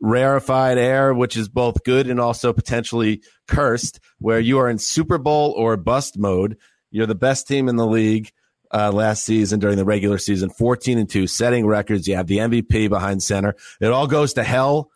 rarefied 0.00 0.78
air, 0.78 1.12
which 1.12 1.36
is 1.36 1.48
both 1.48 1.82
good 1.84 2.08
and 2.08 2.20
also 2.20 2.52
potentially 2.52 3.22
cursed, 3.46 4.00
where 4.18 4.40
you 4.40 4.58
are 4.58 4.68
in 4.68 4.78
Super 4.78 5.18
Bowl 5.18 5.54
or 5.56 5.76
bust 5.76 6.18
mode. 6.18 6.56
You're 6.90 7.06
the 7.06 7.14
best 7.14 7.46
team 7.48 7.68
in 7.68 7.76
the 7.76 7.86
league 7.86 8.32
uh, 8.72 8.92
last 8.92 9.24
season 9.24 9.60
during 9.60 9.76
the 9.76 9.84
regular 9.84 10.18
season, 10.18 10.50
14 10.50 10.98
and 10.98 11.08
2, 11.08 11.26
setting 11.26 11.66
records. 11.66 12.06
You 12.06 12.16
have 12.16 12.26
the 12.26 12.38
MVP 12.38 12.88
behind 12.88 13.22
center. 13.22 13.54
It 13.80 13.86
all 13.86 14.06
goes 14.06 14.34
to 14.34 14.44
hell 14.44 14.90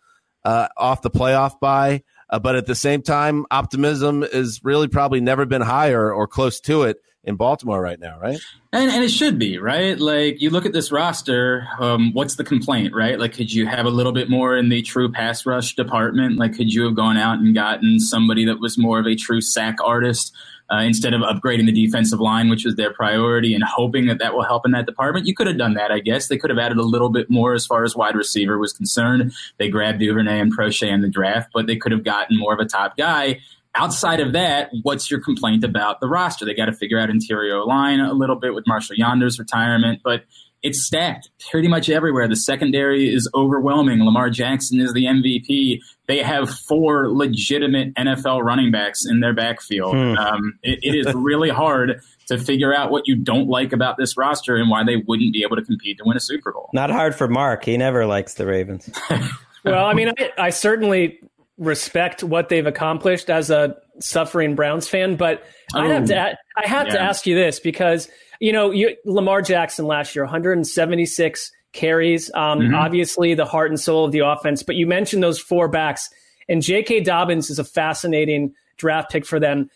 uh, 0.45 0.69
off 0.77 1.03
the 1.03 1.11
playoff 1.11 1.59
bye. 1.61 2.03
Uh, 2.29 2.39
but 2.39 2.57
at 2.57 2.67
the 2.67 2.75
same 2.75 3.03
time, 3.03 3.45
optimism 3.51 4.23
is 4.23 4.61
really 4.65 4.89
probably 4.89 5.21
never 5.21 5.45
been 5.45 5.61
higher 5.61 6.13
or 6.13 6.27
close 6.27 6.61
to 6.61 6.85
it 6.85 6.99
in 7.25 7.37
Baltimore 7.37 7.81
right 7.81 8.01
now, 8.01 8.19
right? 8.19 8.41
And, 8.73 8.91
and 8.91 9.05
it 9.05 9.11
should 9.11 9.39
be, 9.39 9.59
right? 9.59 9.99
Like, 9.99 10.41
you 10.41 10.51
look 10.51 10.67
at 10.67 10.73
this 10.73 10.91
roster, 10.91 11.69
um, 11.79 12.13
what's 12.15 12.35
the 12.35 12.45
complaint, 12.45 12.95
right? 12.95 13.19
Like, 13.19 13.33
could 13.33 13.53
you 13.53 13.67
have 13.67 13.87
a 13.87 13.91
little 13.91 14.13
bit 14.13 14.29
more 14.29 14.57
in 14.57 14.71
the 14.71 14.83
true 14.83 15.11
pass 15.11 15.47
rush 15.47 15.77
department? 15.77 16.37
Like, 16.37 16.57
could 16.57 16.73
you 16.73 16.85
have 16.85 16.97
gone 16.97 17.17
out 17.17 17.39
and 17.39 17.55
gotten 17.55 18.01
somebody 18.01 18.45
that 18.47 18.61
was 18.61 18.77
more 18.77 18.99
of 18.99 19.07
a 19.07 19.15
true 19.15 19.41
sack 19.41 19.77
artist 19.85 20.35
uh, 20.73 20.79
instead 20.79 21.15
of 21.15 21.21
upgrading 21.21 21.67
the 21.67 21.87
defensive 21.87 22.19
line, 22.19 22.49
which 22.49 22.65
was 22.65 22.75
their 22.75 22.93
priority, 22.93 23.55
and 23.55 23.63
hoping 23.63 24.07
that 24.07 24.19
that 24.19 24.35
will 24.35 24.43
help 24.43 24.67
in 24.67 24.73
that 24.73 24.87
department? 24.87 25.27
You 25.27 25.35
could 25.35 25.47
have 25.47 25.59
done 25.59 25.75
that, 25.75 25.93
I 25.93 26.01
guess. 26.01 26.27
They 26.27 26.39
could 26.39 26.51
have 26.51 26.59
added 26.59 26.79
a 26.79 26.83
little 26.83 27.11
bit 27.11 27.31
more 27.31 27.53
as 27.55 27.67
far 27.67 27.85
as 27.85 27.95
wide 27.95 28.17
receiver 28.17 28.59
was 28.59 28.73
concerned. 28.73 29.33
They 29.59 29.69
grabbed 29.69 30.01
Duvernay 30.01 30.41
and 30.41 30.57
Proche 30.57 30.89
in 30.89 31.03
the 31.03 31.09
draft, 31.09 31.51
but 31.55 31.67
they 31.67 31.77
could 31.77 31.93
have 31.93 32.03
gotten 32.03 32.37
more 32.37 32.55
of 32.55 32.59
a 32.59 32.65
top 32.65 32.97
guy 32.97 33.41
outside 33.75 34.21
of 34.21 34.33
that, 34.33 34.71
what's 34.83 35.11
your 35.11 35.21
complaint 35.21 35.65
about 35.65 36.01
the 36.01 36.09
roster? 36.09 36.45
They 36.45 36.55
got 36.55 36.67
to 36.67 36.73
figure 36.73 36.99
out 36.99 37.11
interior 37.11 37.65
line 37.65 38.01
a 38.01 38.13
little 38.13 38.37
bit 38.37 38.55
with 38.55 38.67
Marshal 38.67 38.97
Yanda's 38.97 39.39
retirement, 39.39 40.01
but 40.05 40.25
it's 40.63 40.85
stacked 40.85 41.29
pretty 41.51 41.67
much 41.67 41.91
everywhere. 41.91 42.29
The 42.29 42.37
secondary 42.37 43.13
is 43.13 43.29
overwhelming. 43.35 44.05
Lamar 44.05 44.31
Jackson 44.31 44.81
is 44.81 44.93
the 44.93 45.07
MVP. 45.07 45.81
They 46.07 46.23
have 46.23 46.51
four 46.51 47.09
legitimate 47.09 47.95
NFL 47.95 48.43
running 48.43 48.71
backs 48.71 49.05
in 49.05 49.21
their 49.21 49.33
backfield. 49.33 49.97
Hmm. 49.97 50.17
Um, 50.17 50.59
it, 50.63 50.79
it 50.83 50.95
is 50.95 51.13
really 51.15 51.51
hard 51.51 52.01
to 52.29 52.39
figure 52.39 52.75
out 52.75 52.91
what 52.91 53.09
you 53.09 53.17
don't 53.17 53.49
like 53.49 53.73
about 53.73 53.97
this 53.97 54.17
roster 54.17 54.57
and 54.57 54.71
why 54.71 54.85
they 54.85 54.97
wouldn't 54.97 55.33
be 55.33 55.43
able 55.43 55.57
to 55.57 55.63
compete 55.63 55.99
to 55.99 56.05
win 56.05 56.17
a 56.17 56.21
Super 56.21 56.53
Bowl. 56.53 56.71
Not 56.73 56.91
hard 56.91 57.15
for 57.15 57.27
Mark. 57.27 57.65
He 57.65 57.77
never 57.77 58.07
likes 58.07 58.35
the 58.35 58.47
Ravens. 58.47 58.89
well, 59.65 59.87
I 59.87 59.95
mean, 59.95 60.13
I, 60.17 60.31
I 60.39 60.51
certainly 60.51 61.19
respect 61.63 62.23
what 62.25 62.49
they've 62.49 62.67
accomplished 62.67 63.31
as 63.31 63.49
a 63.51 63.77
suffering 64.01 64.55
Browns 64.55 64.89
fan, 64.89 65.17
but 65.17 65.43
I 65.75 65.89
have 65.89 66.07
to 66.07 66.15
a- 66.15 66.37
I 66.57 66.67
have 66.67 66.89
to 66.89 67.01
ask 67.01 67.27
you 67.27 67.35
this 67.37 67.61
because 67.61 68.11
you 68.41 68.53
know 68.53 68.71
you, 68.71 68.97
Lamar 69.05 69.41
Jackson 69.43 69.87
last 69.87 70.15
year, 70.17 70.25
176 70.25 71.53
carries, 71.73 72.31
um, 72.35 72.61
Mhm. 72.61 72.77
obviously 72.77 73.35
the 73.35 73.45
heart 73.47 73.71
and 73.71 73.81
soul 73.81 74.05
of 74.05 74.13
the 74.13 74.19
offense. 74.21 74.63
But 74.63 74.75
you 74.77 74.87
mentioned 74.87 75.23
those 75.23 75.39
four 75.39 75.69
backs, 75.69 76.11
and 76.49 76.61
J.K. 76.61 77.01
Dobbins 77.01 77.49
is 77.49 77.59
a 77.59 77.65
fascinating 77.65 78.53
draft 78.77 79.11
pick 79.11 79.25
for 79.25 79.39
them. 79.41 79.71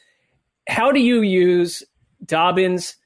How 0.68 0.90
do 0.92 1.00
you 1.00 1.22
use 1.22 1.82
Dobbins? 2.24 2.96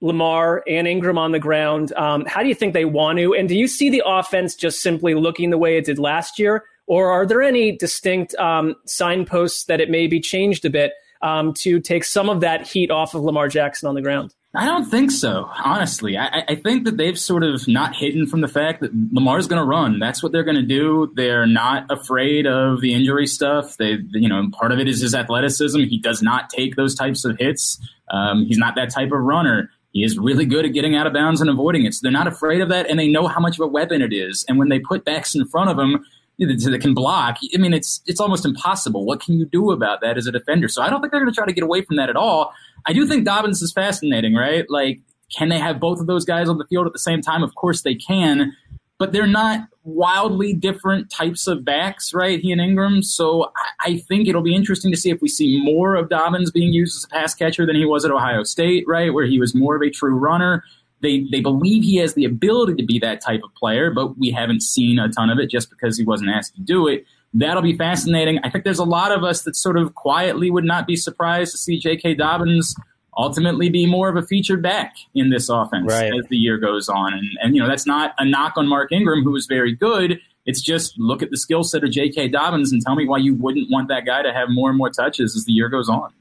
Lamar 0.00 0.62
and 0.68 0.86
Ingram 0.86 1.18
on 1.18 1.32
the 1.32 1.40
ground. 1.40 1.92
Um, 1.96 2.24
how 2.24 2.40
do 2.44 2.48
you 2.48 2.54
think 2.54 2.72
they 2.72 2.84
want 2.84 3.18
to? 3.18 3.34
And 3.34 3.48
do 3.48 3.56
you 3.56 3.66
see 3.66 3.90
the 3.90 4.04
offense 4.06 4.54
just 4.54 4.80
simply 4.80 5.14
looking 5.14 5.50
the 5.50 5.58
way 5.58 5.76
it 5.76 5.84
did 5.86 5.98
last 5.98 6.38
year? 6.38 6.62
Or 6.88 7.10
are 7.10 7.26
there 7.26 7.42
any 7.42 7.76
distinct 7.76 8.34
um, 8.36 8.74
signposts 8.86 9.64
that 9.64 9.80
it 9.80 9.90
may 9.90 10.06
be 10.06 10.20
changed 10.20 10.64
a 10.64 10.70
bit 10.70 10.92
um, 11.20 11.52
to 11.54 11.80
take 11.80 12.02
some 12.02 12.30
of 12.30 12.40
that 12.40 12.66
heat 12.66 12.90
off 12.90 13.14
of 13.14 13.22
Lamar 13.22 13.48
Jackson 13.48 13.88
on 13.88 13.94
the 13.94 14.02
ground? 14.02 14.34
I 14.54 14.64
don't 14.64 14.86
think 14.86 15.10
so, 15.10 15.50
honestly. 15.62 16.16
I, 16.16 16.44
I 16.48 16.54
think 16.54 16.86
that 16.86 16.96
they've 16.96 17.18
sort 17.18 17.42
of 17.42 17.68
not 17.68 17.94
hidden 17.94 18.26
from 18.26 18.40
the 18.40 18.48
fact 18.48 18.80
that 18.80 18.90
Lamar's 19.12 19.46
going 19.46 19.60
to 19.60 19.66
run. 19.66 19.98
That's 19.98 20.22
what 20.22 20.32
they're 20.32 20.42
going 20.42 20.56
to 20.56 20.62
do. 20.62 21.12
They're 21.14 21.46
not 21.46 21.84
afraid 21.90 22.46
of 22.46 22.80
the 22.80 22.94
injury 22.94 23.26
stuff. 23.26 23.76
They, 23.76 23.98
you 24.12 24.28
know, 24.28 24.48
part 24.50 24.72
of 24.72 24.78
it 24.78 24.88
is 24.88 25.02
his 25.02 25.14
athleticism. 25.14 25.80
He 25.80 25.98
does 25.98 26.22
not 26.22 26.48
take 26.48 26.76
those 26.76 26.94
types 26.94 27.26
of 27.26 27.36
hits. 27.38 27.78
Um, 28.10 28.46
he's 28.46 28.56
not 28.56 28.74
that 28.76 28.90
type 28.90 29.12
of 29.12 29.20
runner. 29.20 29.70
He 29.92 30.02
is 30.02 30.18
really 30.18 30.46
good 30.46 30.64
at 30.64 30.72
getting 30.72 30.96
out 30.96 31.06
of 31.06 31.12
bounds 31.12 31.42
and 31.42 31.50
avoiding 31.50 31.84
it. 31.84 31.92
So 31.92 32.00
they're 32.02 32.10
not 32.10 32.26
afraid 32.26 32.62
of 32.62 32.70
that, 32.70 32.88
and 32.88 32.98
they 32.98 33.08
know 33.08 33.26
how 33.26 33.40
much 33.40 33.58
of 33.58 33.66
a 33.66 33.68
weapon 33.68 34.00
it 34.00 34.14
is. 34.14 34.46
And 34.48 34.58
when 34.58 34.70
they 34.70 34.78
put 34.78 35.04
backs 35.04 35.34
in 35.34 35.46
front 35.46 35.68
of 35.68 35.78
him 35.78 36.04
that 36.38 36.80
can 36.80 36.94
block, 36.94 37.38
I 37.54 37.58
mean, 37.58 37.74
it's 37.74 38.00
it's 38.06 38.20
almost 38.20 38.44
impossible. 38.44 39.04
What 39.04 39.20
can 39.20 39.34
you 39.34 39.46
do 39.46 39.70
about 39.70 40.00
that 40.02 40.16
as 40.16 40.26
a 40.26 40.32
defender? 40.32 40.68
So 40.68 40.82
I 40.82 40.90
don't 40.90 41.00
think 41.00 41.10
they're 41.10 41.20
going 41.20 41.32
to 41.32 41.36
try 41.36 41.46
to 41.46 41.52
get 41.52 41.64
away 41.64 41.82
from 41.82 41.96
that 41.96 42.08
at 42.08 42.16
all. 42.16 42.52
I 42.86 42.92
do 42.92 43.06
think 43.06 43.24
Dobbins 43.24 43.60
is 43.60 43.72
fascinating, 43.72 44.34
right? 44.34 44.64
Like, 44.68 45.00
can 45.36 45.48
they 45.48 45.58
have 45.58 45.80
both 45.80 46.00
of 46.00 46.06
those 46.06 46.24
guys 46.24 46.48
on 46.48 46.58
the 46.58 46.64
field 46.66 46.86
at 46.86 46.92
the 46.92 46.98
same 46.98 47.20
time? 47.20 47.42
Of 47.42 47.54
course 47.54 47.82
they 47.82 47.94
can, 47.94 48.54
but 48.98 49.12
they're 49.12 49.26
not 49.26 49.68
wildly 49.84 50.52
different 50.52 51.10
types 51.10 51.46
of 51.46 51.64
backs, 51.64 52.12
right? 52.14 52.40
He 52.40 52.52
and 52.52 52.60
Ingram. 52.60 53.02
So 53.02 53.52
I, 53.56 53.92
I 53.92 53.96
think 54.08 54.28
it'll 54.28 54.42
be 54.42 54.54
interesting 54.54 54.90
to 54.92 54.96
see 54.96 55.10
if 55.10 55.20
we 55.20 55.28
see 55.28 55.62
more 55.62 55.94
of 55.94 56.08
Dobbins 56.08 56.50
being 56.50 56.72
used 56.72 56.96
as 56.96 57.04
a 57.04 57.08
pass 57.08 57.34
catcher 57.34 57.66
than 57.66 57.76
he 57.76 57.84
was 57.84 58.04
at 58.04 58.10
Ohio 58.10 58.42
State, 58.42 58.84
right? 58.86 59.12
Where 59.12 59.26
he 59.26 59.38
was 59.38 59.54
more 59.54 59.76
of 59.76 59.82
a 59.82 59.90
true 59.90 60.14
runner. 60.14 60.62
They, 61.00 61.26
they 61.30 61.40
believe 61.40 61.84
he 61.84 61.96
has 61.96 62.14
the 62.14 62.24
ability 62.24 62.74
to 62.74 62.84
be 62.84 62.98
that 62.98 63.20
type 63.20 63.42
of 63.44 63.54
player, 63.54 63.90
but 63.90 64.18
we 64.18 64.30
haven't 64.30 64.62
seen 64.62 64.98
a 64.98 65.08
ton 65.08 65.30
of 65.30 65.38
it 65.38 65.48
just 65.48 65.70
because 65.70 65.96
he 65.96 66.04
wasn't 66.04 66.30
asked 66.30 66.54
to 66.56 66.60
do 66.60 66.88
it. 66.88 67.04
That'll 67.34 67.62
be 67.62 67.76
fascinating. 67.76 68.40
I 68.42 68.50
think 68.50 68.64
there's 68.64 68.78
a 68.78 68.84
lot 68.84 69.12
of 69.12 69.22
us 69.22 69.42
that 69.42 69.54
sort 69.54 69.76
of 69.76 69.94
quietly 69.94 70.50
would 70.50 70.64
not 70.64 70.86
be 70.86 70.96
surprised 70.96 71.52
to 71.52 71.58
see 71.58 71.78
J.K. 71.78 72.14
Dobbins 72.14 72.74
ultimately 73.16 73.68
be 73.68 73.84
more 73.86 74.08
of 74.08 74.16
a 74.16 74.22
featured 74.22 74.62
back 74.62 74.94
in 75.14 75.30
this 75.30 75.48
offense 75.48 75.86
Right. 75.92 76.12
as 76.18 76.26
the 76.28 76.36
year 76.36 76.56
goes 76.56 76.88
on. 76.88 77.12
And, 77.12 77.26
and, 77.42 77.54
you 77.54 77.60
know, 77.62 77.68
that's 77.68 77.86
not 77.86 78.14
a 78.18 78.24
knock 78.24 78.54
on 78.56 78.66
Mark 78.68 78.92
Ingram, 78.92 79.24
who 79.24 79.32
was 79.32 79.46
very 79.46 79.74
good. 79.74 80.20
It's 80.46 80.62
just 80.62 80.98
look 80.98 81.22
at 81.22 81.30
the 81.30 81.36
skill 81.36 81.64
set 81.64 81.84
of 81.84 81.90
J.K. 81.90 82.28
Dobbins 82.28 82.72
and 82.72 82.80
tell 82.80 82.94
me 82.94 83.06
why 83.06 83.18
you 83.18 83.34
wouldn't 83.34 83.70
want 83.70 83.88
that 83.88 84.06
guy 84.06 84.22
to 84.22 84.32
have 84.32 84.48
more 84.50 84.70
and 84.70 84.78
more 84.78 84.88
touches 84.90 85.36
as 85.36 85.44
the 85.44 85.52
year 85.52 85.68
goes 85.68 85.88
on. 85.88 86.12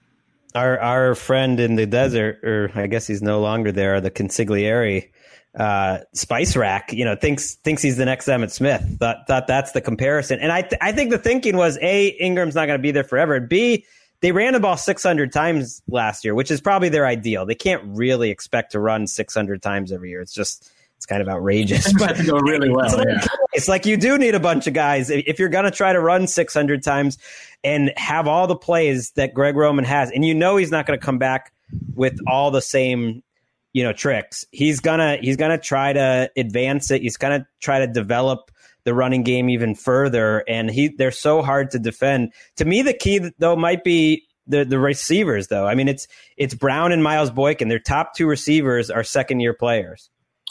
Our 0.56 0.80
our 0.80 1.16
friend 1.16 1.60
in 1.60 1.76
the 1.76 1.86
desert, 1.86 2.44
or 2.44 2.72
I 2.76 2.88
guess 2.88 3.06
he's 3.06 3.22
no 3.22 3.42
longer 3.42 3.72
there, 3.72 4.02
the 4.02 4.10
consigliere, 4.10 5.10
uh, 5.58 6.00
Spice 6.14 6.56
Rack, 6.56 6.94
you 6.94 7.06
know, 7.06 7.16
thinks 7.16 7.56
thinks 7.56 7.82
he's 7.82 7.98
the 7.98 8.06
next 8.06 8.28
Emmitt 8.28 8.52
Smith. 8.52 8.98
Thought 9.00 9.28
thought 9.28 9.48
that's 9.48 9.72
the 9.74 9.82
comparison, 9.82 10.40
and 10.40 10.52
I 10.52 10.62
th- 10.62 10.80
I 10.82 10.92
think 10.92 11.12
the 11.12 11.18
thinking 11.18 11.58
was 11.58 11.78
a 11.82 12.08
Ingram's 12.08 12.56
not 12.56 12.66
going 12.68 12.80
to 12.80 12.82
be 12.82 12.92
there 12.92 13.04
forever, 13.04 13.36
and 13.36 13.50
b 13.50 13.86
they 14.22 14.32
ran 14.32 14.54
the 14.54 14.60
ball 14.60 14.78
600 14.78 15.32
times 15.32 15.82
last 15.88 16.26
year, 16.26 16.34
which 16.34 16.50
is 16.50 16.60
probably 16.60 16.90
their 16.90 17.06
ideal. 17.06 17.46
They 17.46 17.56
can't 17.56 17.84
really 17.86 18.32
expect 18.32 18.72
to 18.72 18.80
run 18.80 19.06
600 19.06 19.62
times 19.62 19.92
every 19.92 20.10
year. 20.10 20.22
It's 20.22 20.34
just 20.34 20.72
it's 20.98 21.06
kind 21.06 21.22
of 21.22 21.30
outrageous. 21.30 21.94
But 21.94 22.18
to 22.18 22.24
go 22.24 22.38
really 22.38 22.70
well. 22.70 22.86
It's 22.86 22.96
like, 22.96 23.08
yeah. 23.08 23.28
it's 23.54 23.68
like 23.68 23.86
you 23.86 23.98
do 23.98 24.18
need 24.18 24.36
a 24.36 24.40
bunch 24.40 24.68
of 24.68 24.74
guys 24.74 25.10
if 25.10 25.40
you're 25.40 25.50
going 25.50 25.66
to 25.66 25.72
try 25.72 25.94
to 25.94 26.00
run 26.00 26.28
600 26.28 26.84
times 26.84 27.18
and 27.64 27.94
have 27.98 28.28
all 28.28 28.48
the 28.48 28.56
plays 28.56 29.12
that 29.12 29.34
Greg 29.34 29.56
Roman 29.56 29.86
has, 29.86 30.12
and 30.12 30.26
you 30.26 30.36
know 30.36 30.58
he's 30.58 30.72
not 30.72 30.86
going 30.86 31.00
to 31.00 31.06
come 31.06 31.18
back 31.18 31.54
with 31.96 32.18
all 32.28 32.52
the 32.52 32.62
same 32.62 33.24
you 33.78 33.84
know 33.84 33.94
tricks. 33.94 34.44
He's 34.52 34.80
gonna 34.80 35.18
he's 35.18 35.38
gonna 35.38 35.60
try 35.60 35.94
to 35.94 36.32
advance 36.36 36.90
it. 36.90 37.04
He's 37.04 37.18
gonna 37.18 37.48
try 37.60 37.78
to 37.80 37.86
develop 37.88 38.50
the 38.86 38.94
running 38.96 39.22
game 39.22 39.52
even 39.52 39.76
further, 39.76 40.44
and 40.48 40.72
he 40.72 40.88
they're 40.88 41.12
so 41.12 41.44
hard 41.44 41.70
to 41.72 41.80
defend. 41.80 42.34
To 42.56 42.66
me, 42.66 42.82
the 42.82 42.94
key 42.94 43.32
though 43.38 43.56
might 43.56 43.84
be 43.84 44.24
the 44.48 44.66
the 44.66 44.80
receivers 44.80 45.50
though. 45.50 45.68
I 45.68 45.76
mean, 45.76 45.88
it's 45.88 46.08
it's 46.38 46.56
Brown 46.56 46.92
and 46.92 47.04
Miles 47.04 47.30
Boykin. 47.30 47.68
Their 47.68 47.78
top 47.78 48.16
two 48.16 48.26
receivers 48.26 48.90
are 48.90 49.04
second 49.04 49.42
year 49.42 49.54
players. 49.54 50.10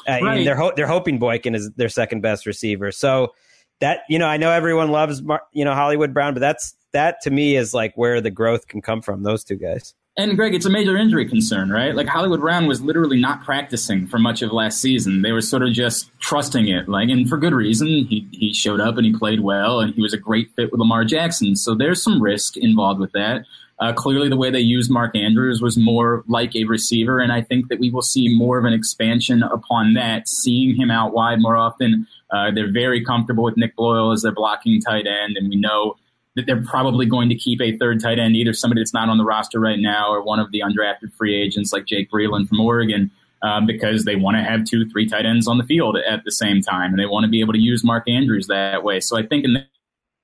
Uh, 0.09 0.19
Right. 0.23 0.39
and 0.39 0.47
they're 0.47 0.57
ho- 0.57 0.73
they're 0.77 0.87
hoping 0.87 1.19
Boykin 1.19 1.55
is 1.55 1.71
their 1.77 1.89
second 1.89 2.21
best 2.21 2.47
receiver. 2.47 2.93
So 2.93 3.33
that 3.81 4.01
you 4.09 4.19
know, 4.19 4.27
I 4.27 4.37
know 4.37 4.51
everyone 4.51 4.91
loves 4.91 5.23
Mar- 5.23 5.43
you 5.53 5.65
know 5.65 5.75
Hollywood 5.75 6.15
Brown, 6.15 6.35
but 6.35 6.41
that's 6.41 6.75
that 6.93 7.21
to 7.23 7.31
me 7.31 7.57
is 7.57 7.75
like 7.75 7.93
where 7.97 8.21
the 8.21 8.31
growth 8.31 8.69
can 8.69 8.81
come 8.83 9.03
from. 9.03 9.23
Those 9.23 9.45
two 9.45 9.57
guys. 9.57 9.95
And 10.19 10.35
Greg, 10.35 10.55
it's 10.55 10.65
a 10.65 10.71
major 10.71 10.97
injury 10.97 11.29
concern, 11.29 11.69
right? 11.69 11.95
Like 11.95 12.07
Hollywood 12.07 12.41
Brown 12.41 12.67
was 12.67 12.81
literally 12.81 13.21
not 13.21 13.45
practicing 13.45 14.07
for 14.07 14.19
much 14.19 14.41
of 14.41 14.51
last 14.51 14.81
season. 14.81 15.21
They 15.21 15.31
were 15.33 15.43
sort 15.43 15.63
of 15.63 15.75
just 15.75 16.11
trusting 16.21 16.69
it, 16.69 16.89
like, 16.89 17.11
and 17.11 17.29
for 17.29 17.37
good 17.37 17.53
reason. 17.53 17.87
He 17.87 18.27
he 18.33 18.55
showed 18.55 18.81
up 18.81 18.97
and 18.97 19.05
he 19.05 19.13
played 19.13 19.41
well, 19.41 19.81
and 19.81 19.93
he 19.95 20.01
was 20.01 20.15
a 20.15 20.19
great 20.19 20.49
fit 20.57 20.73
with 20.73 20.79
Lamar 20.81 21.05
Jackson. 21.05 21.55
So 21.55 21.75
there's 21.75 22.03
some 22.03 22.23
risk 22.23 22.57
involved 22.57 22.99
with 22.99 23.13
that. 23.13 23.45
Uh, 23.79 23.93
clearly, 23.93 24.29
the 24.29 24.37
way 24.37 24.51
they 24.51 24.61
used 24.61 24.91
Mark 24.91 25.15
Andrews 25.15 25.61
was 25.61 25.77
more 25.77 26.25
like 26.29 26.57
a 26.57 26.65
receiver, 26.65 27.21
and 27.21 27.31
I 27.31 27.43
think 27.43 27.69
that 27.69 27.79
we 27.79 27.91
will 27.91 28.03
see 28.03 28.35
more 28.35 28.59
of 28.59 28.65
an 28.65 28.73
expansion 28.73 29.43
upon 29.43 29.95
that, 29.95 30.29
seeing 30.29 30.75
him 30.75 30.91
out 30.91 31.13
wide 31.13 31.41
more 31.41 31.57
often. 31.57 32.07
Uh, 32.31 32.51
they're 32.51 32.73
very 32.73 33.05
comfortable 33.05 33.45
with 33.45 33.57
Nick 33.57 33.77
Boyle 33.77 34.13
as 34.13 34.23
their 34.23 34.33
blocking 34.33 34.81
tight 34.81 35.07
end, 35.07 35.37
and 35.37 35.51
we 35.51 35.57
know 35.57 35.97
that 36.37 36.47
they're 36.47 36.63
probably 36.63 37.07
going 37.07 37.29
to 37.29 37.35
keep 37.35 37.61
a 37.61 37.77
third 37.77 38.01
tight 38.01 38.19
end, 38.19 38.35
either 38.35 38.53
somebody 38.53 38.81
that's 38.81 38.95
not 38.95 39.09
on 39.09 39.19
the 39.19 39.25
roster 39.25 39.61
right 39.61 39.79
now 39.79 40.11
or 40.11 40.23
one 40.23 40.39
of 40.39 40.53
the 40.53 40.61
undrafted 40.61 41.13
free 41.15 41.35
agents 41.35 41.73
like 41.73 41.87
Jake 41.87 42.11
Breeland 42.11 42.49
from 42.49 42.61
Oregon, 42.61 43.11
um, 43.43 43.67
because 43.67 44.05
they 44.05 44.17
want 44.17 44.37
to 44.37 44.43
have 44.43 44.65
two, 44.65 44.89
three 44.89 45.07
tight 45.07 45.27
ends 45.27 45.47
on 45.47 45.59
the 45.59 45.65
field 45.65 45.99
at 45.99 46.25
the 46.25 46.33
same 46.33 46.63
time, 46.63 46.93
and 46.93 46.99
they 46.99 47.07
want 47.07 47.25
to 47.25 47.31
be 47.31 47.41
able 47.41 47.53
to 47.53 47.61
use 47.61 47.85
Mark 47.85 48.09
Andrews 48.09 48.47
that 48.47 48.83
way. 48.83 49.01
So 49.01 49.19
I 49.19 49.27
think 49.27 49.45
in 49.45 49.65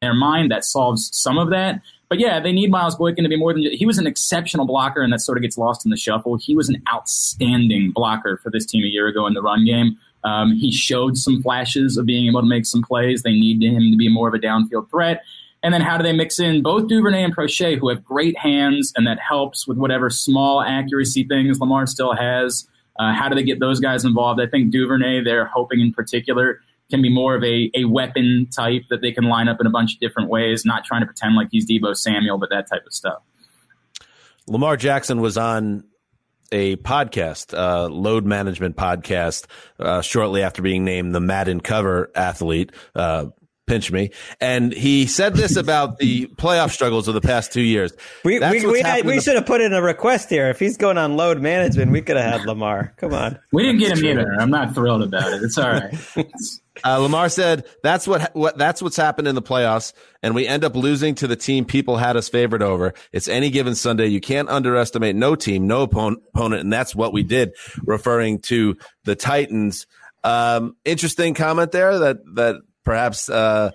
their 0.00 0.14
mind 0.14 0.50
that 0.50 0.64
solves 0.64 1.10
some 1.12 1.38
of 1.38 1.50
that. 1.50 1.80
But 2.12 2.20
yeah, 2.20 2.40
they 2.40 2.52
need 2.52 2.70
Miles 2.70 2.94
Boykin 2.94 3.24
to 3.24 3.30
be 3.30 3.38
more 3.38 3.54
than 3.54 3.62
he 3.62 3.86
was 3.86 3.96
an 3.96 4.06
exceptional 4.06 4.66
blocker, 4.66 5.00
and 5.00 5.10
that 5.14 5.20
sort 5.20 5.38
of 5.38 5.42
gets 5.42 5.56
lost 5.56 5.86
in 5.86 5.90
the 5.90 5.96
shuffle. 5.96 6.36
He 6.36 6.54
was 6.54 6.68
an 6.68 6.82
outstanding 6.92 7.90
blocker 7.90 8.36
for 8.36 8.50
this 8.50 8.66
team 8.66 8.84
a 8.84 8.86
year 8.86 9.06
ago 9.06 9.26
in 9.26 9.32
the 9.32 9.40
run 9.40 9.64
game. 9.64 9.96
Um, 10.22 10.52
he 10.52 10.70
showed 10.70 11.16
some 11.16 11.40
flashes 11.40 11.96
of 11.96 12.04
being 12.04 12.26
able 12.28 12.42
to 12.42 12.46
make 12.46 12.66
some 12.66 12.82
plays. 12.82 13.22
They 13.22 13.32
need 13.32 13.62
him 13.62 13.92
to 13.92 13.96
be 13.96 14.10
more 14.10 14.28
of 14.28 14.34
a 14.34 14.38
downfield 14.38 14.90
threat. 14.90 15.22
And 15.62 15.72
then 15.72 15.80
how 15.80 15.96
do 15.96 16.02
they 16.02 16.12
mix 16.12 16.38
in 16.38 16.62
both 16.62 16.86
Duvernay 16.86 17.24
and 17.24 17.34
Proche, 17.34 17.78
who 17.78 17.88
have 17.88 18.04
great 18.04 18.36
hands, 18.36 18.92
and 18.94 19.06
that 19.06 19.18
helps 19.18 19.66
with 19.66 19.78
whatever 19.78 20.10
small 20.10 20.60
accuracy 20.60 21.24
things 21.24 21.60
Lamar 21.60 21.86
still 21.86 22.14
has. 22.14 22.68
Uh, 22.98 23.14
how 23.14 23.30
do 23.30 23.34
they 23.34 23.42
get 23.42 23.58
those 23.58 23.80
guys 23.80 24.04
involved? 24.04 24.38
I 24.38 24.46
think 24.46 24.70
Duvernay, 24.70 25.24
they're 25.24 25.46
hoping 25.46 25.80
in 25.80 25.94
particular, 25.94 26.60
can 26.90 27.02
be 27.02 27.08
more 27.08 27.34
of 27.34 27.42
a, 27.42 27.70
a 27.74 27.84
weapon 27.84 28.48
type 28.54 28.82
that 28.90 29.00
they 29.00 29.12
can 29.12 29.24
line 29.24 29.48
up 29.48 29.60
in 29.60 29.66
a 29.66 29.70
bunch 29.70 29.94
of 29.94 30.00
different 30.00 30.28
ways, 30.28 30.64
not 30.64 30.84
trying 30.84 31.00
to 31.00 31.06
pretend 31.06 31.36
like 31.36 31.48
he's 31.50 31.68
Deebo 31.68 31.96
Samuel, 31.96 32.38
but 32.38 32.50
that 32.50 32.68
type 32.68 32.84
of 32.86 32.92
stuff. 32.92 33.22
Lamar 34.46 34.76
Jackson 34.76 35.20
was 35.20 35.38
on 35.38 35.84
a 36.50 36.76
podcast, 36.76 37.56
uh, 37.56 37.88
load 37.88 38.26
management 38.26 38.76
podcast, 38.76 39.46
uh, 39.78 40.02
shortly 40.02 40.42
after 40.42 40.60
being 40.60 40.84
named 40.84 41.14
the 41.14 41.20
Madden 41.20 41.60
cover 41.60 42.10
athlete. 42.14 42.72
Uh, 42.94 43.26
pinch 43.72 43.90
me. 43.90 44.10
And 44.40 44.72
he 44.72 45.06
said 45.06 45.34
this 45.34 45.56
about 45.62 45.98
the 45.98 46.26
playoff 46.36 46.70
struggles 46.70 47.08
of 47.08 47.14
the 47.14 47.20
past 47.20 47.52
two 47.52 47.62
years. 47.62 47.92
We 48.24 48.38
That's 48.38 48.62
we, 48.64 48.70
we, 48.70 48.80
had, 48.80 49.04
we 49.06 49.16
the- 49.16 49.20
should 49.22 49.36
have 49.36 49.46
put 49.46 49.60
in 49.60 49.72
a 49.72 49.82
request 49.82 50.28
here. 50.28 50.48
If 50.50 50.58
he's 50.58 50.76
going 50.76 50.98
on 50.98 51.16
load 51.16 51.40
management, 51.40 51.90
we 51.90 52.02
could 52.02 52.16
have 52.16 52.40
had 52.40 52.46
Lamar. 52.46 52.94
Come 52.98 53.14
on. 53.14 53.38
We 53.52 53.62
didn't 53.62 53.78
get 53.80 53.98
him 53.98 54.04
either. 54.04 54.36
I'm 54.38 54.50
not 54.50 54.74
thrilled 54.74 55.02
about 55.02 55.32
it. 55.32 55.42
It's 55.42 55.58
all 55.58 55.70
right. 55.70 55.94
Uh, 56.84 56.96
Lamar 56.96 57.28
said 57.28 57.66
that's 57.82 58.08
what, 58.08 58.34
what 58.34 58.56
that's 58.56 58.80
what's 58.80 58.96
happened 58.96 59.28
in 59.28 59.34
the 59.34 59.42
playoffs, 59.42 59.92
and 60.22 60.34
we 60.34 60.46
end 60.46 60.64
up 60.64 60.74
losing 60.74 61.14
to 61.16 61.26
the 61.26 61.36
team 61.36 61.66
people 61.66 61.98
had 61.98 62.16
us 62.16 62.30
favored 62.30 62.62
over. 62.62 62.94
It's 63.12 63.28
any 63.28 63.50
given 63.50 63.74
Sunday. 63.74 64.06
You 64.06 64.22
can't 64.22 64.48
underestimate 64.48 65.14
no 65.14 65.34
team, 65.34 65.66
no 65.66 65.82
opponent, 65.82 66.22
opponent, 66.34 66.62
and 66.62 66.72
that's 66.72 66.94
what 66.94 67.12
we 67.12 67.24
did. 67.24 67.52
Referring 67.84 68.40
to 68.44 68.78
the 69.04 69.14
Titans. 69.14 69.86
Um, 70.24 70.74
interesting 70.86 71.34
comment 71.34 71.72
there 71.72 71.98
that 71.98 72.16
that 72.36 72.62
perhaps 72.84 73.28
uh, 73.28 73.72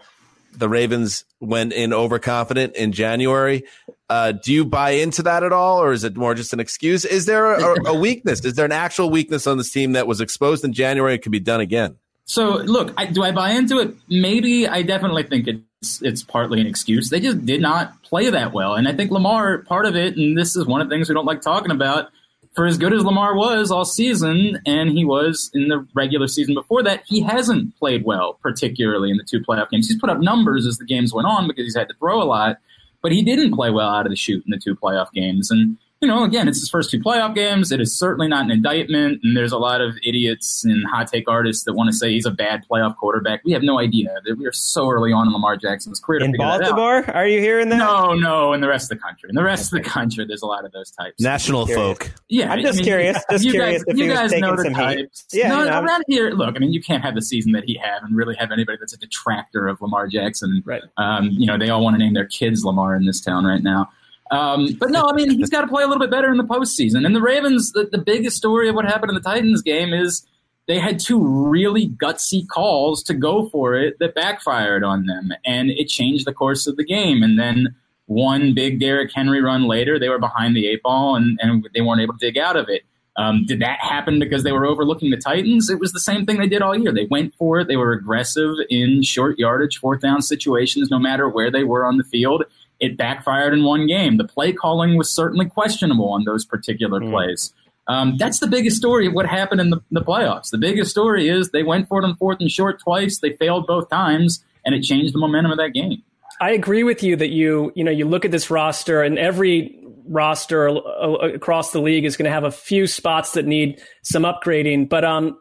the 0.54 0.70
Ravens 0.70 1.26
went 1.40 1.74
in 1.74 1.94
overconfident 1.94 2.76
in 2.76 2.92
January. 2.92 3.64
Uh, 4.10 4.32
do 4.32 4.54
you 4.54 4.66
buy 4.66 4.92
into 4.92 5.24
that 5.24 5.44
at 5.44 5.52
all, 5.52 5.82
or 5.82 5.92
is 5.92 6.04
it 6.04 6.16
more 6.16 6.34
just 6.34 6.54
an 6.54 6.60
excuse? 6.60 7.04
Is 7.04 7.26
there 7.26 7.54
a, 7.54 7.90
a 7.90 7.94
weakness? 7.94 8.44
Is 8.46 8.54
there 8.54 8.66
an 8.66 8.72
actual 8.72 9.10
weakness 9.10 9.48
on 9.48 9.58
this 9.58 9.72
team 9.72 9.94
that 9.94 10.08
was 10.08 10.22
exposed 10.22 10.64
in 10.64 10.74
January 10.74 11.14
and 11.14 11.22
could 11.22 11.32
be 11.32 11.40
done 11.40 11.60
again? 11.60 11.98
So 12.26 12.58
look, 12.58 12.94
I, 12.98 13.06
do 13.06 13.24
I 13.24 13.32
buy 13.32 13.52
into 13.52 13.80
it? 13.80 13.96
Maybe 14.10 14.68
I 14.68 14.82
definitely 14.82 15.24
think 15.24 15.48
it's 15.48 16.02
it's 16.02 16.24
partly 16.24 16.60
an 16.60 16.68
excuse. 16.68 17.10
They 17.10 17.20
just 17.20 17.46
did 17.46 17.62
not 17.62 18.02
play 18.04 18.30
that 18.30 18.54
well, 18.54 18.76
and 18.76 18.88
I 18.88 18.94
think 18.94 19.12
Lamar 19.12 19.60
part 19.60 19.86
of 19.86 19.96
it. 19.96 20.18
And 20.18 20.38
this 20.38 20.56
is 20.56 20.66
one 20.66 20.82
of 20.82 20.90
the 20.90 20.96
things 20.96 21.10
we 21.10 21.16
don't 21.16 21.26
like 21.26 21.42
talking 21.42 21.72
about. 21.72 22.10
For 22.58 22.66
as 22.66 22.80
good 22.80 22.92
as 22.92 23.06
Lamar 23.06 23.36
was 23.36 23.70
all 23.70 23.86
season, 23.86 24.60
and 24.66 24.90
he 24.90 25.06
was 25.06 25.52
in 25.54 25.68
the 25.68 25.88
regular 25.94 26.28
season 26.28 26.56
before 26.56 26.82
that, 26.82 27.04
he 27.06 27.22
hasn't 27.22 27.78
played 27.78 28.04
well, 28.04 28.40
particularly 28.42 29.12
in 29.12 29.18
the 29.18 29.24
two 29.24 29.42
playoff 29.42 29.70
games. 29.70 29.88
He's 29.88 30.00
put 30.00 30.10
up 30.10 30.20
numbers 30.20 30.66
as 30.66 30.80
the 30.80 30.86
games 30.86 31.14
went 31.14 31.28
on 31.28 31.48
because 31.48 31.66
he's 31.66 31.76
had 31.76 31.88
to 31.90 31.94
throw 32.00 32.20
a 32.20 32.26
lot, 32.26 32.58
but 33.04 33.12
he 33.12 33.22
didn't 33.22 33.54
play 33.54 33.70
well 33.70 33.88
out 33.88 34.08
of 34.08 34.10
the 34.10 34.16
shoot 34.16 34.44
in 34.44 34.50
the 34.50 34.58
two 34.58 34.76
playoff 34.76 35.12
games. 35.12 35.52
And 35.52 35.78
you 36.02 36.08
know, 36.08 36.24
again, 36.24 36.48
it's 36.48 36.60
his 36.60 36.70
first 36.70 36.92
two 36.92 37.00
playoff 37.00 37.34
games. 37.34 37.72
It 37.72 37.82
is 37.82 37.98
certainly 37.98 38.28
not 38.28 38.46
an 38.46 38.52
indictment, 38.52 39.20
and 39.24 39.36
there's 39.36 39.52
a 39.52 39.58
lot 39.58 39.82
of 39.82 39.96
idiots 40.06 40.64
and 40.64 40.86
hot 40.88 41.08
take 41.08 41.28
artists 41.28 41.64
that 41.66 41.74
want 41.74 41.90
to 41.90 41.96
say 41.96 42.12
he's 42.12 42.26
a 42.26 42.32
bad 42.32 42.64
playoff 42.70 42.96
quarterback. 42.98 43.42
We 43.44 43.52
have 43.54 43.64
no 43.64 43.80
idea. 43.80 44.16
We 44.38 44.46
are 44.46 44.52
so 44.52 44.90
early 44.90 45.12
on 45.12 45.26
in 45.28 45.34
Lamar 45.34 45.58
Jackson's 45.58 46.00
career 46.00 46.20
to 46.20 46.26
In 46.26 46.32
that 46.34 46.42
out. 46.42 46.60
Baltimore, 46.62 47.10
are 47.16 47.26
you 47.28 47.40
hearing 47.40 47.70
that? 47.70 47.78
No, 47.78 48.14
no, 48.14 48.54
in 48.54 48.62
the 48.62 48.68
rest 48.68 48.92
of 48.92 48.98
the 48.98 49.02
country. 49.04 49.30
In 49.30 49.36
the 49.36 49.44
rest 49.44 49.74
of 49.74 49.82
the 49.84 49.90
country, 49.90 50.24
there's 50.28 50.44
a 50.44 50.46
lot 50.46 50.66
of 50.66 50.72
those 50.72 50.92
types. 50.92 51.20
National 51.20 51.66
folk. 51.66 52.12
Yeah, 52.30 52.52
I'm 52.52 52.62
just 52.62 52.74
I 52.74 52.78
mean, 52.78 52.84
curious- 52.86 53.24
just 53.32 53.44
you 53.46 53.52
curious 53.54 53.84
guys, 53.84 53.94
if 53.94 53.98
you 53.98 54.04
he 54.04 54.10
was 54.12 54.20
guys 54.20 54.30
taking 54.32 54.42
know 54.46 54.56
the 54.56 54.64
some 54.64 54.74
heat. 54.76 55.10
Yeah, 55.34 55.48
no, 55.50 55.64
you 55.64 55.70
know. 55.70 55.82
around 55.82 56.04
here, 56.08 56.30
look. 56.32 56.56
I 56.56 56.60
mean, 56.60 56.74
you 56.74 56.82
can't 56.82 57.04
have 57.04 57.16
the 57.16 57.22
season 57.24 57.54
that 57.54 57.64
he 57.66 57.76
had 57.76 58.04
and 58.04 58.16
really 58.16 58.36
have 58.36 58.52
anybody 58.52 58.78
that's 58.80 58.94
a 58.94 58.98
detractor 58.98 59.68
of 59.68 59.82
Lamar 59.82 60.08
Jackson. 60.08 60.62
Right. 60.66 60.84
Um, 60.98 61.30
you 61.32 61.48
know, 61.48 61.58
they 61.58 61.70
all 61.70 61.84
want 61.84 61.96
to 61.96 61.98
name 61.98 62.14
their 62.14 62.28
kids 62.28 62.64
Lamar 62.64 62.96
in 62.96 63.06
this 63.06 63.20
town 63.20 63.46
right 63.46 63.64
now. 63.64 63.90
Um, 64.32 64.76
but 64.80 64.90
no, 64.90 65.06
I 65.06 65.14
mean, 65.14 65.32
he's 65.32 65.50
got 65.50 65.62
to 65.62 65.68
play 65.68 65.84
a 65.84 65.88
little 65.88 66.02
bit 66.02 66.12
better 66.12 66.30
in 66.30 66.38
the 66.38 66.44
postseason. 66.44 67.06
And 67.06 67.16
the 67.16 67.22
Ravens, 67.22 67.72
the, 67.72 67.88
the 67.92 67.98
biggest 67.98 68.38
story 68.38 68.68
of 68.68 68.76
what 68.76 68.86
happened 68.86 69.10
in 69.10 69.16
the 69.16 69.22
Titans 69.22 69.62
game 69.62 69.94
is 69.94 70.26
they 70.68 70.80
had 70.80 71.00
two 71.00 71.24
really 71.24 71.88
gutsy 71.88 72.46
calls 72.48 73.02
to 73.04 73.14
go 73.14 73.48
for 73.50 73.76
it 73.76 73.98
that 74.00 74.16
backfired 74.16 74.84
on 74.84 75.06
them, 75.06 75.32
and 75.46 75.70
it 75.70 75.88
changed 75.88 76.26
the 76.26 76.34
course 76.34 76.68
of 76.68 76.76
the 76.76 76.84
game. 76.84 77.24
And 77.24 77.40
then 77.40 77.76
one 78.06 78.54
big 78.54 78.80
Derrick 78.80 79.12
Henry 79.14 79.42
run 79.42 79.64
later, 79.64 79.98
they 79.98 80.10
were 80.10 80.20
behind 80.20 80.56
the 80.56 80.68
eight 80.68 80.84
ball, 80.84 81.16
and, 81.16 81.40
and 81.42 81.68
they 81.74 81.82
weren't 81.82 82.02
able 82.02 82.18
to 82.18 82.26
dig 82.26 82.38
out 82.38 82.58
of 82.58 82.68
it. 82.70 82.84
Um, 83.18 83.46
did 83.46 83.62
that 83.62 83.80
happen 83.80 84.20
because 84.20 84.44
they 84.44 84.52
were 84.52 84.66
overlooking 84.66 85.10
the 85.10 85.18
Titans? 85.18 85.70
It 85.70 85.80
was 85.80 85.92
the 85.92 86.00
same 86.00 86.26
thing 86.26 86.38
they 86.38 86.48
did 86.48 86.62
all 86.62 86.78
year. 86.78 86.94
They 86.94 87.08
went 87.10 87.34
for 87.34 87.60
it. 87.60 87.68
They 87.68 87.76
were 87.76 87.92
aggressive 87.92 88.54
in 88.70 89.02
short 89.02 89.40
yardage, 89.40 89.80
fourth 89.80 90.02
down 90.02 90.22
situations, 90.22 90.92
no 90.92 91.00
matter 91.00 91.28
where 91.28 91.50
they 91.50 91.64
were 91.64 91.84
on 91.84 91.98
the 91.98 92.04
field. 92.04 92.44
It 92.80 92.98
backfired 92.98 93.54
in 93.54 93.64
one 93.64 93.88
game. 93.88 94.18
The 94.18 94.28
play 94.28 94.54
calling 94.54 94.98
was 94.98 95.14
certainly 95.14 95.48
questionable 95.48 96.10
on 96.10 96.26
those 96.26 96.46
particular 96.46 97.00
plays. 97.02 97.54
Um, 97.88 98.18
that's 98.18 98.40
the 98.40 98.48
biggest 98.48 98.78
story 98.78 99.08
of 99.08 99.14
what 99.14 99.26
happened 99.26 99.62
in 99.62 99.70
the, 99.70 99.82
the 99.92 100.02
playoffs. 100.02 100.50
The 100.52 100.58
biggest 100.58 100.92
story 100.92 101.30
is 101.30 101.52
they 101.52 101.64
went 101.64 101.88
for 101.88 102.02
it 102.02 102.06
on 102.06 102.16
fourth 102.18 102.40
and 102.40 102.52
short 102.52 102.82
twice. 102.82 103.20
They 103.20 103.34
failed 103.38 103.66
both 103.66 103.90
times, 103.90 104.44
and 104.66 104.76
it 104.76 104.84
changed 104.84 105.14
the 105.14 105.20
momentum 105.20 105.52
of 105.52 105.58
that 105.58 105.70
game. 105.70 106.04
I 106.42 106.52
agree 106.52 106.84
with 106.84 107.02
you 107.02 107.16
that 107.16 107.30
you 107.30 107.72
you 107.76 107.84
know 107.84 107.92
you 107.92 108.06
look 108.06 108.26
at 108.26 108.32
this 108.32 108.52
roster 108.52 109.02
and 109.02 109.18
every 109.18 109.80
roster 110.08 110.68
across 110.68 111.72
the 111.72 111.80
league 111.80 112.06
is 112.06 112.16
going 112.16 112.26
to 112.26 112.32
have 112.32 112.44
a 112.44 112.52
few 112.52 112.88
spots 112.88 113.32
that 113.32 113.46
need 113.46 113.82
some 114.04 114.24
upgrading. 114.24 114.90
But 114.90 115.04
um, 115.04 115.38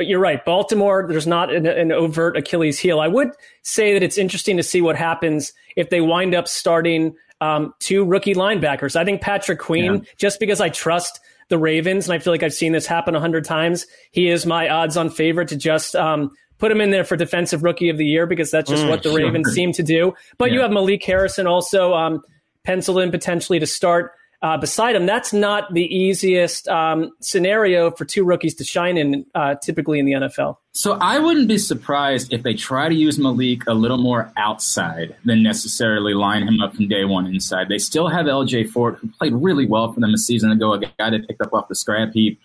but 0.00 0.06
you're 0.06 0.18
right. 0.18 0.42
Baltimore, 0.46 1.04
there's 1.06 1.26
not 1.26 1.52
an, 1.54 1.66
an 1.66 1.92
overt 1.92 2.34
Achilles 2.34 2.78
heel. 2.78 3.00
I 3.00 3.06
would 3.06 3.32
say 3.60 3.92
that 3.92 4.02
it's 4.02 4.16
interesting 4.16 4.56
to 4.56 4.62
see 4.62 4.80
what 4.80 4.96
happens 4.96 5.52
if 5.76 5.90
they 5.90 6.00
wind 6.00 6.34
up 6.34 6.48
starting 6.48 7.14
um, 7.42 7.74
two 7.80 8.02
rookie 8.02 8.32
linebackers. 8.34 8.96
I 8.96 9.04
think 9.04 9.20
Patrick 9.20 9.58
Queen, 9.58 10.06
just 10.16 10.40
because 10.40 10.58
I 10.58 10.70
trust 10.70 11.20
the 11.50 11.58
Ravens, 11.58 12.08
and 12.08 12.14
I 12.14 12.18
feel 12.18 12.32
like 12.32 12.42
I've 12.42 12.54
seen 12.54 12.72
this 12.72 12.86
happen 12.86 13.14
a 13.14 13.20
hundred 13.20 13.44
times, 13.44 13.86
he 14.10 14.30
is 14.30 14.46
my 14.46 14.70
odds-on 14.70 15.10
favorite 15.10 15.48
to 15.48 15.56
just 15.56 15.94
um, 15.94 16.30
put 16.56 16.72
him 16.72 16.80
in 16.80 16.92
there 16.92 17.04
for 17.04 17.16
defensive 17.16 17.62
rookie 17.62 17.90
of 17.90 17.98
the 17.98 18.06
year 18.06 18.24
because 18.24 18.50
that's 18.50 18.70
just 18.70 18.84
Mm, 18.84 18.88
what 18.88 19.02
the 19.02 19.10
sure. 19.10 19.18
Ravens 19.18 19.52
seem 19.52 19.72
to 19.72 19.82
do. 19.82 20.14
But 20.38 20.50
you 20.50 20.62
have 20.62 20.70
Malik 20.70 21.04
Harrison 21.04 21.46
also. 21.46 21.92
Um, 21.92 22.22
penciled 22.62 22.98
in 22.98 23.10
potentially 23.10 23.58
to 23.58 23.66
start 23.66 24.12
uh, 24.42 24.56
beside 24.56 24.96
him. 24.96 25.06
That's 25.06 25.32
not 25.32 25.72
the 25.74 25.84
easiest 25.84 26.66
um, 26.68 27.12
scenario 27.20 27.90
for 27.90 28.04
two 28.04 28.24
rookies 28.24 28.54
to 28.56 28.64
shine 28.64 28.96
in, 28.96 29.26
uh, 29.34 29.56
typically 29.56 29.98
in 29.98 30.06
the 30.06 30.12
NFL. 30.12 30.56
So 30.72 30.92
I 31.00 31.18
wouldn't 31.18 31.48
be 31.48 31.58
surprised 31.58 32.32
if 32.32 32.42
they 32.42 32.54
try 32.54 32.88
to 32.88 32.94
use 32.94 33.18
Malik 33.18 33.66
a 33.66 33.74
little 33.74 33.98
more 33.98 34.32
outside 34.36 35.16
than 35.24 35.42
necessarily 35.42 36.14
line 36.14 36.46
him 36.46 36.60
up 36.60 36.74
from 36.74 36.88
day 36.88 37.04
one 37.04 37.26
inside. 37.26 37.68
They 37.68 37.78
still 37.78 38.08
have 38.08 38.26
LJ 38.26 38.70
Fort, 38.70 38.96
who 38.98 39.08
played 39.08 39.34
really 39.34 39.66
well 39.66 39.92
for 39.92 40.00
them 40.00 40.14
a 40.14 40.18
season 40.18 40.50
ago, 40.50 40.72
a 40.72 40.78
guy 40.78 41.10
they 41.10 41.18
picked 41.18 41.42
up 41.42 41.52
off 41.52 41.68
the 41.68 41.74
scrap 41.74 42.12
heap. 42.12 42.40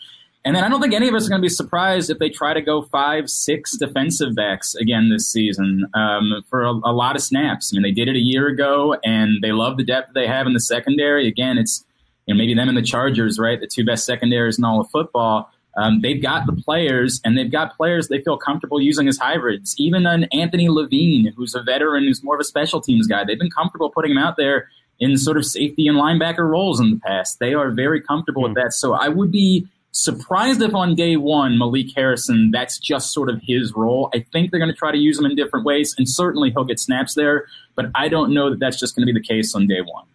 And 0.46 0.56
then 0.56 0.64
I 0.64 0.70
don't 0.70 0.80
think 0.80 0.94
any 0.94 1.08
of 1.08 1.16
us 1.16 1.26
are 1.26 1.30
going 1.30 1.42
to 1.42 1.46
be 1.46 1.50
surprised 1.50 2.12
if 2.12 2.20
they 2.20 2.30
try 2.30 2.54
to 2.54 2.62
go 2.62 2.84
five, 2.84 3.32
six 3.32 3.76
defensive 3.78 4.36
backs 4.36 4.76
again 4.76 5.10
this 5.10 5.28
season 5.28 5.88
um, 5.96 6.44
for 6.48 6.64
a, 6.64 6.70
a, 6.70 6.94
lot 6.94 7.16
of 7.16 7.24
snaps. 7.24 7.74
I 7.74 7.76
mean, 7.76 7.82
they 7.82 7.92
did 7.92 8.08
it 8.08 8.16
a 8.16 8.22
year 8.22 8.48
ago, 8.48 8.96
and 9.04 9.42
they 9.42 9.52
love 9.52 9.78
the 9.78 9.84
depth 9.84 10.14
they 10.14 10.28
have 10.28 10.46
in 10.46 10.54
the 10.54 10.60
secondary. 10.60 11.28
Again, 11.28 11.58
it's 11.58 11.84
you 12.28 12.34
know 12.34 12.38
maybe 12.38 12.54
them 12.54 12.70
and 12.70 12.78
the 12.78 12.84
Chargers, 12.84 13.40
right? 13.40 13.60
The 13.60 13.66
two 13.66 13.84
best 13.84 14.06
secondaries 14.06 14.60
in 14.60 14.64
all 14.64 14.80
of 14.80 14.88
football. 14.92 15.50
Um, 15.78 16.02
they've 16.02 16.22
got 16.22 16.46
the 16.46 16.54
players, 16.54 17.20
and 17.26 17.36
they've 17.36 17.52
got 17.52 17.76
players 17.76 18.08
they 18.08 18.22
feel 18.22 18.38
comfortable 18.38 18.80
using 18.80 19.08
as 19.08 19.18
hybrids. 19.18 19.74
Even 19.80 20.06
an 20.06 20.26
Anthony 20.26 20.70
Levine, 20.70 21.34
who's 21.36 21.56
a 21.56 21.64
veteran, 21.64 22.04
who's 22.04 22.24
more 22.24 22.36
of 22.36 22.40
a 22.40 22.46
special 22.46 22.80
teams 22.80 23.08
guy, 23.08 23.24
they've 23.24 23.40
been 23.40 23.50
comfortable 23.50 23.90
putting 23.90 24.12
him 24.12 24.20
out 24.20 24.38
there 24.38 24.70
in 25.00 25.18
sort 25.18 25.38
of 25.38 25.46
safety 25.46 25.88
and 25.88 25.98
linebacker 25.98 26.48
roles 26.48 26.80
in 26.80 26.92
the 26.92 27.00
past. 27.00 27.40
They 27.40 27.54
are 27.56 27.72
very 27.72 28.00
comfortable 28.00 28.44
mm. 28.44 28.50
with 28.50 28.56
that. 28.56 28.74
So 28.74 28.94
I 28.94 29.10
would 29.10 29.32
be 29.32 29.68
surprised 29.96 30.62
if 30.62 30.76
on 30.76 30.94
day 30.94 31.16
one 31.16 31.58
Malik 31.58 31.88
Harrison 31.96 32.52
that's 32.52 32.78
just 32.78 33.14
sort 33.14 33.30
of 33.30 33.40
his 33.42 33.74
role. 33.74 34.10
I 34.14 34.26
think 34.32 34.52
they're 34.52 34.60
going 34.60 34.72
to 34.72 34.78
try 34.78 34.92
to 34.92 34.98
use 34.98 35.18
him 35.18 35.26
in 35.26 35.36
different 35.36 35.66
ways, 35.66 35.96
and 35.98 36.08
certainly 36.08 36.52
he'll 36.52 36.66
get 36.66 36.80
snaps 36.80 37.16
there. 37.16 37.46
But 37.76 37.88
I 37.96 38.10
don't 38.10 38.34
know 38.34 38.50
that 38.50 38.60
that's 38.60 38.80
just 38.80 38.96
going 38.96 39.08
to 39.08 39.14
be 39.14 39.18
the 39.18 39.26
case 39.26 39.56
on 39.56 39.68
day 39.68 39.82
one. 39.82 40.06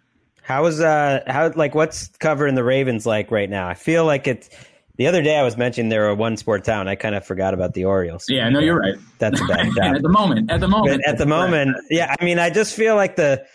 How 0.43 0.67
is 0.67 0.81
uh 0.81 1.23
how 1.27 1.53
like 1.55 1.75
what's 1.75 2.09
covering 2.19 2.55
the 2.55 2.65
Ravens 2.65 3.07
like 3.07 3.31
right 3.31 3.49
now? 3.49 3.69
I 3.69 3.75
feel 3.75 4.05
like 4.05 4.27
it's 4.27 4.51
the 4.97 5.07
other 5.07 5.23
day 5.23 5.39
I 5.39 5.43
was 5.43 5.57
mentioning 5.57 5.89
they're 5.89 6.09
a 6.09 6.15
one 6.15 6.37
sport 6.37 6.65
town. 6.65 6.89
I 6.89 6.95
kind 6.95 7.15
of 7.15 7.25
forgot 7.25 7.55
about 7.55 7.75
the 7.75 7.85
Orioles. 7.85 8.27
Yeah, 8.29 8.49
no, 8.49 8.59
you're 8.59 8.79
right. 8.79 8.97
That's 9.19 9.41
a 9.41 9.45
bad 9.45 9.67
job. 9.77 9.97
at 9.97 10.03
the 10.03 10.09
moment, 10.09 10.51
at 10.51 10.61
the 10.61 10.69
moment, 10.69 11.03
but 11.05 11.09
at 11.09 11.19
the 11.19 11.27
moment, 11.27 11.77
yeah. 11.89 12.15
I 12.19 12.25
mean, 12.25 12.39
I 12.39 12.51
just 12.51 12.75
feel 12.75 12.97
like 12.97 13.17
the 13.17 13.47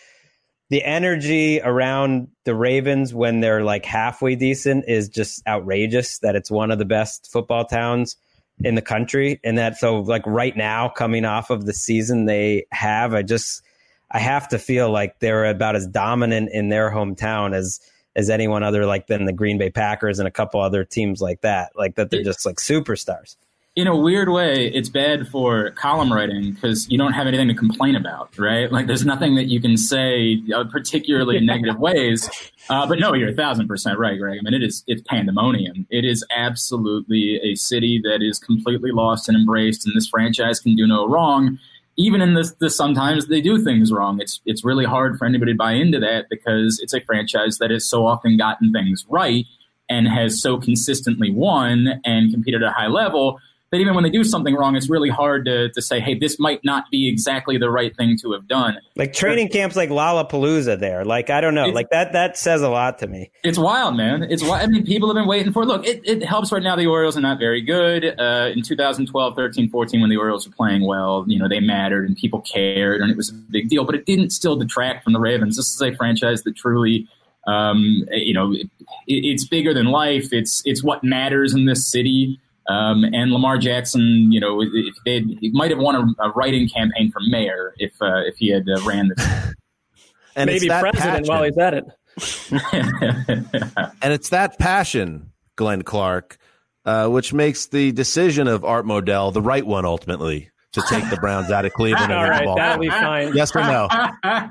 the 0.70 0.84
energy 0.84 1.62
around 1.62 2.30
the 2.44 2.56
Ravens 2.56 3.14
when 3.14 3.40
they're 3.40 3.64
like 3.64 3.86
halfway 3.86 4.36
decent 4.36 4.86
is 4.88 5.10
just 5.10 5.46
outrageous 5.48 6.20
that 6.20 6.36
it's 6.36 6.50
one 6.50 6.72
of 6.72 6.80
the 6.80 6.86
best 6.86 7.32
football 7.32 7.66
towns 7.66 8.18
in 8.64 8.76
the 8.76 8.82
country. 8.82 9.40
And 9.44 9.58
that 9.58 9.78
so 9.78 10.00
like 10.00 10.26
right 10.26 10.56
now 10.56 10.90
coming 10.90 11.26
off 11.26 11.50
of 11.50 11.66
the 11.66 11.74
season 11.74 12.26
they 12.26 12.66
have 12.72 13.14
I 13.14 13.22
just 13.22 13.62
I 14.10 14.20
have 14.20 14.48
to 14.50 14.60
feel 14.60 14.90
like 14.90 15.20
they're 15.20 15.46
about 15.46 15.76
as 15.76 15.88
dominant 15.88 16.50
in 16.52 16.70
their 16.70 16.90
hometown 16.90 17.54
as 17.54 17.80
as 18.16 18.30
anyone 18.30 18.64
other 18.64 18.86
like 18.86 19.08
than 19.08 19.26
the 19.26 19.34
Green 19.34 19.58
Bay 19.58 19.70
Packers 19.70 20.20
and 20.20 20.28
a 20.28 20.32
couple 20.32 20.62
other 20.62 20.84
teams 20.84 21.22
like 21.22 21.42
that. 21.42 21.74
Like 21.76 21.96
that 21.96 22.10
they're 22.10 22.24
just 22.24 22.46
like 22.46 22.58
superstars 22.58 23.36
in 23.76 23.88
a 23.88 23.96
weird 23.96 24.30
way, 24.30 24.68
it's 24.68 24.88
bad 24.88 25.28
for 25.28 25.72
column 25.72 26.12
writing 26.12 26.54
because 26.54 26.90
you 26.90 26.98
don't 26.98 27.12
have 27.12 27.28
anything 27.28 27.50
to 27.50 27.54
complain 27.54 27.96
about, 27.96 28.38
right? 28.40 28.72
Like, 28.72 28.88
there's 28.88 29.06
nothing 29.06 29.36
that 29.36 29.46
you 29.46 29.60
can 29.60 29.76
say, 29.76 30.42
uh, 30.56 30.64
particularly 30.72 31.36
in 31.36 31.46
negative 31.46 31.78
ways. 31.78 32.30
Uh, 32.70 32.88
but 32.88 33.00
no, 33.00 33.14
you're 33.14 33.30
a 33.30 33.34
thousand 33.34 33.68
percent 33.68 34.00
right, 34.00 34.18
Greg. 34.18 34.40
I 34.40 34.42
mean, 34.44 34.54
it 34.54 34.64
is 34.64 34.84
it's 34.88 35.02
pandemonium. 35.08 35.86
It 35.90 36.06
is 36.06 36.26
absolutely 36.36 37.40
a 37.44 37.56
city 37.56 38.00
that 38.06 38.22
is 38.22 38.40
completely 38.40 38.92
lost 38.92 39.28
and 39.28 39.38
embraced, 39.38 39.86
and 39.86 39.94
this 39.96 40.08
franchise 40.08 40.62
can 40.62 40.76
do 40.76 40.88
no 40.88 41.08
wrong. 41.08 41.60
Even 41.98 42.22
in 42.22 42.34
this, 42.34 42.52
this 42.54 42.76
sometimes 42.76 43.28
they 43.28 43.42
do 43.42 43.62
things 43.62 43.92
wrong. 43.92 44.22
It's 44.22 44.40
it's 44.46 44.64
really 44.64 44.86
hard 44.86 45.20
for 45.20 45.26
anybody 45.26 45.52
to 45.52 45.58
buy 45.58 45.74
into 45.74 46.00
that 46.00 46.30
because 46.30 46.80
it's 46.82 46.94
a 46.94 47.02
franchise 47.02 47.58
that 47.58 47.72
has 47.72 47.86
so 47.88 48.08
often 48.08 48.38
gotten 48.38 48.72
things 48.72 49.06
right 49.10 49.46
and 49.90 50.08
has 50.08 50.42
so 50.42 50.58
consistently 50.58 51.30
won 51.30 52.02
and 52.06 52.32
competed 52.32 52.64
at 52.64 52.70
a 52.70 52.72
high 52.72 52.88
level 52.88 53.40
that 53.76 53.82
even 53.82 53.94
when 53.94 54.04
they 54.06 54.10
do 54.10 54.24
something 54.24 54.56
wrong, 54.56 54.76
it's 54.76 54.90
really 54.90 55.10
hard 55.10 55.46
to, 55.46 55.70
to 55.70 55.82
say, 55.82 56.00
hey, 56.00 56.18
this 56.18 56.40
might 56.40 56.64
not 56.64 56.86
be 56.90 57.10
exactly 57.10 57.58
the 57.58 57.70
right 57.70 57.96
thing 57.96 58.18
to 58.22 58.32
have 58.32 58.48
done. 58.48 58.78
Like 58.96 59.12
training 59.12 59.50
camps 59.50 59.76
like 59.76 59.90
Lollapalooza 59.90 60.80
there. 60.80 61.04
Like, 61.04 61.30
I 61.30 61.42
don't 61.42 61.54
know. 61.54 61.66
Like 61.66 61.90
that, 61.90 62.14
that 62.14 62.38
says 62.38 62.62
a 62.62 62.70
lot 62.70 63.00
to 63.00 63.08
me. 63.08 63.32
It's 63.44 63.58
wild, 63.58 63.98
man. 63.98 64.24
It's 64.24 64.44
wild. 64.44 64.64
I 64.64 64.68
mean, 64.68 64.86
people 64.86 65.10
have 65.10 65.16
been 65.16 65.28
waiting 65.28 65.52
for 65.52 65.64
it. 65.64 65.66
Look, 65.66 65.86
it, 65.86 66.02
it 66.06 66.24
helps 66.24 66.54
right 66.54 66.64
now. 66.64 66.78
The 66.78 66.88
Orioles 66.88 67.18
are 67.18 67.22
not 67.22 67.38
very 67.38 67.62
good. 67.62 68.18
Uh, 68.18 68.50
in 68.56 68.64
2012, 68.64 69.36
13, 69.36 69.70
14, 69.70 70.02
when 70.02 70.10
the 70.10 70.18
Orioles 70.18 70.48
were 70.48 70.56
playing 70.56 70.88
well, 70.88 71.26
you 71.28 71.38
know, 71.38 71.50
they 71.50 71.60
mattered 71.60 72.08
and 72.08 72.16
people 72.16 72.40
cared 72.42 73.02
and 73.02 73.12
it 73.12 73.18
was 73.18 73.30
a 73.30 73.34
big 73.34 73.68
deal, 73.68 73.84
but 73.84 73.96
it 73.96 74.06
didn't 74.06 74.30
still 74.30 74.56
detract 74.56 75.04
from 75.04 75.12
the 75.12 75.20
Ravens. 75.20 75.58
This 75.58 75.74
is 75.74 75.82
a 75.82 75.94
franchise 75.96 76.44
that 76.44 76.56
truly, 76.56 77.10
um, 77.46 78.08
you 78.12 78.34
know, 78.34 78.54
it, 78.54 78.70
it's 79.08 79.46
bigger 79.46 79.74
than 79.74 79.88
life. 79.88 80.32
It's, 80.32 80.62
it's 80.64 80.82
what 80.82 81.04
matters 81.04 81.54
in 81.54 81.66
this 81.66 81.86
city. 81.92 82.40
Um, 82.68 83.04
and 83.04 83.32
Lamar 83.32 83.58
Jackson, 83.58 84.32
you 84.32 84.40
know, 84.40 84.62
if 84.62 84.96
they 85.06 85.20
he 85.20 85.52
might 85.54 85.70
have 85.70 85.80
won 85.80 85.96
a, 85.96 86.24
a 86.24 86.32
write-in 86.32 86.68
campaign 86.68 87.12
for 87.12 87.22
mayor 87.28 87.76
if 87.78 87.94
uh, 88.02 88.22
if 88.26 88.38
he 88.38 88.50
had 88.50 88.68
uh, 88.68 88.82
ran 88.82 89.10
this. 89.10 89.28
and 90.36 90.48
maybe 90.48 90.68
president 90.68 90.96
passion. 90.96 91.26
while 91.26 91.44
he's 91.44 91.58
at 91.58 91.74
it. 91.74 91.86
and 94.02 94.14
it's 94.14 94.30
that 94.30 94.58
passion, 94.58 95.32
Glenn 95.56 95.84
Clark, 95.84 96.38
uh, 96.86 97.08
which 97.08 97.34
makes 97.34 97.68
the 97.68 97.92
decision 97.92 98.48
of 98.48 98.64
Art 98.64 98.86
Modell 98.86 99.34
the 99.34 99.42
right 99.42 99.66
one 99.66 99.86
ultimately 99.86 100.50
to 100.72 100.82
take 100.90 101.08
the 101.10 101.18
Browns 101.18 101.52
out 101.52 101.66
of 101.66 101.74
Cleveland. 101.78 102.12
All 102.12 102.30
right, 102.30 102.48
that'll 102.56 102.82
be 102.82 102.90
fine. 102.90 103.36
Yes 103.36 103.56
or 103.56 103.62
no? 103.62 103.88
Uh, 103.92 104.48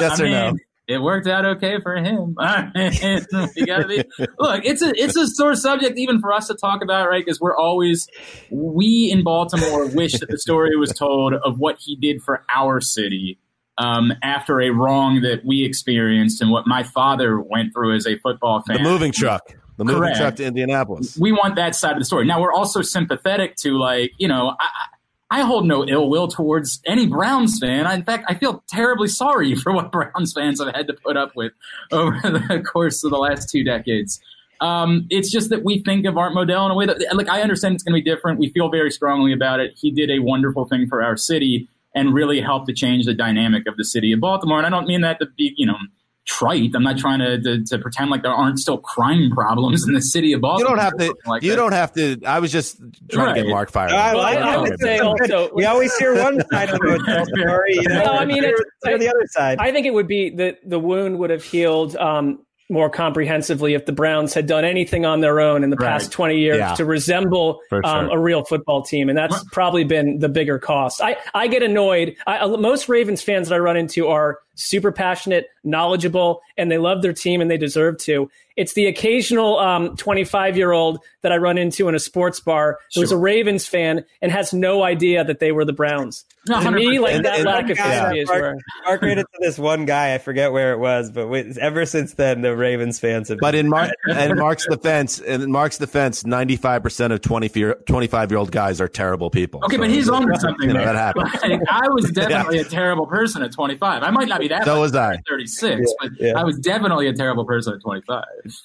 yes 0.00 0.20
I 0.20 0.22
or 0.22 0.24
mean, 0.24 0.32
no? 0.32 0.56
It 0.88 0.98
worked 0.98 1.26
out 1.26 1.44
okay 1.44 1.80
for 1.80 1.96
him. 1.96 2.36
you 3.56 3.66
gotta 3.66 3.86
be 3.88 4.04
look. 4.38 4.64
It's 4.64 4.82
a 4.82 4.92
it's 4.94 5.16
a 5.16 5.26
sore 5.26 5.54
subject 5.54 5.98
even 5.98 6.20
for 6.20 6.32
us 6.32 6.46
to 6.48 6.54
talk 6.54 6.82
about, 6.82 7.08
right? 7.08 7.24
Because 7.24 7.40
we're 7.40 7.56
always 7.56 8.08
we 8.50 9.10
in 9.12 9.24
Baltimore 9.24 9.86
wish 9.86 10.12
that 10.20 10.28
the 10.28 10.38
story 10.38 10.76
was 10.76 10.92
told 10.92 11.34
of 11.34 11.58
what 11.58 11.76
he 11.80 11.96
did 11.96 12.22
for 12.22 12.44
our 12.54 12.80
city 12.80 13.38
um, 13.78 14.12
after 14.22 14.60
a 14.60 14.70
wrong 14.70 15.22
that 15.22 15.44
we 15.44 15.64
experienced 15.64 16.40
and 16.40 16.50
what 16.50 16.66
my 16.66 16.82
father 16.82 17.40
went 17.40 17.72
through 17.74 17.96
as 17.96 18.06
a 18.06 18.16
football 18.18 18.62
fan. 18.62 18.82
The 18.82 18.88
moving 18.88 19.12
truck. 19.12 19.42
The 19.76 19.84
moving 19.84 20.02
Correct. 20.02 20.16
truck 20.16 20.36
to 20.36 20.44
Indianapolis. 20.44 21.18
We 21.18 21.32
want 21.32 21.56
that 21.56 21.74
side 21.74 21.92
of 21.92 21.98
the 21.98 22.06
story. 22.06 22.24
Now 22.26 22.40
we're 22.40 22.52
also 22.52 22.80
sympathetic 22.80 23.56
to 23.56 23.72
like 23.72 24.12
you 24.18 24.28
know. 24.28 24.54
I, 24.58 24.68
I 25.30 25.42
hold 25.42 25.66
no 25.66 25.84
ill 25.84 26.08
will 26.08 26.28
towards 26.28 26.80
any 26.86 27.06
Browns 27.06 27.58
fan. 27.58 27.90
In 27.90 28.04
fact, 28.04 28.26
I 28.28 28.34
feel 28.34 28.62
terribly 28.68 29.08
sorry 29.08 29.54
for 29.62 29.72
what 29.72 29.92
Browns 29.92 30.32
fans 30.32 30.62
have 30.62 30.74
had 30.74 30.86
to 30.86 30.94
put 30.94 31.16
up 31.16 31.34
with 31.34 31.52
over 31.92 32.18
the 32.22 32.62
course 32.66 33.02
of 33.04 33.10
the 33.10 33.18
last 33.18 33.50
two 33.50 33.64
decades. 33.64 34.20
Um, 34.60 35.06
it's 35.10 35.30
just 35.30 35.50
that 35.50 35.64
we 35.64 35.80
think 35.80 36.06
of 36.06 36.16
Art 36.16 36.32
Modell 36.32 36.64
in 36.64 36.70
a 36.70 36.74
way 36.74 36.86
that, 36.86 37.14
like, 37.14 37.28
I 37.28 37.42
understand 37.42 37.74
it's 37.74 37.84
going 37.84 37.94
to 37.94 38.02
be 38.02 38.10
different. 38.10 38.38
We 38.38 38.50
feel 38.50 38.70
very 38.70 38.90
strongly 38.90 39.32
about 39.32 39.60
it. 39.60 39.74
He 39.76 39.90
did 39.90 40.10
a 40.10 40.20
wonderful 40.20 40.64
thing 40.64 40.86
for 40.86 41.02
our 41.02 41.16
city 41.16 41.68
and 41.94 42.14
really 42.14 42.40
helped 42.40 42.66
to 42.68 42.74
change 42.74 43.04
the 43.04 43.14
dynamic 43.14 43.66
of 43.66 43.76
the 43.76 43.84
city 43.84 44.12
of 44.12 44.20
Baltimore. 44.20 44.58
And 44.58 44.66
I 44.66 44.70
don't 44.70 44.86
mean 44.86 45.02
that 45.02 45.18
to 45.20 45.26
be, 45.36 45.52
you 45.56 45.66
know, 45.66 45.76
trite. 46.26 46.72
I'm 46.74 46.82
not 46.82 46.98
trying 46.98 47.20
to, 47.20 47.40
to, 47.40 47.64
to 47.64 47.78
pretend 47.78 48.10
like 48.10 48.22
there 48.22 48.32
aren't 48.32 48.58
still 48.58 48.78
crime 48.78 49.30
problems 49.30 49.86
in 49.86 49.94
the 49.94 50.02
city 50.02 50.32
of 50.32 50.40
Baltimore. 50.40 50.70
You 50.70 50.76
don't 50.76 50.84
have 50.84 50.98
to. 50.98 51.16
Like 51.26 51.42
you 51.42 51.50
that. 51.50 51.56
don't 51.56 51.72
have 51.72 51.92
to. 51.94 52.20
I 52.26 52.40
was 52.40 52.52
just 52.52 52.78
trying 53.08 53.28
right. 53.28 53.34
to 53.36 53.42
get 53.42 53.50
Mark 53.50 53.70
fired. 53.70 53.92
I, 53.92 54.14
well, 54.14 54.24
I, 54.24 54.56
would 54.58 54.80
say 54.80 54.98
also 54.98 55.50
we 55.54 55.64
always 55.64 55.96
hear 55.96 56.14
one 56.14 56.40
side 56.50 56.70
of 56.70 56.78
the 56.78 57.26
story. 57.36 57.74
You 57.74 57.88
know, 57.88 58.04
no, 58.04 58.12
I 58.12 58.24
mean, 58.24 58.44
it's, 58.44 58.60
on 58.86 58.98
the 58.98 59.08
other 59.08 59.26
side. 59.30 59.58
I 59.58 59.72
think 59.72 59.86
it 59.86 59.94
would 59.94 60.08
be 60.08 60.30
that 60.30 60.58
the 60.68 60.78
wound 60.78 61.18
would 61.18 61.30
have 61.30 61.44
healed. 61.44 61.96
Um, 61.96 62.40
more 62.68 62.90
comprehensively 62.90 63.74
if 63.74 63.86
the 63.86 63.92
Browns 63.92 64.34
had 64.34 64.48
done 64.48 64.64
anything 64.64 65.06
on 65.06 65.20
their 65.20 65.38
own 65.38 65.62
in 65.62 65.70
the 65.70 65.76
right. 65.76 65.90
past 65.90 66.10
20 66.10 66.36
years 66.36 66.58
yeah. 66.58 66.74
to 66.74 66.84
resemble 66.84 67.60
um, 67.70 67.80
sure. 67.84 67.86
um, 67.86 68.10
a 68.10 68.18
real 68.18 68.44
football 68.44 68.82
team. 68.82 69.08
And 69.08 69.16
that's 69.16 69.44
probably 69.52 69.84
been 69.84 70.18
the 70.18 70.28
bigger 70.28 70.58
cost. 70.58 71.00
I, 71.00 71.16
I 71.32 71.46
get 71.46 71.62
annoyed. 71.62 72.16
I, 72.26 72.44
most 72.44 72.88
Ravens 72.88 73.22
fans 73.22 73.50
that 73.50 73.54
I 73.54 73.58
run 73.58 73.76
into 73.76 74.08
are 74.08 74.40
super 74.56 74.90
passionate, 74.90 75.46
knowledgeable, 75.62 76.40
and 76.56 76.70
they 76.70 76.78
love 76.78 77.02
their 77.02 77.12
team 77.12 77.40
and 77.40 77.50
they 77.50 77.58
deserve 77.58 77.98
to. 77.98 78.28
It's 78.56 78.72
the 78.72 78.86
occasional 78.86 79.94
25 79.96 80.52
um, 80.52 80.56
year 80.56 80.72
old 80.72 81.00
that 81.20 81.30
I 81.30 81.36
run 81.36 81.58
into 81.58 81.88
in 81.88 81.94
a 81.94 81.98
sports 81.98 82.40
bar 82.40 82.78
who's 82.94 83.10
sure. 83.10 83.18
a 83.18 83.20
Ravens 83.20 83.66
fan 83.66 84.04
and 84.22 84.32
has 84.32 84.54
no 84.54 84.82
idea 84.82 85.24
that 85.24 85.40
they 85.40 85.52
were 85.52 85.66
the 85.66 85.74
Browns. 85.74 86.24
To 86.46 86.70
me, 86.70 86.98
like 86.98 87.14
and, 87.14 87.24
that 87.24 87.38
and 87.38 87.44
lack 87.44 87.68
of 87.68 87.76
history 87.76 88.20
is 88.20 88.28
where. 88.28 88.56
Mark 88.84 89.02
rated 89.02 89.26
to 89.26 89.38
this 89.40 89.58
one 89.58 89.84
guy, 89.84 90.14
I 90.14 90.18
forget 90.18 90.52
where 90.52 90.72
it 90.72 90.78
was, 90.78 91.10
but 91.10 91.28
ever 91.58 91.84
since 91.84 92.14
then, 92.14 92.40
the 92.40 92.56
Ravens 92.56 92.98
fans 93.00 93.28
have. 93.28 93.38
But 93.38 93.56
in 93.56 93.68
Mark 93.68 93.90
and 94.08 94.38
Mark's 94.38 94.66
defense, 94.66 95.18
in 95.18 95.50
Mark's 95.50 95.76
defense, 95.76 96.24
95 96.24 96.82
percent 96.82 97.12
of 97.12 97.20
25 97.20 97.56
year 97.56 98.38
old 98.38 98.52
guys 98.52 98.80
are 98.80 98.88
terrible 98.88 99.28
people. 99.28 99.60
Okay, 99.64 99.74
so, 99.74 99.80
but 99.80 99.90
he's 99.90 100.08
on 100.08 100.28
to 100.28 100.38
something. 100.38 100.68
You 100.68 100.74
know, 100.74 100.84
that 100.84 100.94
happens. 100.94 101.34
Like, 101.42 101.60
I 101.68 101.88
was 101.88 102.10
definitely 102.12 102.56
yeah. 102.56 102.62
a 102.62 102.68
terrible 102.68 103.06
person 103.06 103.42
at 103.42 103.52
25. 103.52 104.02
I 104.02 104.10
might 104.10 104.28
not 104.28 104.40
be 104.40 104.45
that. 104.48 104.64
So 104.64 104.80
was 104.80 104.94
I. 104.94 105.18
36, 105.28 105.62
yeah, 105.62 105.84
but 106.00 106.10
yeah. 106.18 106.32
I 106.36 106.44
was 106.44 106.58
definitely 106.58 107.08
a 107.08 107.12
terrible 107.12 107.44
person 107.44 107.74
at 107.74 107.80
25. 107.82 108.24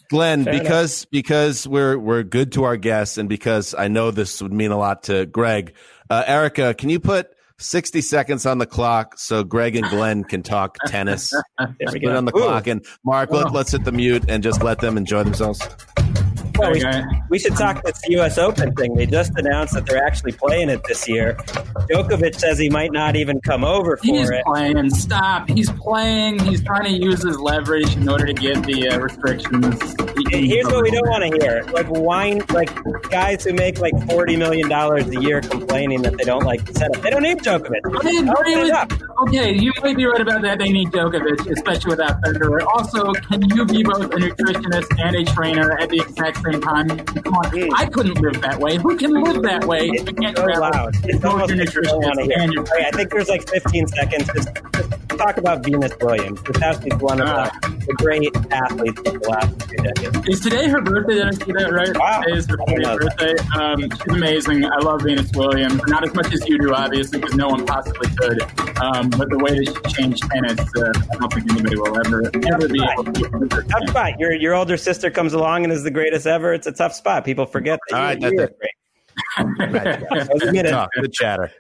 Glenn, 0.10 0.44
Fair 0.44 0.60
because 0.60 1.04
enough. 1.04 1.12
because 1.12 1.68
we're 1.68 1.98
we're 1.98 2.24
good 2.24 2.52
to 2.54 2.64
our 2.64 2.78
guests, 2.78 3.18
and 3.18 3.28
because 3.30 3.74
I 3.78 3.88
know 3.88 4.12
this 4.12 4.42
would 4.42 4.54
mean 4.54 4.72
a 4.72 4.78
lot 4.78 5.04
to 5.04 5.26
Greg. 5.26 5.74
Uh, 6.10 6.24
Erica, 6.28 6.74
can 6.74 6.90
you 6.90 7.00
put 7.00 7.34
60 7.62 8.02
seconds 8.02 8.46
on 8.46 8.58
the 8.58 8.66
clock 8.66 9.18
so 9.18 9.44
Greg 9.44 9.76
and 9.76 9.88
Glenn 9.88 10.24
can 10.24 10.42
talk 10.44 10.78
tennis. 10.88 11.32
we 11.60 11.86
Put 11.86 12.02
go. 12.02 12.18
on 12.18 12.26
the 12.26 12.36
Ooh. 12.36 12.42
clock. 12.42 12.68
And 12.68 12.84
Mark, 13.06 13.30
let, 13.32 13.54
let's 13.54 13.72
hit 13.72 13.84
the 13.84 13.92
mute 13.92 14.26
and 14.28 14.44
just 14.44 14.64
let 14.64 14.80
them 14.80 14.98
enjoy 14.98 15.24
themselves. 15.24 15.62
Well, 16.62 16.72
we, 16.72 16.80
should, 16.80 17.05
we 17.30 17.39
should 17.39 17.55
talk 17.55 17.84
this 17.84 17.99
U.S. 18.09 18.38
Open 18.38 18.74
thing. 18.76 18.95
They 18.95 19.05
just 19.05 19.32
announced 19.38 19.74
that 19.74 19.86
they're 19.86 20.03
actually 20.03 20.34
playing 20.34 20.70
it 20.70 20.82
this 20.88 21.07
year. 21.07 21.34
Djokovic 21.89 22.36
says 22.36 22.57
he 22.59 22.70
might 22.70 22.91
not 22.91 23.16
even 23.16 23.41
come 23.41 23.64
over 23.64 23.97
for 23.97 24.05
He's 24.05 24.30
it. 24.30 24.43
playing. 24.45 24.89
Stop. 24.91 25.49
He's 25.49 25.70
playing. 25.72 26.39
He's 26.39 26.64
trying 26.64 26.84
to 26.86 26.91
use 27.05 27.24
his 27.24 27.39
leverage 27.39 27.95
in 27.95 28.07
order 28.09 28.26
to 28.28 28.34
get 28.34 28.64
the 28.66 28.89
uh, 28.89 28.99
restrictions. 28.99 29.95
Here's 30.30 30.66
what 30.68 30.84
we 30.84 30.91
don't 30.91 31.07
want 31.09 31.24
to 31.24 31.39
hear: 31.45 31.64
like 31.74 31.89
wine, 31.89 32.41
like 32.51 32.70
guys 33.09 33.43
who 33.43 33.53
make 33.53 33.80
like 33.80 33.93
forty 34.09 34.36
million 34.38 34.70
dollars 34.70 35.07
a 35.09 35.22
year 35.22 35.41
complaining 35.41 36.01
that 36.03 36.18
they 36.18 36.24
don't 36.24 36.43
like 36.43 36.66
the 36.66 36.74
setup. 36.74 37.01
They 37.01 37.09
don't 37.09 37.24
need 37.24 37.39
Djokovic. 37.39 37.82
I 37.86 38.09
agree 38.09 38.30
Open 38.30 38.47
it 38.47 38.64
with- 38.64 38.74
up. 38.74 38.91
Okay, 39.28 39.53
you 39.53 39.72
might 39.84 39.95
be 39.95 40.05
right 40.05 40.20
about 40.22 40.41
that. 40.41 40.57
They 40.57 40.72
need 40.72 40.88
Djokovic, 40.89 41.51
especially 41.51 41.91
without 41.91 42.20
Federer. 42.24 42.66
Also, 42.66 43.14
can 43.14 43.47
you 43.55 43.66
be 43.66 43.84
both 43.84 44.05
a 44.05 44.07
nutritionist 44.18 44.88
and 44.99 45.16
a 45.16 45.24
trainer 45.32 45.78
at 45.80 45.89
the 45.89 45.99
exact 45.99 46.38
same 46.38 46.51
time? 46.60 46.88
Come 47.06 47.34
on, 47.36 47.74
I 47.74 47.86
couldn't 47.86 48.20
live 48.20 48.41
that 48.41 48.60
way. 48.60 48.78
Who 48.78 48.97
can 48.97 49.14
live 49.14 49.41
that 49.43 49.66
way? 49.66 49.86
you 49.86 50.04
can't 50.04 50.38
so 50.38 50.45
loud. 50.45 50.95
It's 51.04 51.24
almost 51.24 51.52
like 51.52 51.74
you 51.74 51.82
want 51.97 52.20
to 52.20 52.24
hear. 52.24 52.62
Okay, 52.62 52.86
I 52.86 52.91
think 52.91 53.12
there's 53.12 53.30
like 53.30 53.47
15 53.49 53.88
seconds. 53.88 54.28
Just, 54.34 54.49
just 54.74 55.10
talk 55.10 55.38
about 55.38 55.64
Venus 55.64 55.93
Williams. 56.02 56.41
Because 56.41 56.80
she's 56.84 56.95
one 56.95 57.22
of 57.22 57.28
the, 57.28 57.81
the 57.86 57.94
great 57.94 58.36
athletes 58.52 59.00
of 59.00 59.22
the 59.22 59.30
last 59.30 59.70
few 59.70 59.78
decades. 59.78 60.28
Is 60.28 60.40
today 60.42 60.68
her 60.68 60.82
birthday? 60.82 61.16
Did 61.16 61.28
I 61.28 61.32
see 61.32 61.52
that 61.52 61.72
right? 61.72 61.98
Wow. 61.98 62.22
Today 62.22 62.38
is 62.38 62.46
her 62.48 62.58
I 62.62 62.66
didn't 62.66 62.82
know 62.82 62.98
40th 62.98 63.18
birthday. 63.18 63.36
Um, 63.60 63.82
she's 63.82 64.16
amazing. 64.16 64.66
I 64.66 64.78
love 64.80 65.02
Venus 65.02 65.32
Williams. 65.34 65.82
Not 65.88 66.04
as 66.04 66.14
much 66.14 66.34
as 66.34 66.48
you 66.48 66.60
do, 66.60 66.74
obviously, 66.74 67.20
because 67.20 67.36
no 67.36 67.50
one 67.50 67.66
possibly 67.66 68.10
could. 68.16 68.42
Um, 68.80 69.10
but 69.10 69.30
the 69.30 69.38
way 69.38 69.60
that 69.60 69.82
she 69.88 69.94
changed 69.94 70.24
tennis, 70.32 70.60
uh, 70.78 70.92
I 71.14 71.18
don't 71.18 71.34
think 71.34 71.52
anybody 71.52 71.78
will 71.78 71.98
ever, 71.98 72.32
ever 72.34 72.68
be 72.68 72.82
able 72.84 73.04
to. 73.06 73.64
Tough 73.70 73.90
spot. 73.90 74.20
Your 74.20 74.34
your 74.34 74.56
older 74.56 74.78
sister 74.78 75.12
comes 75.12 75.34
along 75.34 75.64
and 75.64 75.74
is 75.74 75.84
the 75.84 75.92
greatest 75.92 76.28
ever. 76.28 76.54
It's 76.54 76.68
a 76.68 76.72
tough 76.72 76.94
spot. 76.94 77.26
People 77.26 77.46
forget 77.46 77.80
that. 77.90 77.96
All 77.96 78.02
you, 78.02 78.08
right, 78.08 78.22
you 78.22 78.38
that's 78.38 78.52
it. 78.52 78.60
great. 78.60 78.72
Those 80.30 80.50
are 80.50 80.52
good. 80.52 80.70
Talk, 80.70 80.90
good 81.00 81.14
chatter. 81.14 81.52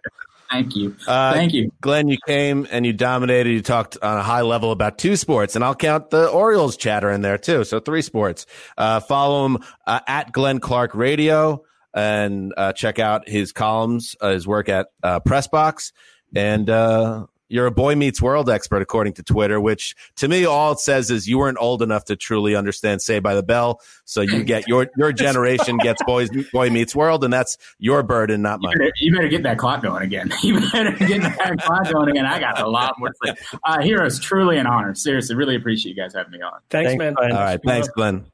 Thank 0.51 0.75
you. 0.75 0.95
Uh, 1.07 1.33
Thank 1.33 1.53
you. 1.53 1.71
Glenn, 1.79 2.09
you 2.09 2.17
came 2.27 2.67
and 2.69 2.85
you 2.85 2.91
dominated. 2.91 3.51
You 3.51 3.61
talked 3.61 3.97
on 4.01 4.17
a 4.17 4.23
high 4.23 4.41
level 4.41 4.71
about 4.71 4.97
two 4.97 5.15
sports, 5.15 5.55
and 5.55 5.63
I'll 5.63 5.75
count 5.75 6.09
the 6.09 6.27
Orioles 6.27 6.75
chatter 6.75 7.09
in 7.09 7.21
there 7.21 7.37
too. 7.37 7.63
So 7.63 7.79
three 7.79 8.01
sports. 8.01 8.45
Uh, 8.77 8.99
follow 8.99 9.45
him 9.45 9.59
uh, 9.87 10.01
at 10.07 10.33
Glenn 10.33 10.59
Clark 10.59 10.93
Radio 10.93 11.63
and 11.93 12.53
uh, 12.57 12.73
check 12.73 12.99
out 12.99 13.29
his 13.29 13.53
columns, 13.53 14.15
uh, 14.19 14.31
his 14.31 14.45
work 14.45 14.67
at 14.67 14.87
uh, 15.03 15.21
Pressbox. 15.21 15.93
And 16.35 16.69
uh, 16.69 17.27
you're 17.51 17.65
a 17.67 17.71
boy 17.71 17.95
meets 17.95 18.21
world 18.21 18.49
expert, 18.49 18.81
according 18.81 19.13
to 19.13 19.23
Twitter, 19.23 19.59
which 19.59 19.95
to 20.17 20.27
me, 20.27 20.45
all 20.45 20.71
it 20.71 20.79
says 20.79 21.11
is 21.11 21.27
you 21.27 21.37
weren't 21.37 21.57
old 21.59 21.81
enough 21.81 22.05
to 22.05 22.15
truly 22.15 22.55
understand 22.55 23.01
Saved 23.01 23.23
by 23.23 23.35
the 23.35 23.43
Bell. 23.43 23.81
So 24.05 24.21
you 24.21 24.43
get 24.45 24.67
your, 24.67 24.87
your 24.97 25.11
generation 25.11 25.77
gets 25.77 26.01
boys, 26.03 26.29
boy 26.51 26.69
meets 26.69 26.95
world, 26.95 27.23
and 27.23 27.31
that's 27.33 27.57
your 27.77 28.03
burden, 28.03 28.41
not 28.41 28.59
You 28.61 28.67
mine. 28.69 28.77
better, 28.77 28.91
you 28.99 29.13
better 29.13 29.27
get 29.27 29.43
that 29.43 29.57
clock 29.57 29.83
going 29.83 30.03
again. 30.03 30.31
You 30.43 30.59
better 30.71 30.91
get 30.93 31.21
that 31.21 31.57
clock 31.59 31.91
going 31.91 32.09
again. 32.09 32.25
I 32.25 32.39
got 32.39 32.59
a 32.59 32.67
lot 32.67 32.95
more 32.97 33.09
to 33.09 33.15
say. 33.25 33.57
Uh, 33.65 33.81
Heroes, 33.81 34.19
truly 34.19 34.57
an 34.57 34.65
honor. 34.65 34.95
Seriously, 34.95 35.35
really 35.35 35.55
appreciate 35.55 35.95
you 35.95 36.01
guys 36.01 36.13
having 36.13 36.31
me 36.31 36.41
on. 36.41 36.59
Thanks, 36.69 36.95
man. 36.95 37.15
All 37.17 37.27
right. 37.29 37.59
Thanks, 37.63 37.87
Glenn. 37.89 38.25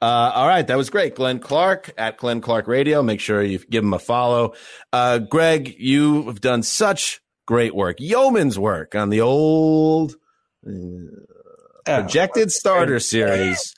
Uh, 0.00 0.32
all 0.34 0.48
right. 0.48 0.66
That 0.66 0.76
was 0.76 0.90
great. 0.90 1.14
Glenn 1.14 1.38
Clark 1.38 1.92
at 1.96 2.16
Glenn 2.18 2.40
Clark 2.40 2.66
Radio. 2.66 3.02
Make 3.02 3.20
sure 3.20 3.40
you 3.42 3.58
give 3.60 3.84
him 3.84 3.94
a 3.94 3.98
follow. 4.00 4.54
Uh, 4.92 5.18
Greg, 5.18 5.76
you 5.78 6.24
have 6.24 6.40
done 6.40 6.62
such 6.64 7.20
great 7.52 7.74
work, 7.74 8.00
yeoman's 8.00 8.58
work 8.58 8.94
on 8.94 9.10
the 9.10 9.20
old 9.20 10.14
uh, 10.66 10.70
projected 11.84 12.50
starter 12.50 12.98
series. 13.14 13.74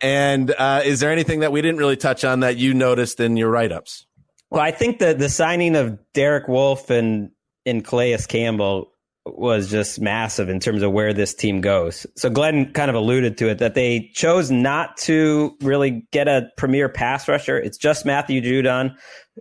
and 0.00 0.54
uh, 0.56 0.80
is 0.84 1.00
there 1.00 1.10
anything 1.10 1.40
that 1.40 1.50
we 1.50 1.60
didn't 1.60 1.78
really 1.78 1.96
touch 1.96 2.24
on 2.24 2.38
that 2.38 2.58
you 2.58 2.72
noticed 2.72 3.18
in 3.18 3.36
your 3.36 3.50
write 3.50 3.72
ups? 3.72 4.06
Well, 4.48 4.60
I 4.60 4.70
think 4.70 5.00
the 5.00 5.12
the 5.12 5.28
signing 5.28 5.74
of 5.74 5.98
Derek 6.12 6.46
Wolfe 6.46 6.88
and 6.88 7.30
and 7.66 7.84
Calais 7.84 8.16
Campbell 8.28 8.92
was 9.26 9.68
just 9.68 10.00
massive 10.00 10.48
in 10.48 10.60
terms 10.60 10.82
of 10.82 10.92
where 10.92 11.12
this 11.12 11.34
team 11.34 11.62
goes. 11.62 12.06
So 12.16 12.30
Glenn 12.30 12.72
kind 12.72 12.90
of 12.90 12.94
alluded 12.94 13.38
to 13.38 13.48
it 13.48 13.58
that 13.58 13.74
they 13.74 14.10
chose 14.14 14.52
not 14.52 14.96
to 14.98 15.56
really 15.62 16.06
get 16.12 16.28
a 16.28 16.48
premier 16.56 16.88
pass 16.88 17.26
rusher. 17.26 17.58
It's 17.58 17.78
just 17.78 18.06
Matthew 18.06 18.40
Judon, 18.40 18.94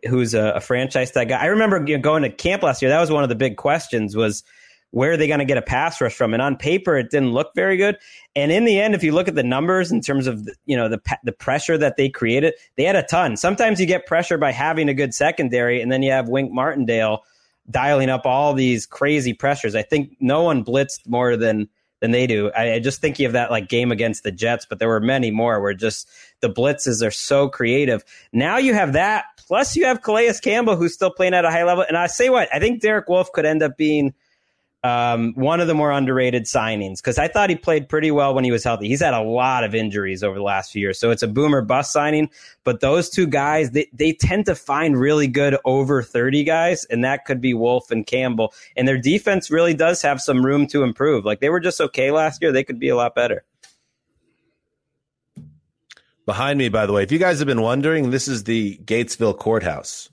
who's 0.07 0.33
a, 0.33 0.53
a 0.55 0.59
franchise 0.59 1.11
tag 1.11 1.29
guy. 1.29 1.41
I 1.41 1.47
remember 1.47 1.83
you 1.85 1.97
know, 1.97 2.01
going 2.01 2.23
to 2.23 2.29
camp 2.29 2.63
last 2.63 2.81
year. 2.81 2.89
That 2.89 2.99
was 2.99 3.11
one 3.11 3.23
of 3.23 3.29
the 3.29 3.35
big 3.35 3.57
questions 3.57 4.15
was 4.15 4.43
where 4.91 5.13
are 5.13 5.17
they 5.17 5.27
going 5.27 5.39
to 5.39 5.45
get 5.45 5.57
a 5.57 5.61
pass 5.61 6.01
rush 6.01 6.13
from? 6.13 6.33
And 6.33 6.41
on 6.41 6.57
paper, 6.57 6.97
it 6.97 7.09
didn't 7.09 7.31
look 7.31 7.51
very 7.55 7.77
good. 7.77 7.97
And 8.35 8.51
in 8.51 8.65
the 8.65 8.79
end, 8.79 8.93
if 8.93 9.03
you 9.03 9.13
look 9.13 9.27
at 9.27 9.35
the 9.35 9.43
numbers 9.43 9.91
in 9.91 10.01
terms 10.01 10.27
of 10.27 10.47
you 10.65 10.75
know 10.75 10.89
the 10.89 11.01
the 11.23 11.31
pressure 11.31 11.77
that 11.77 11.97
they 11.97 12.09
created, 12.09 12.53
they 12.75 12.83
had 12.83 12.95
a 12.95 13.03
ton. 13.03 13.37
Sometimes 13.37 13.79
you 13.79 13.85
get 13.85 14.05
pressure 14.05 14.37
by 14.37 14.51
having 14.51 14.89
a 14.89 14.93
good 14.93 15.13
secondary, 15.13 15.81
and 15.81 15.91
then 15.91 16.03
you 16.03 16.11
have 16.11 16.29
Wink 16.29 16.51
Martindale 16.51 17.23
dialing 17.69 18.09
up 18.09 18.25
all 18.25 18.53
these 18.53 18.85
crazy 18.85 19.33
pressures. 19.33 19.75
I 19.75 19.81
think 19.81 20.17
no 20.19 20.43
one 20.43 20.63
blitzed 20.63 21.07
more 21.07 21.37
than 21.37 21.69
than 22.01 22.11
they 22.11 22.27
do. 22.27 22.51
I, 22.51 22.73
I 22.73 22.79
just 22.79 22.99
think 22.99 23.19
you 23.19 23.25
have 23.25 23.33
that 23.33 23.51
like 23.51 23.69
game 23.69 23.91
against 23.91 24.23
the 24.23 24.31
Jets, 24.31 24.65
but 24.67 24.79
there 24.79 24.89
were 24.89 24.99
many 24.99 25.31
more 25.31 25.61
where 25.61 25.73
just 25.73 26.09
the 26.41 26.49
blitzes 26.49 27.05
are 27.05 27.11
so 27.11 27.49
creative. 27.49 28.03
Now 28.33 28.57
you 28.57 28.73
have 28.73 28.93
that, 28.93 29.25
plus 29.37 29.75
you 29.75 29.85
have 29.85 30.01
Calais 30.01 30.33
Campbell 30.41 30.75
who's 30.75 30.93
still 30.93 31.11
playing 31.11 31.33
at 31.33 31.45
a 31.45 31.51
high 31.51 31.63
level. 31.63 31.85
And 31.87 31.97
I 31.97 32.07
say 32.07 32.29
what 32.29 32.49
I 32.53 32.59
think 32.59 32.81
Derek 32.81 33.07
Wolfe 33.07 33.31
could 33.31 33.45
end 33.45 33.63
up 33.63 33.77
being 33.77 34.13
um, 34.83 35.33
one 35.35 35.59
of 35.59 35.67
the 35.67 35.75
more 35.75 35.91
underrated 35.91 36.45
signings 36.45 36.97
because 36.97 37.19
I 37.19 37.27
thought 37.27 37.49
he 37.49 37.55
played 37.55 37.87
pretty 37.87 38.09
well 38.09 38.33
when 38.33 38.43
he 38.43 38.51
was 38.51 38.63
healthy. 38.63 38.87
He's 38.87 39.01
had 39.01 39.13
a 39.13 39.21
lot 39.21 39.63
of 39.63 39.75
injuries 39.75 40.23
over 40.23 40.37
the 40.37 40.43
last 40.43 40.71
few 40.71 40.81
years, 40.81 40.99
so 40.99 41.11
it's 41.11 41.21
a 41.21 41.27
boomer 41.27 41.61
bust 41.61 41.93
signing. 41.93 42.29
But 42.63 42.79
those 42.79 43.09
two 43.09 43.27
guys, 43.27 43.71
they, 43.71 43.87
they 43.93 44.13
tend 44.13 44.47
to 44.47 44.55
find 44.55 44.99
really 44.99 45.27
good 45.27 45.55
over 45.65 46.01
30 46.01 46.43
guys, 46.43 46.85
and 46.85 47.03
that 47.03 47.25
could 47.25 47.41
be 47.41 47.53
Wolfe 47.53 47.91
and 47.91 48.05
Campbell. 48.05 48.53
And 48.75 48.87
their 48.87 48.97
defense 48.97 49.51
really 49.51 49.75
does 49.75 50.01
have 50.01 50.19
some 50.19 50.43
room 50.43 50.65
to 50.67 50.83
improve. 50.83 51.25
Like 51.25 51.41
they 51.41 51.49
were 51.49 51.59
just 51.59 51.79
okay 51.79 52.09
last 52.09 52.41
year, 52.41 52.51
they 52.51 52.63
could 52.63 52.79
be 52.79 52.89
a 52.89 52.95
lot 52.95 53.13
better. 53.13 53.43
Behind 56.31 56.57
me, 56.57 56.69
by 56.69 56.85
the 56.85 56.93
way, 56.93 57.03
if 57.03 57.11
you 57.11 57.19
guys 57.19 57.39
have 57.39 57.45
been 57.45 57.61
wondering, 57.61 58.09
this 58.09 58.29
is 58.29 58.45
the 58.45 58.77
Gatesville 58.85 59.37
Courthouse. 59.37 60.09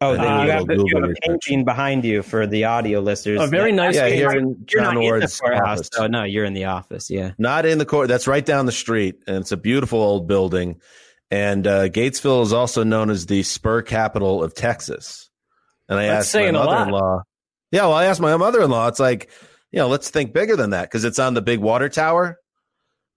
Oh, 0.00 0.16
then 0.16 0.22
did 0.22 0.30
a 0.30 0.44
you 0.46 0.50
have, 0.50 0.66
the, 0.66 0.74
you 0.74 0.94
have 0.96 1.04
a 1.04 1.06
research. 1.06 1.18
painting 1.22 1.64
behind 1.64 2.04
you 2.04 2.22
for 2.22 2.44
the 2.48 2.64
audio 2.64 2.98
listeners. 2.98 3.40
A 3.40 3.46
very 3.46 3.70
nice 3.70 3.94
Yeah, 3.94 4.02
painting. 4.08 4.18
here 4.18 4.30
in 4.32 4.48
You're 4.68 4.82
John 4.82 4.96
in 4.96 5.02
Ward's 5.04 5.38
courthouse. 5.38 5.90
Oh 5.96 6.08
no, 6.08 6.24
you're 6.24 6.44
in 6.44 6.54
the 6.54 6.64
office. 6.64 7.08
Yeah. 7.08 7.34
Not 7.38 7.66
in 7.66 7.78
the 7.78 7.86
court. 7.86 8.08
That's 8.08 8.26
right 8.26 8.44
down 8.44 8.66
the 8.66 8.72
street, 8.72 9.22
and 9.28 9.36
it's 9.36 9.52
a 9.52 9.56
beautiful 9.56 10.00
old 10.02 10.26
building. 10.26 10.80
And 11.30 11.64
uh, 11.68 11.88
Gatesville 11.88 12.42
is 12.42 12.52
also 12.52 12.82
known 12.82 13.10
as 13.10 13.26
the 13.26 13.44
spur 13.44 13.82
capital 13.82 14.42
of 14.42 14.54
Texas. 14.54 15.30
And 15.88 16.00
I 16.00 16.06
That's 16.08 16.26
asked 16.26 16.34
my 16.34 16.40
saying 16.40 16.54
a 16.56 16.58
lot. 16.58 16.66
mother-in-law. 16.66 17.22
Yeah, 17.70 17.82
well, 17.82 17.92
I 17.94 18.06
asked 18.06 18.20
my 18.20 18.36
mother-in-law. 18.36 18.88
It's 18.88 18.98
like, 18.98 19.30
you 19.70 19.78
know, 19.78 19.86
let's 19.86 20.10
think 20.10 20.32
bigger 20.32 20.56
than 20.56 20.70
that 20.70 20.82
because 20.90 21.04
it's 21.04 21.20
on 21.20 21.34
the 21.34 21.42
big 21.42 21.60
water 21.60 21.88
tower, 21.88 22.38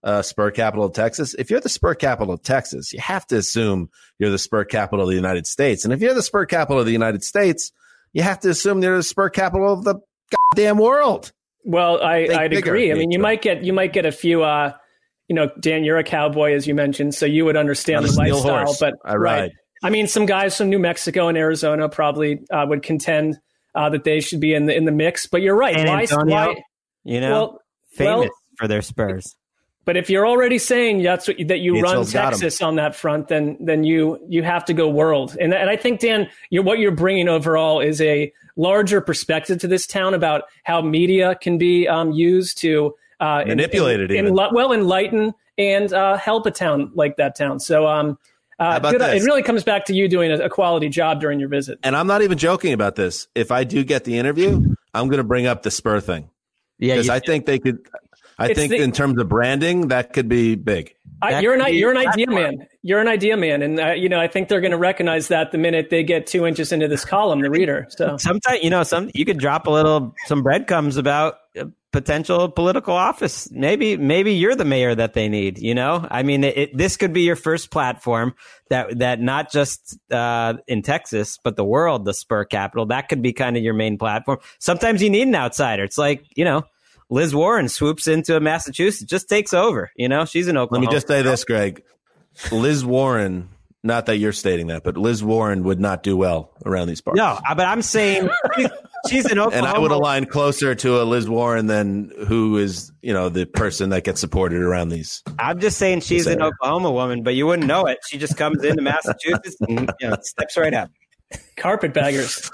uh, 0.06 0.22
spur 0.22 0.52
capital 0.52 0.86
of 0.86 0.94
Texas. 0.94 1.34
If 1.34 1.50
you're 1.50 1.60
the 1.60 1.68
spur 1.68 1.96
capital 1.96 2.34
of 2.34 2.44
Texas, 2.44 2.94
you 2.94 3.00
have 3.02 3.26
to 3.28 3.38
assume 3.38 3.90
you're 4.20 4.30
the 4.30 4.38
spur 4.38 4.64
capital 4.64 5.04
of 5.04 5.10
the 5.10 5.16
United 5.16 5.48
States. 5.48 5.84
And 5.84 5.94
if 5.94 6.00
you're 6.00 6.14
the 6.14 6.22
spur 6.22 6.46
capital 6.46 6.80
of 6.80 6.86
the 6.86 6.92
United 6.92 7.24
States, 7.24 7.72
you 8.14 8.22
have 8.22 8.40
to 8.42 8.50
assume 8.50 8.82
you're 8.82 8.98
the 8.98 9.04
spur 9.04 9.30
capital 9.30 9.74
of 9.74 9.84
the 9.84 9.96
goddamn 10.54 10.78
world. 10.78 11.34
Well, 11.66 12.02
I, 12.02 12.28
Think 12.28 12.40
I'd 12.40 12.52
bigger, 12.52 12.70
agree. 12.72 12.92
I 12.92 12.96
mean, 12.96 13.12
you 13.12 13.20
might 13.20 13.42
get 13.42 13.64
you 13.64 13.74
might 13.74 13.92
get 13.92 14.06
a 14.06 14.12
few. 14.12 14.44
Uh, 14.44 14.74
you 15.28 15.36
know, 15.36 15.50
Dan, 15.60 15.84
you're 15.84 15.98
a 15.98 16.04
cowboy, 16.04 16.54
as 16.54 16.68
you 16.68 16.76
mentioned, 16.76 17.16
so 17.16 17.26
you 17.26 17.44
would 17.46 17.58
understand 17.58 18.00
On 18.00 18.06
a 18.06 18.08
the 18.10 18.16
lifestyle. 18.16 18.66
horse. 18.66 18.80
But 18.80 18.94
I 19.04 19.16
ride. 19.16 19.52
I 19.84 19.90
mean, 19.90 20.08
some 20.08 20.28
guys 20.28 20.56
from 20.56 20.70
New 20.70 20.78
Mexico 20.78 21.28
and 21.28 21.38
Arizona 21.38 21.90
probably 21.90 22.46
uh, 22.52 22.66
would 22.70 22.84
contend 22.84 23.40
uh, 23.74 23.90
that 23.90 24.04
they 24.04 24.20
should 24.20 24.40
be 24.40 24.54
in 24.54 24.68
the 24.68 24.76
in 24.76 24.86
the 24.86 24.92
mix. 24.92 25.26
But 25.26 25.42
you're 25.42 25.56
right. 25.56 25.76
San 25.76 25.88
why? 25.88 26.02
Antonio, 26.02 26.36
why 26.36 26.56
You 27.04 27.22
know, 27.22 27.32
well, 27.32 27.62
famous 27.90 28.20
well, 28.20 28.30
for 28.60 28.68
their 28.68 28.84
Spurs. 28.84 29.36
But 29.86 29.98
if 29.98 30.10
you're 30.10 30.28
already 30.28 30.58
saying 30.58 31.04
that's 31.04 31.28
what, 31.28 31.38
that 31.48 31.60
you 31.60 31.80
run 31.80 31.96
Gatesville's 31.98 32.14
got 32.14 32.26
'em. 32.26 32.32
Texas 32.32 32.62
on 32.62 32.76
that 32.76 32.96
front, 32.96 33.28
then 33.28 33.56
then 33.60 33.84
you 33.84 34.20
you 34.28 34.42
have 34.44 34.66
to 34.66 34.74
go 34.74 34.90
world. 34.90 35.38
And 35.40 35.54
and 35.54 35.70
I 35.70 35.76
think 35.78 36.00
Dan, 36.00 36.28
you're, 36.50 36.64
what 36.64 36.80
you're 36.80 36.92
bringing 36.92 37.30
overall 37.30 37.80
is 37.80 38.02
a 38.02 38.34
larger 38.58 39.00
perspective 39.02 39.60
to 39.60 39.68
this 39.68 39.86
town 39.86 40.14
about 40.14 40.44
how 40.64 40.82
media 40.82 41.36
can 41.36 41.58
be 41.58 41.88
um, 41.88 42.12
used 42.12 42.58
to 42.60 42.96
uh, 43.20 43.44
en- 43.44 43.50
Manipulate 43.50 44.00
it 44.00 44.12
en- 44.12 44.18
even. 44.26 44.34
enli- 44.34 44.54
well, 44.54 44.74
enlighten 44.74 45.34
and 45.58 45.94
uh, 45.94 46.18
help 46.18 46.46
a 46.46 46.52
town 46.52 46.92
like 46.96 47.18
that 47.18 47.36
town. 47.36 47.60
So 47.60 47.88
um, 47.88 48.18
uh, 48.60 48.74
about 48.78 48.92
good- 48.94 49.02
it 49.02 49.24
really 49.24 49.44
comes 49.44 49.64
back 49.64 49.86
to 49.86 49.94
you 49.94 50.08
doing 50.08 50.32
a, 50.32 50.46
a 50.46 50.50
quality 50.50 50.90
job 50.90 51.22
during 51.22 51.40
your 51.40 51.50
visit. 51.50 51.78
And 51.84 51.96
I'm 51.96 52.08
not 52.08 52.22
even 52.24 52.38
joking 52.38 52.74
about 52.74 52.96
this. 52.96 53.28
If 53.36 53.52
I 53.52 53.64
do 53.66 53.84
get 53.84 54.04
the 54.04 54.18
interview, 54.18 54.76
I'm 54.94 55.08
going 55.10 55.18
to 55.20 55.24
bring 55.24 55.46
up 55.46 55.62
the 55.64 55.72
spur 55.72 56.00
thing 56.00 56.30
Yeah, 56.80 56.96
because 56.96 57.10
I 57.10 57.20
think 57.20 57.46
they 57.46 57.60
could. 57.60 57.86
I 58.38 58.48
It's 58.48 58.60
think 58.60 58.72
the- 58.72 58.82
in 58.82 58.92
terms 58.92 59.20
of 59.20 59.30
branding, 59.30 59.88
that 59.90 60.14
could 60.14 60.28
be 60.28 60.56
big. 60.56 60.96
I, 61.22 61.40
you're 61.40 61.54
an 61.54 61.74
you're 61.74 61.92
an 61.92 61.98
idea 61.98 62.28
man. 62.28 62.68
You're 62.82 63.00
an 63.00 63.08
idea 63.08 63.38
man, 63.38 63.62
and 63.62 63.80
uh, 63.80 63.92
you 63.94 64.10
know 64.10 64.20
I 64.20 64.28
think 64.28 64.50
they're 64.50 64.62
going 64.62 64.72
to 64.72 64.78
recognize 64.78 65.30
that 65.30 65.52
the 65.52 65.58
minute 65.58 65.90
they 65.90 66.04
get 66.04 66.28
two 66.28 66.46
inches 66.46 66.72
into 66.72 66.88
this 66.88 67.06
column, 67.06 67.42
the 67.42 67.50
reader. 67.50 67.88
So 67.90 68.18
Sometimes 68.18 68.62
you 68.62 68.70
know, 68.70 68.84
some 68.84 69.10
you 69.14 69.26
could 69.26 69.38
drop 69.38 69.66
a 69.68 69.72
little 69.72 70.14
some 70.26 70.44
breadcrumbs 70.44 70.98
about 70.98 71.38
uh, 71.58 71.66
potential 71.92 72.50
political 72.50 72.94
office. 72.94 73.50
Maybe 73.52 73.96
maybe 73.96 74.34
you're 74.34 74.56
the 74.56 74.66
mayor 74.66 74.94
that 74.94 75.14
they 75.14 75.30
need. 75.30 75.58
You 75.58 75.74
know, 75.74 76.06
I 76.12 76.24
mean, 76.24 76.44
it, 76.44 76.58
it, 76.58 76.78
this 76.78 76.98
could 76.98 77.14
be 77.14 77.22
your 77.22 77.38
first 77.38 77.72
platform 77.72 78.36
that 78.70 79.00
that 79.00 79.22
not 79.22 79.52
just 79.52 79.98
uh, 80.12 80.56
in 80.68 80.82
Texas 80.82 81.40
but 81.44 81.56
the 81.56 81.66
world, 81.66 82.04
the 82.04 82.14
spur 82.14 82.44
capital. 82.44 82.88
That 82.88 83.08
could 83.08 83.22
be 83.22 83.32
kind 83.32 83.56
of 83.56 83.64
your 83.64 83.74
main 83.74 83.98
platform. 83.98 84.40
Sometimes 84.60 85.02
you 85.02 85.10
need 85.10 85.28
an 85.30 85.36
outsider. 85.36 85.84
It's 85.86 85.98
like 85.98 86.26
you 86.36 86.44
know. 86.44 86.64
Liz 87.10 87.36
Warren 87.36 87.70
swoops 87.70 88.08
into 88.08 88.40
Massachusetts, 88.40 89.10
just 89.10 89.30
takes 89.30 89.54
over. 89.54 89.92
You 89.96 90.10
know, 90.10 90.26
she's 90.26 90.48
in 90.48 90.58
Oklahoma. 90.58 90.88
Let 90.88 90.88
Oklahoma. 90.88 90.92
me 90.92 90.96
just 90.96 91.08
say 91.08 91.22
this, 91.22 91.44
Greg. 91.46 91.84
Liz 92.52 92.84
Warren, 92.84 93.50
not 93.84 94.08
that 94.08 94.18
you're 94.18 94.34
stating 94.34 94.68
that, 94.68 94.84
but 94.84 94.98
Liz 94.98 95.24
Warren 95.24 95.64
would 95.64 95.80
not 95.80 96.04
do 96.04 96.18
well 96.18 96.52
around 96.66 96.88
these 96.88 97.02
parts. 97.02 97.18
No, 97.18 97.40
but 97.48 97.66
I'm 97.66 97.82
saying 97.82 98.30
she's, 98.56 98.70
she's 99.10 99.32
in 99.32 99.38
Oklahoma. 99.40 99.68
And 99.68 99.78
I 99.78 99.80
would 99.80 99.92
align 99.92 100.26
closer 100.26 100.74
to 100.76 101.02
a 101.02 101.04
Liz 101.04 101.30
Warren 101.30 101.68
than 101.68 102.12
who 102.28 102.58
is, 102.58 102.92
you 103.02 103.14
know, 103.14 103.30
the 103.30 103.46
person 103.46 103.90
that 103.92 104.04
gets 104.04 104.20
supported 104.20 104.62
around 104.62 104.90
these. 104.90 105.24
I'm 105.38 105.60
just 105.60 105.78
saying 105.78 106.02
she's 106.02 106.26
an 106.28 106.42
Oklahoma 106.42 106.92
woman, 106.92 107.24
but 107.24 107.36
you 107.36 107.46
wouldn't 107.46 107.68
know 107.68 107.86
it. 107.86 108.00
She 108.08 108.18
just 108.18 108.36
comes 108.36 108.64
into 108.64 108.82
Massachusetts 108.82 109.58
and 109.62 109.92
you 110.00 110.10
know, 110.10 110.18
steps 110.22 110.58
right 110.58 110.74
up. 110.74 110.90
carpetbaggers. 111.56 112.52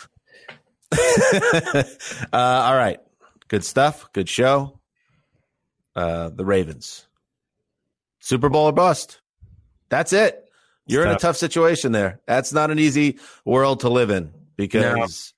uh, 0.94 1.84
all 2.34 2.76
right. 2.76 3.00
Good 3.52 3.66
stuff. 3.66 4.08
Good 4.14 4.30
show. 4.30 4.80
Uh, 5.94 6.30
the 6.30 6.46
Ravens. 6.46 7.06
Super 8.22 8.48
Bowl 8.48 8.68
or 8.68 8.72
bust. 8.72 9.20
That's 9.90 10.14
it. 10.14 10.42
You're 10.88 11.04
in 11.04 11.12
a 11.12 11.18
tough. 11.20 11.36
situation 11.36 11.92
there. 11.92 12.22
That's 12.26 12.54
not 12.54 12.72
an 12.72 12.80
easy 12.80 13.20
world 13.44 13.82
to 13.82 13.90
live 13.90 14.10
in 14.10 14.32
because 14.56 15.34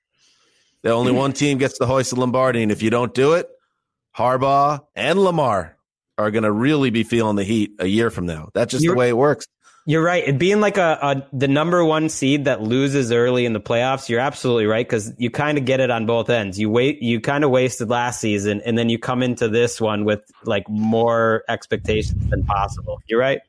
the 0.84 0.92
only 0.92 1.12
one 1.12 1.34
team 1.34 1.58
gets 1.58 1.80
the 1.80 1.88
hoist 1.88 2.12
of 2.12 2.20
Lombardi. 2.20 2.62
And 2.62 2.72
if 2.72 2.84
you 2.84 2.92
don't 2.92 3.16
do 3.16 3.34
it, 3.34 3.50
Harbaugh 4.16 4.86
and 4.96 5.18
Lamar 5.18 5.76
are 6.16 6.30
going 6.30 6.44
to 6.44 6.52
really 6.52 6.92
be 6.92 7.02
feeling 7.02 7.36
the 7.36 7.44
heat 7.44 7.72
a 7.80 7.88
year 7.88 8.12
from 8.12 8.28
now. 8.28 8.50
That's 8.54 8.70
just 8.70 8.84
You're- 8.84 8.94
the 8.94 9.00
way 9.00 9.10
it 9.10 9.18
works. 9.18 9.48
You're 9.86 10.04
right. 10.04 10.26
It 10.26 10.40
being 10.40 10.62
like 10.62 10.78
a, 10.78 10.98
a 11.02 11.28
the 11.34 11.48
number 11.48 11.84
one 11.84 12.08
seed 12.08 12.46
that 12.46 12.62
loses 12.62 13.12
early 13.12 13.46
in 13.46 13.52
the 13.52 13.60
playoffs, 13.60 14.08
you're 14.08 14.22
absolutely 14.22 14.66
right 14.66 14.88
because 14.88 15.12
you 15.18 15.30
kind 15.30 15.58
of 15.58 15.66
get 15.66 15.82
it 15.82 15.92
on 15.92 16.06
both 16.06 16.30
ends. 16.30 16.58
You 16.58 16.70
wait, 16.70 17.02
you 17.02 17.20
kind 17.20 17.44
of 17.44 17.50
wasted 17.50 17.90
last 17.90 18.22
season, 18.22 18.62
and 18.66 18.78
then 18.78 18.90
you 18.90 18.98
come 18.98 19.22
into 19.22 19.50
this 19.50 19.82
one 19.82 20.06
with 20.06 20.22
like 20.46 20.70
more 20.70 21.44
expectations 21.50 22.30
than 22.30 22.46
possible. 22.46 23.02
You're 23.08 23.20
right. 23.20 23.42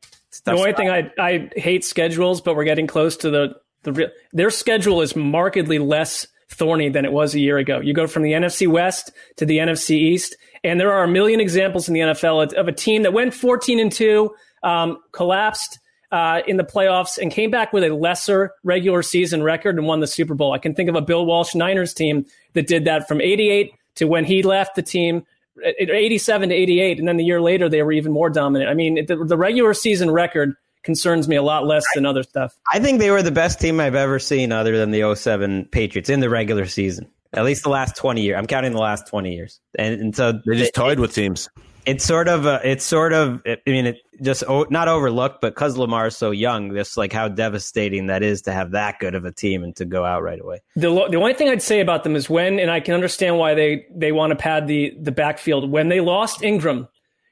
The 0.45 0.53
only 0.53 0.71
spot. 0.71 0.77
thing 0.77 0.91
I 0.91 1.13
I 1.19 1.51
hate 1.55 1.85
schedules, 1.85 2.41
but 2.41 2.57
we're 2.57 2.65
getting 2.65 2.89
close 2.89 3.17
to 3.19 3.31
the 3.31 3.57
the 3.85 3.93
real. 3.93 4.09
Their 4.33 4.51
schedule 4.51 5.03
is 5.03 5.15
markedly 5.15 5.79
less 5.79 6.27
thorny 6.49 6.89
than 6.89 7.05
it 7.05 7.13
was 7.13 7.37
a 7.37 7.41
year 7.41 7.59
ago. 7.59 7.79
You 7.81 7.95
go 7.95 8.09
from 8.09 8.25
the 8.25 8.33
NFC 8.33 8.67
West 8.67 9.13
to 9.37 9.47
the 9.47 9.59
NFC 9.59 9.91
East, 9.91 10.37
and 10.65 10.81
there 10.81 10.93
are 10.93 11.05
a 11.05 11.09
million 11.09 11.41
examples 11.41 11.89
in 11.89 11.95
the 11.95 12.01
NFL 12.01 12.55
of 12.55 12.67
a 12.67 12.73
team 12.73 13.03
that 13.03 13.13
went 13.13 13.35
14 13.35 13.79
and 13.79 13.93
two, 13.93 14.35
um, 14.65 14.99
collapsed. 15.13 15.79
Uh, 16.15 16.43
in 16.47 16.57
the 16.59 16.63
playoffs 16.63 17.19
and 17.19 17.33
came 17.33 17.51
back 17.51 17.73
with 17.73 17.83
a 17.83 17.93
lesser 17.93 18.53
regular 18.63 19.03
season 19.03 19.43
record 19.43 19.77
and 19.77 19.85
won 19.85 19.99
the 19.99 20.07
Super 20.07 20.35
Bowl. 20.35 20.53
I 20.53 20.59
can 20.59 20.73
think 20.73 20.89
of 20.89 20.95
a 20.95 21.01
Bill 21.01 21.27
Walsh 21.27 21.57
Niners 21.57 21.93
team 21.93 22.25
that 22.53 22.69
did 22.69 22.85
that 22.85 23.09
from 23.09 23.21
88 23.21 23.73
to 23.97 24.05
when 24.05 24.25
he 24.25 24.45
left 24.45 24.77
the 24.77 24.83
team, 24.83 25.27
uh, 25.67 25.71
87 25.77 26.51
to 26.51 26.55
88. 26.55 27.01
And 27.01 27.09
then 27.09 27.17
the 27.17 27.25
year 27.25 27.41
later, 27.41 27.69
they 27.69 27.83
were 27.83 27.91
even 27.91 28.13
more 28.13 28.31
dominant. 28.31 28.71
I 28.71 28.75
mean, 28.75 29.05
the, 29.07 29.17
the 29.25 29.37
regular 29.37 29.75
season 29.75 30.09
record 30.09 30.55
concerns 30.85 31.27
me 31.27 31.35
a 31.35 31.43
lot 31.43 31.67
less 31.67 31.85
than 31.97 32.07
other 32.07 32.23
stuff. 32.23 32.55
I 32.73 32.79
think 32.79 33.01
they 33.01 33.11
were 33.11 33.23
the 33.23 33.33
best 33.33 33.61
team 33.61 33.81
I've 33.81 33.97
ever 33.97 34.21
seen, 34.21 34.53
other 34.53 34.79
than 34.79 34.93
the 34.93 35.17
07 35.17 35.67
Patriots 35.73 36.11
in 36.11 36.21
the 36.21 36.31
regular 36.31 36.67
season. 36.67 37.09
At 37.33 37.45
least 37.45 37.65
the 37.65 37.71
last 37.71 37.97
20 37.97 38.23
years. 38.23 38.39
I'm 38.39 38.47
counting 38.47 38.71
the 38.71 38.79
last 38.79 39.09
20 39.09 39.35
years, 39.35 39.59
and, 39.77 40.01
and 40.01 40.15
so 40.15 40.31
They 40.47 40.59
just 40.59 40.69
it- 40.69 40.75
toyed 40.75 41.01
with 41.01 41.13
teams. 41.13 41.49
it's 41.87 42.05
sort 42.05 42.29
of 42.29 42.47
uh, 42.47 42.61
it's 42.63 42.85
sort 42.85 43.13
of 43.13 43.43
I 43.45 43.59
mean 43.67 43.87
it 43.87 43.97
just 44.23 44.45
o- 44.49 44.67
not 44.71 44.89
overlooked, 44.89 45.41
but 45.41 45.55
because 45.55 45.77
Lamar 45.77 46.07
is 46.09 46.17
so 46.17 46.31
young, 46.31 46.75
just 46.75 46.97
like 46.97 47.13
how 47.13 47.29
devastating 47.29 48.07
that 48.07 48.23
is 48.23 48.43
to 48.43 48.53
have 48.53 48.71
that 48.73 48.99
good 48.99 49.15
of 49.15 49.25
a 49.25 49.33
team 49.33 49.63
and 49.65 49.75
to 49.77 49.85
go 49.85 50.05
out 50.05 50.23
right 50.23 50.41
away. 50.41 50.61
The, 50.77 50.91
lo- 50.91 51.09
the 51.09 51.17
only 51.17 51.35
thing 51.35 51.49
I'd 51.49 51.63
say 51.63 51.81
about 51.81 52.05
them 52.05 52.17
is 52.17 52.29
when, 52.31 52.59
and 52.59 52.71
I 52.71 52.81
can 52.81 52.95
understand 52.95 53.39
why 53.39 53.55
they, 53.55 53.87
they 53.95 54.13
want 54.13 54.31
to 54.31 54.37
pad 54.37 54.67
the, 54.67 54.95
the 55.01 55.13
backfield. 55.13 55.71
When 55.71 55.89
they 55.89 56.01
lost 56.01 56.43
Ingram, 56.43 56.89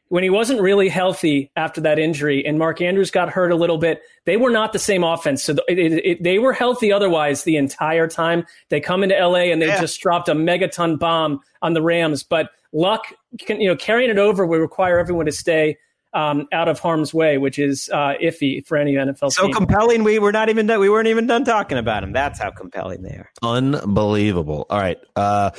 when 0.08 0.22
he 0.22 0.28
wasn't 0.30 0.60
really 0.60 0.90
healthy 0.90 1.50
after 1.56 1.80
that 1.80 1.98
injury, 1.98 2.44
and 2.44 2.58
Mark 2.58 2.82
Andrews 2.82 3.10
got 3.10 3.30
hurt 3.30 3.50
a 3.50 3.56
little 3.56 3.78
bit, 3.78 4.02
they 4.26 4.36
were 4.36 4.50
not 4.50 4.74
the 4.74 4.78
same 4.78 5.02
offense. 5.04 5.42
So 5.42 5.54
the, 5.54 5.64
it, 5.68 5.78
it, 5.78 5.92
it- 6.04 6.22
they 6.22 6.38
were 6.38 6.52
healthy 6.52 6.92
otherwise 6.92 7.44
the 7.44 7.56
entire 7.56 8.06
time. 8.08 8.44
They 8.68 8.78
come 8.80 9.02
into 9.02 9.14
LA 9.18 9.50
and 9.52 9.62
they 9.62 9.68
Yeah. 9.68 9.80
just 9.80 10.00
dropped 10.00 10.28
a 10.28 10.34
megaton 10.34 10.98
bomb 10.98 11.40
on 11.62 11.72
the 11.72 11.80
Rams. 11.80 12.22
But 12.22 12.50
luck, 12.74 13.06
can, 13.38 13.58
you 13.60 13.68
know, 13.68 13.76
carrying 13.76 14.10
it 14.10 14.18
over 14.18 14.44
would 14.44 14.60
require 14.60 14.98
everyone 14.98 15.24
to 15.26 15.32
stay 15.32 15.78
um, 16.14 16.46
out 16.52 16.68
of 16.68 16.78
harm's 16.78 17.14
way, 17.14 17.38
which 17.38 17.58
is 17.58 17.88
uh, 17.92 18.14
iffy 18.22 18.64
for 18.66 18.76
any 18.76 18.94
NFL 18.94 19.32
So 19.32 19.44
team. 19.44 19.54
compelling, 19.54 20.04
we 20.04 20.18
were 20.18 20.32
not 20.32 20.48
even 20.48 20.66
done, 20.66 20.80
we 20.80 20.88
weren't 20.88 21.08
even 21.08 21.26
done 21.26 21.44
talking 21.44 21.78
about 21.78 22.02
him. 22.02 22.12
That's 22.12 22.38
how 22.38 22.50
compelling 22.50 23.02
they 23.02 23.10
are. 23.16 23.30
Unbelievable. 23.42 24.66
All 24.68 24.78
right. 24.78 24.98
Uh, 25.16 25.50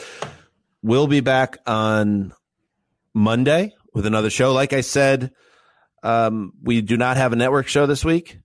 we'll 0.81 1.07
be 1.07 1.21
back 1.21 1.57
on 1.65 2.33
Monday 3.13 3.73
with 3.93 4.05
another 4.05 4.29
show. 4.29 4.53
Like 4.53 4.73
I 4.73 4.81
said, 4.81 5.31
um, 6.03 6.53
we 6.61 6.81
do 6.81 6.97
not 6.97 7.17
have 7.17 7.33
a 7.33 7.35
network 7.35 7.67
show 7.67 7.85
this 7.85 8.03
week. 8.03 8.39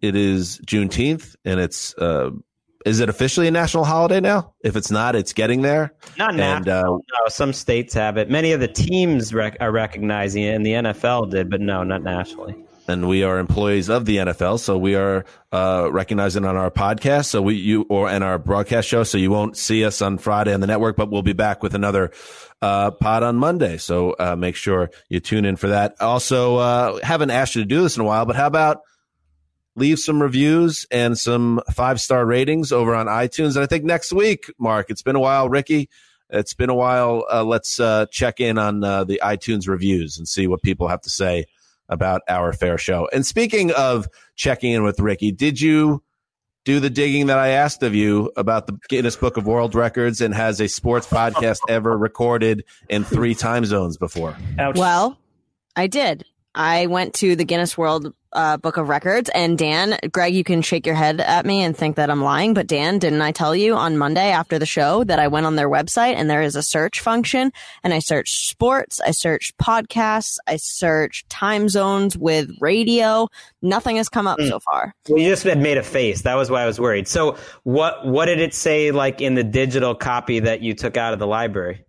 It 0.00 0.16
is 0.16 0.58
Juneteenth, 0.66 1.36
and 1.44 1.60
it's 1.60 1.94
uh, 1.96 2.30
is 2.86 3.00
it 3.00 3.08
officially 3.08 3.46
a 3.48 3.50
national 3.50 3.84
holiday 3.84 4.20
now? 4.20 4.52
If 4.62 4.76
it's 4.76 4.90
not, 4.90 5.14
it's 5.16 5.32
getting 5.32 5.62
there. 5.62 5.92
Not 6.18 6.30
And, 6.30 6.38
national. 6.38 6.94
uh, 6.94 6.98
no, 6.98 7.28
some 7.28 7.52
states 7.52 7.92
have 7.94 8.16
it. 8.16 8.30
Many 8.30 8.52
of 8.52 8.60
the 8.60 8.68
teams 8.68 9.34
rec- 9.34 9.56
are 9.60 9.70
recognizing 9.72 10.42
it, 10.42 10.54
and 10.54 10.64
the 10.64 10.72
NFL 10.72 11.30
did, 11.30 11.50
but 11.50 11.60
no, 11.60 11.82
not 11.84 12.02
nationally. 12.02 12.54
and 12.88 13.06
we 13.08 13.22
are 13.22 13.38
employees 13.38 13.88
of 13.88 14.04
the 14.04 14.16
NFL, 14.16 14.58
so 14.58 14.76
we 14.76 14.94
are 14.96 15.24
uh, 15.52 15.88
recognizing 15.92 16.44
on 16.44 16.56
our 16.56 16.70
podcast, 16.72 17.26
so 17.26 17.40
we 17.40 17.54
you 17.54 17.86
or 17.88 18.10
in 18.10 18.22
our 18.22 18.36
broadcast 18.38 18.88
show, 18.88 19.04
so 19.04 19.16
you 19.18 19.30
won't 19.30 19.56
see 19.56 19.84
us 19.84 20.02
on 20.02 20.18
Friday 20.18 20.52
on 20.52 20.60
the 20.60 20.66
network, 20.66 20.96
but 20.96 21.08
we'll 21.10 21.22
be 21.22 21.32
back 21.34 21.62
with 21.62 21.74
another 21.74 22.10
uh, 22.62 22.90
pod 22.90 23.22
on 23.22 23.36
Monday. 23.36 23.76
So 23.76 24.12
uh, 24.18 24.34
make 24.36 24.56
sure 24.56 24.90
you 25.08 25.20
tune 25.20 25.44
in 25.44 25.54
for 25.56 25.68
that. 25.68 25.94
Also, 26.00 26.56
uh, 26.56 26.98
haven't 27.04 27.30
asked 27.30 27.54
you 27.54 27.62
to 27.62 27.68
do 27.68 27.82
this 27.82 27.96
in 27.96 28.02
a 28.02 28.04
while, 28.04 28.26
but 28.26 28.34
how 28.36 28.46
about 28.48 28.80
leave 29.76 29.98
some 29.98 30.20
reviews 30.20 30.86
and 30.90 31.16
some 31.16 31.60
five 31.72 32.00
star 32.00 32.26
ratings 32.26 32.72
over 32.72 32.94
on 32.94 33.06
iTunes? 33.06 33.54
And 33.54 33.64
I 33.64 33.66
think 33.66 33.84
next 33.84 34.12
week, 34.12 34.52
Mark, 34.58 34.90
it's 34.90 35.02
been 35.02 35.16
a 35.16 35.20
while, 35.20 35.48
Ricky. 35.48 35.88
It's 36.28 36.54
been 36.54 36.70
a 36.70 36.74
while. 36.74 37.26
Uh, 37.30 37.44
let's 37.44 37.80
uh, 37.80 38.06
check 38.10 38.40
in 38.40 38.58
on 38.58 38.84
uh, 38.84 39.04
the 39.04 39.20
iTunes 39.22 39.68
reviews 39.68 40.16
and 40.16 40.28
see 40.28 40.46
what 40.46 40.62
people 40.62 40.88
have 40.88 41.00
to 41.02 41.10
say 41.10 41.46
about 41.88 42.22
our 42.28 42.52
fair 42.52 42.78
show. 42.78 43.08
And 43.12 43.26
speaking 43.26 43.72
of 43.72 44.06
checking 44.36 44.72
in 44.72 44.84
with 44.84 45.00
Ricky, 45.00 45.32
did 45.32 45.60
you 45.60 46.02
do 46.64 46.78
the 46.78 46.90
digging 46.90 47.26
that 47.26 47.38
I 47.38 47.48
asked 47.48 47.82
of 47.82 47.94
you 47.94 48.30
about 48.36 48.66
the 48.66 48.78
Guinness 48.88 49.16
Book 49.16 49.36
of 49.36 49.46
World 49.46 49.74
Records 49.74 50.20
and 50.20 50.34
has 50.34 50.60
a 50.60 50.68
sports 50.68 51.06
podcast 51.06 51.58
ever 51.68 51.96
recorded 51.96 52.64
in 52.88 53.02
three 53.02 53.34
time 53.34 53.64
zones 53.64 53.96
before? 53.96 54.36
Well, 54.74 55.18
I 55.74 55.86
did. 55.86 56.24
I 56.54 56.86
went 56.86 57.14
to 57.14 57.34
the 57.34 57.44
Guinness 57.44 57.78
World 57.78 58.12
uh, 58.32 58.56
Book 58.56 58.76
of 58.76 58.88
Records, 58.88 59.28
and 59.34 59.58
Dan, 59.58 59.98
Greg, 60.12 60.34
you 60.34 60.44
can 60.44 60.62
shake 60.62 60.86
your 60.86 60.94
head 60.94 61.20
at 61.20 61.44
me 61.44 61.62
and 61.62 61.76
think 61.76 61.96
that 61.96 62.10
I'm 62.10 62.22
lying, 62.22 62.54
but 62.54 62.66
Dan, 62.66 62.98
didn't 62.98 63.22
I 63.22 63.32
tell 63.32 63.56
you 63.56 63.74
on 63.74 63.98
Monday 63.98 64.30
after 64.30 64.58
the 64.58 64.66
show 64.66 65.02
that 65.04 65.18
I 65.18 65.28
went 65.28 65.46
on 65.46 65.56
their 65.56 65.68
website 65.68 66.14
and 66.14 66.30
there 66.30 66.42
is 66.42 66.54
a 66.56 66.62
search 66.62 67.00
function, 67.00 67.52
and 67.82 67.92
I 67.92 67.98
searched 67.98 68.48
sports, 68.48 69.00
I 69.00 69.10
searched 69.10 69.58
podcasts, 69.58 70.38
I 70.46 70.56
searched 70.56 71.28
time 71.28 71.68
zones 71.68 72.16
with 72.16 72.50
radio. 72.60 73.28
Nothing 73.62 73.96
has 73.96 74.08
come 74.08 74.26
up 74.26 74.38
Hmm. 74.40 74.46
so 74.48 74.60
far. 74.60 74.94
Well, 75.08 75.18
you 75.20 75.28
just 75.28 75.42
had 75.42 75.58
made 75.58 75.76
a 75.78 75.82
face. 75.82 76.22
That 76.22 76.34
was 76.36 76.50
why 76.50 76.62
I 76.62 76.66
was 76.66 76.78
worried. 76.80 77.08
So, 77.08 77.36
what 77.64 78.06
what 78.06 78.26
did 78.26 78.40
it 78.40 78.54
say 78.54 78.90
like 78.90 79.20
in 79.20 79.34
the 79.34 79.44
digital 79.44 79.94
copy 79.94 80.40
that 80.40 80.60
you 80.62 80.74
took 80.74 80.96
out 80.96 81.12
of 81.12 81.18
the 81.18 81.26
library? 81.26 81.84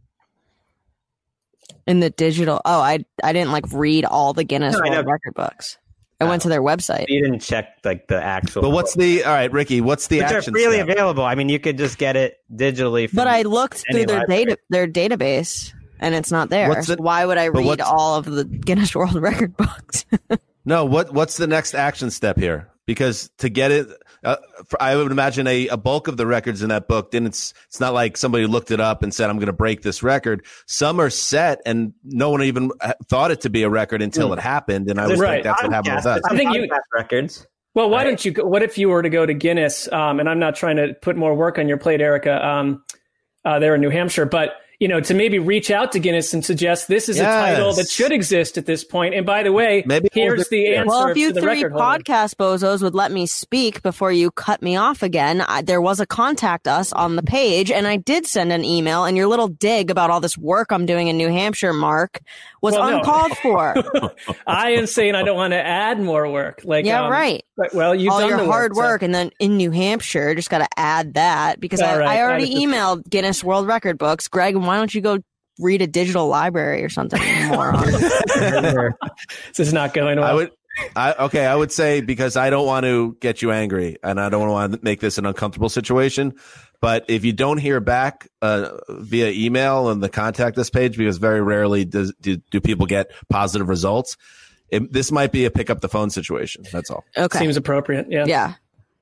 In 1.87 1.99
the 1.99 2.09
digital, 2.09 2.61
oh, 2.65 2.79
I 2.79 3.03
I 3.23 3.33
didn't 3.33 3.51
like 3.51 3.65
read 3.71 4.05
all 4.05 4.33
the 4.33 4.43
Guinness 4.43 4.75
No, 4.77 4.89
World. 4.89 5.05
Record 5.05 5.33
books. 5.33 5.77
I 6.21 6.29
went 6.29 6.41
to 6.43 6.49
their 6.49 6.61
website. 6.61 7.05
You 7.09 7.21
didn't 7.23 7.39
check 7.41 7.77
like 7.83 8.07
the 8.07 8.21
actual. 8.21 8.61
But 8.61 8.69
what's 8.69 8.93
the 8.95 9.23
all 9.23 9.33
right, 9.33 9.51
Ricky? 9.51 9.81
What's 9.81 10.07
the 10.07 10.19
Which 10.19 10.31
are 10.31 10.37
action? 10.37 10.53
freely 10.53 10.77
step? 10.77 10.89
available. 10.89 11.23
I 11.25 11.35
mean, 11.35 11.49
you 11.49 11.59
could 11.59 11.77
just 11.77 11.97
get 11.97 12.15
it 12.15 12.37
digitally. 12.53 13.09
From 13.09 13.17
But 13.17 13.27
I 13.27 13.41
looked 13.43 13.83
through 13.91 14.05
their 14.05 14.19
library. 14.19 14.45
data 14.45 14.57
their 14.69 14.87
database 14.87 15.73
and 15.99 16.15
it's 16.15 16.31
not 16.31 16.49
there. 16.49 16.69
What's 16.69 16.87
the- 16.87 16.97
Why 16.97 17.25
would 17.25 17.37
I 17.37 17.47
read 17.47 17.81
all 17.81 18.15
of 18.15 18.25
the 18.25 18.45
Guinness 18.45 18.95
World 18.95 19.15
Record 19.15 19.55
books? 19.57 20.05
No, 20.63 20.85
what 20.85 21.11
what's 21.11 21.37
the 21.37 21.47
next 21.47 21.73
action 21.73 22.11
step 22.11 22.37
here? 22.37 22.67
because 22.85 23.29
to 23.39 23.49
get 23.49 23.71
it, 23.71 23.87
uh, 24.23 24.35
for, 24.65 24.81
I 24.81 24.95
would 24.95 25.11
imagine 25.11 25.47
a, 25.47 25.67
a 25.69 25.77
bulk 25.77 26.07
of 26.07 26.17
the 26.17 26.25
records 26.27 26.61
in 26.61 26.69
that 26.69 26.87
book. 26.87 27.11
Then 27.11 27.25
it's 27.25 27.53
it's 27.67 27.79
not 27.79 27.93
like 27.93 28.17
somebody 28.17 28.45
looked 28.45 28.71
it 28.71 28.79
up 28.79 29.03
and 29.03 29.13
said, 29.13 29.29
"I'm 29.29 29.37
going 29.37 29.47
to 29.47 29.53
break 29.53 29.81
this 29.81 30.03
record." 30.03 30.45
Some 30.67 30.99
are 30.99 31.09
set, 31.09 31.61
and 31.65 31.93
no 32.03 32.29
one 32.29 32.43
even 32.43 32.71
uh, 32.81 32.93
thought 33.07 33.31
it 33.31 33.41
to 33.41 33.49
be 33.49 33.63
a 33.63 33.69
record 33.69 34.01
until 34.01 34.29
Mm. 34.29 34.33
it 34.37 34.39
happened. 34.41 34.89
And 34.89 34.99
I 34.99 35.07
was 35.07 35.19
Right. 35.19 35.43
think 35.43 35.43
that's 35.45 35.63
what 35.63 35.73
happened 35.73 35.95
with 35.95 36.05
us. 36.05 36.21
I 36.29 36.35
think 36.37 36.53
you 36.55 36.67
records. 36.93 37.47
Well, 37.73 37.89
why 37.89 38.03
don't 38.03 38.23
you? 38.25 38.31
go- 38.31 38.45
What 38.45 38.63
if 38.63 38.77
you 38.77 38.89
were 38.89 39.01
to 39.01 39.09
go 39.09 39.25
to 39.25 39.33
Guinness? 39.33 39.91
Um, 39.91 40.19
and 40.19 40.29
I'm 40.29 40.39
not 40.39 40.55
trying 40.55 40.75
to 40.77 40.93
put 41.01 41.15
more 41.15 41.33
work 41.33 41.57
on 41.57 41.67
your 41.67 41.77
plate, 41.77 42.01
Erica. 42.01 42.45
Um, 42.45 42.83
uh, 43.45 43.59
there 43.59 43.73
in 43.75 43.81
New 43.81 43.89
Hampshire, 43.89 44.25
but 44.25 44.51
you 44.81 44.87
know, 44.87 44.99
to 44.99 45.13
maybe 45.13 45.37
reach 45.37 45.69
out 45.69 45.91
to 45.91 45.99
Guinness 45.99 46.33
and 46.33 46.43
suggest 46.43 46.87
this 46.87 47.07
is 47.07 47.19
a 47.19 47.23
title 47.23 47.71
that 47.75 47.87
should 47.87 48.11
exist 48.11 48.57
at 48.57 48.65
this 48.65 48.83
point. 48.83 49.13
And 49.13 49.27
by 49.27 49.43
the 49.43 49.51
way, 49.51 49.83
maybe 49.85 50.09
here's 50.11 50.49
the 50.49 50.73
answer 50.75 50.87
Well, 50.89 51.07
if 51.09 51.17
you 51.17 51.27
to 51.27 51.33
the 51.35 51.41
three 51.41 51.63
record 51.63 51.73
holder. 51.73 52.03
podcast 52.03 52.35
bozos 52.35 52.81
would 52.81 52.95
let 52.95 53.11
me 53.11 53.27
speak 53.27 53.83
before 53.83 54.11
you 54.11 54.31
cut 54.31 54.63
me 54.63 54.75
off 54.75 55.03
again, 55.03 55.41
I, 55.41 55.61
there 55.61 55.79
was 55.79 55.99
a 55.99 56.07
contact 56.07 56.67
us 56.67 56.91
on 56.93 57.15
the 57.15 57.21
page, 57.21 57.69
and 57.69 57.85
I 57.87 57.97
did 57.97 58.25
send 58.25 58.51
an 58.51 58.65
email. 58.65 59.05
And 59.05 59.15
your 59.15 59.27
little 59.27 59.47
dig 59.49 59.91
about 59.91 60.09
all 60.09 60.19
this 60.19 60.35
work 60.35 60.71
I'm 60.71 60.87
doing 60.87 61.07
in 61.09 61.15
New 61.15 61.29
Hampshire, 61.29 61.73
Mark, 61.73 62.19
was 62.63 62.73
Well, 62.73 62.89
no. 62.89 62.97
uncalled 62.97 63.37
for. 63.37 63.75
I 64.47 64.71
am 64.71 64.87
saying 64.87 65.13
I 65.13 65.21
don't 65.21 65.37
want 65.37 65.51
to 65.53 65.63
add 65.63 65.99
more 66.01 66.27
work. 66.27 66.61
Like, 66.65 66.85
yeah, 66.85 67.03
um, 67.05 67.11
right. 67.11 67.43
but- 67.55 67.75
well, 67.75 67.93
you've 67.93 68.11
all 68.11 68.19
done 68.21 68.29
your 68.29 68.37
the 68.39 68.45
hard 68.45 68.73
so- 68.75 68.81
work, 68.81 69.03
and 69.03 69.13
then 69.13 69.29
in 69.39 69.57
New 69.57 69.69
Hampshire, 69.69 70.33
just 70.33 70.49
got 70.49 70.57
to 70.59 70.67
add 70.75 71.13
that 71.13 71.59
because 71.59 71.81
I, 71.81 71.91
All 71.91 71.99
right, 71.99 72.07
I 72.07 72.17
I 72.17 72.21
already 72.23 72.45
was 72.45 72.49
just- 72.55 72.65
emailed 72.65 73.07
Guinness 73.09 73.43
World 73.43 73.67
Record 73.67 73.99
books. 73.99 74.27
Greg, 74.27 74.55
why 74.71 74.77
don't 74.77 74.95
you 74.95 75.01
go 75.01 75.19
read 75.59 75.81
a 75.81 75.87
digital 75.87 76.29
library 76.29 76.81
or 76.81 76.87
something? 76.87 77.21
Moron. 77.49 77.83
this 78.31 79.59
is 79.59 79.73
not 79.73 79.93
going 79.93 80.17
well. 80.17 80.29
I 80.29 80.33
would. 80.33 80.51
I, 80.95 81.13
okay, 81.25 81.45
I 81.45 81.53
would 81.53 81.73
say 81.73 81.99
because 81.99 82.37
I 82.37 82.49
don't 82.49 82.65
want 82.65 82.85
to 82.85 83.17
get 83.19 83.41
you 83.41 83.51
angry 83.51 83.97
and 84.01 84.17
I 84.17 84.29
don't 84.29 84.49
want 84.49 84.71
to 84.71 84.79
make 84.81 85.01
this 85.01 85.17
an 85.17 85.25
uncomfortable 85.25 85.67
situation. 85.67 86.35
But 86.79 87.03
if 87.09 87.25
you 87.25 87.33
don't 87.33 87.57
hear 87.57 87.81
back 87.81 88.29
uh, 88.41 88.77
via 88.87 89.29
email 89.31 89.89
and 89.89 90.01
the 90.01 90.07
contact 90.07 90.57
us 90.57 90.69
page, 90.69 90.97
because 90.97 91.17
very 91.17 91.41
rarely 91.41 91.83
does, 91.83 92.13
do, 92.21 92.37
do 92.37 92.61
people 92.61 92.85
get 92.85 93.11
positive 93.29 93.67
results, 93.67 94.15
it, 94.69 94.93
this 94.93 95.11
might 95.11 95.33
be 95.33 95.43
a 95.43 95.51
pick 95.51 95.69
up 95.69 95.81
the 95.81 95.89
phone 95.89 96.09
situation. 96.09 96.63
That's 96.71 96.89
all. 96.89 97.03
Okay. 97.17 97.39
Seems 97.39 97.57
appropriate. 97.57 98.07
Yeah. 98.09 98.23
Yeah. 98.25 98.53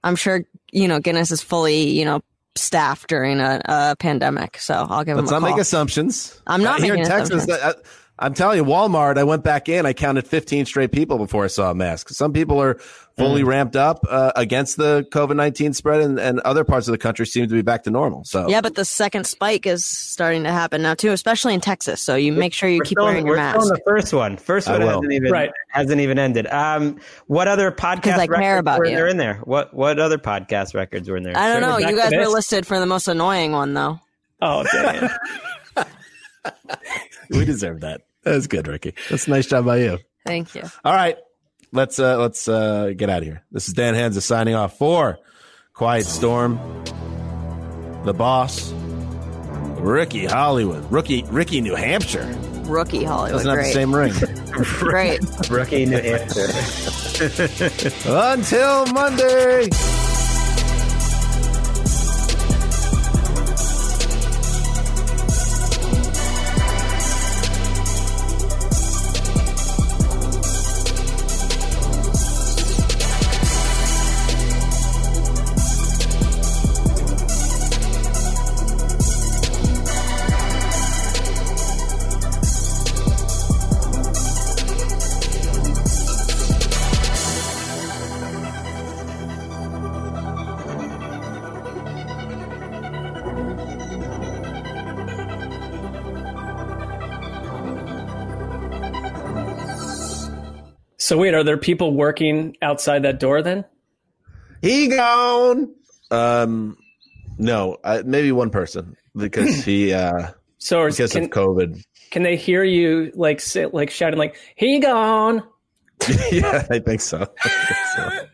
I'm 0.04 0.16
sure, 0.16 0.44
you 0.72 0.88
know, 0.88 1.00
Guinness 1.00 1.32
is 1.32 1.44
fully, 1.44 1.92
you 1.92 2.06
know, 2.06 2.22
staffed 2.60 3.08
during 3.10 3.40
a, 3.40 3.62
a 3.66 3.96
pandemic. 3.98 4.58
So 4.58 4.88
I'll 4.90 5.04
give 5.04 5.18
Let's 5.18 5.30
them 5.30 5.42
not 5.42 5.48
call. 5.48 5.56
make 5.58 5.62
assumptions. 5.62 6.40
I'm 6.48 6.62
not 6.64 6.80
Uh, 6.80 6.84
here 6.84 6.96
in 6.96 7.06
Texas. 7.06 7.44
assumptions. 7.48 7.76
I, 8.20 8.26
I'm 8.26 8.34
telling 8.34 8.58
you, 8.58 8.66
Walmart. 8.66 9.18
I 9.18 9.24
went 9.24 9.44
back 9.44 9.70
in. 9.70 9.86
I 9.86 9.94
counted 9.94 10.28
15 10.28 10.66
straight 10.66 10.92
people 10.92 11.18
before 11.18 11.44
I 11.46 11.48
saw 11.48 11.72
a 11.72 11.76
mask. 11.76 12.10
Some 12.10 12.34
people 12.34 12.62
are 12.62 12.76
fully 13.18 13.44
ramped 13.44 13.76
up 13.76 14.00
uh, 14.10 14.32
against 14.38 14.78
the 14.78 15.06
COVID 15.12 15.36
19 15.36 15.74
spread, 15.74 16.00
and, 16.02 16.20
and 16.20 16.40
other 16.42 16.64
parts 16.64 16.88
of 16.88 16.94
the 16.94 16.98
country 16.98 17.26
seem 17.26 17.48
to 17.48 17.54
be 17.54 17.62
back 17.62 17.84
to 17.84 17.90
normal. 17.90 18.24
So 18.24 18.48
Yeah, 18.48 18.62
but 18.62 18.76
the 18.76 18.86
second 18.86 19.26
spike 19.28 19.66
is 19.66 19.84
starting 19.86 20.44
to 20.44 20.52
happen 20.52 20.82
now 20.82 20.94
too, 20.94 21.12
especially 21.12 21.54
in 21.54 21.60
Texas. 21.62 22.02
So 22.02 22.16
you 22.16 22.32
make 22.32 22.54
sure 22.54 22.70
you 22.70 22.78
We're 22.78 22.84
keep 22.86 22.98
still- 22.98 23.06
wearing 23.06 23.26
your 23.26 23.36
we're 23.36 23.42
mask. 23.42 23.60
still 23.60 23.72
on 23.72 23.74
the 23.76 23.82
first 23.86 24.14
one. 24.14 24.38
First 24.38 24.70
one 24.70 24.82
hasn't 24.82 25.12
even 25.12 25.32
Right. 25.32 25.52
hasn't 25.70 26.00
even 26.00 26.18
ended. 26.18 26.48
Um, 26.48 27.00
what 27.28 27.48
other 27.50 27.72
podcast 27.72 28.14
I 28.20 28.28
care 28.28 28.38
records 28.38 28.60
about 28.62 28.80
were 28.80 28.86
you. 28.86 28.96
there 28.96 29.08
in 29.08 29.18
there? 29.18 29.36
What 29.44 29.74
what 29.74 30.00
other 30.00 30.18
podcast 30.18 30.74
records 30.74 31.10
were 31.10 31.18
in 31.18 31.24
there? 31.24 31.38
I 31.38 31.52
don't 31.52 31.62
know. 31.62 31.76
We're 31.76 31.90
You 31.92 31.98
guys 31.98 32.14
were 32.14 32.28
listed 32.34 32.66
for 32.66 32.80
the 32.80 32.86
most 32.86 33.08
annoying 33.10 33.52
one 33.52 33.74
though. 33.74 34.00
Oh, 34.42 34.64
damn. 34.72 35.10
we 37.30 37.44
deserve 37.44 37.82
that. 37.82 38.02
That's 38.24 38.48
good, 38.48 38.68
Ricky. 38.68 38.94
That's 39.10 39.28
a 39.28 39.30
nice 39.30 39.48
job 39.48 39.66
by 39.66 39.78
you. 39.78 40.00
Thank 40.26 40.56
you. 40.56 40.64
All 40.84 40.94
right. 40.94 41.18
Let's 41.72 42.00
uh 42.00 42.18
let's 42.18 42.48
uh 42.48 42.94
get 42.98 43.10
out 43.10 43.20
of 43.20 43.24
here. 43.26 43.44
This 43.52 43.68
is 43.68 43.74
Dan 43.74 43.94
Hanzus 43.94 44.24
signing 44.24 44.56
off 44.56 44.78
for 44.78 45.20
Quiet 45.74 46.06
Storm, 46.06 46.60
the 48.06 48.14
boss, 48.14 48.72
Ricky 49.80 50.26
Hollywood, 50.26 50.92
Rookie 50.92 51.24
Ricky 51.30 51.62
New 51.62 51.76
Hampshire. 51.76 52.26
Rookie 52.64 53.04
Hollywood. 53.04 53.44
Doesn't 53.44 53.56
have 53.56 53.66
the 53.66 53.72
same 53.72 53.94
ring. 53.94 54.14
Great. 54.52 55.22
Rookie 55.50 55.86
New 55.86 56.02
Hampshire. 56.02 56.50
Until 58.06 58.86
Monday. 58.88 59.70
Wait, 101.20 101.34
are 101.34 101.44
there 101.44 101.58
people 101.58 101.94
working 101.94 102.56
outside 102.62 103.04
that 103.04 103.20
door 103.20 103.42
then? 103.42 103.66
He 104.62 104.88
gone. 104.88 105.74
Um, 106.12 106.78
no, 107.38 107.78
uh, 107.84 108.04
maybe 108.06 108.32
one 108.32 108.50
person 108.50 108.96
because 109.16 109.64
he 109.64 109.94
uh 110.06 110.30
So 110.58 110.86
is- 110.86 110.98
because 110.98 111.14
can, 111.14 111.26
of 111.26 111.30
COVID. 111.30 111.84
can 112.12 112.24
they 112.24 112.36
hear 112.36 112.64
you 112.64 113.12
like 113.16 113.40
sit, 113.42 113.74
like 113.74 113.90
shouting 113.92 114.20
like 114.20 114.36
"He 114.56 114.80
gone"? 114.80 115.44
yeah, 116.32 116.66
I 116.70 116.80
think 116.80 117.02
so. 117.02 117.28
I 117.44 117.50
think 117.50 118.28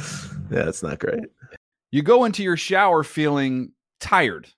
so. 0.00 0.36
yeah, 0.50 0.68
it's 0.68 0.82
not 0.82 0.98
great. 0.98 1.20
You 1.90 2.02
go 2.02 2.24
into 2.24 2.42
your 2.42 2.56
shower 2.56 3.04
feeling 3.04 3.72
tired, 4.00 4.48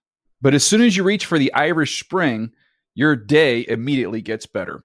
but 0.41 0.55
as 0.55 0.65
soon 0.65 0.81
as 0.83 0.97
you 0.97 1.03
reach 1.03 1.27
for 1.27 1.39
the 1.39 1.53
Irish 1.53 1.99
Spring, 2.01 2.53
your 2.95 3.17
day 3.17 3.65
immediately 3.69 4.23
gets 4.23 4.47
better. 4.47 4.85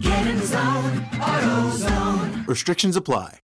Get 0.00 0.26
in 0.28 0.38
zone, 0.40 1.06
AutoZone. 1.12 2.46
Restrictions 2.46 2.96
apply. 2.96 3.34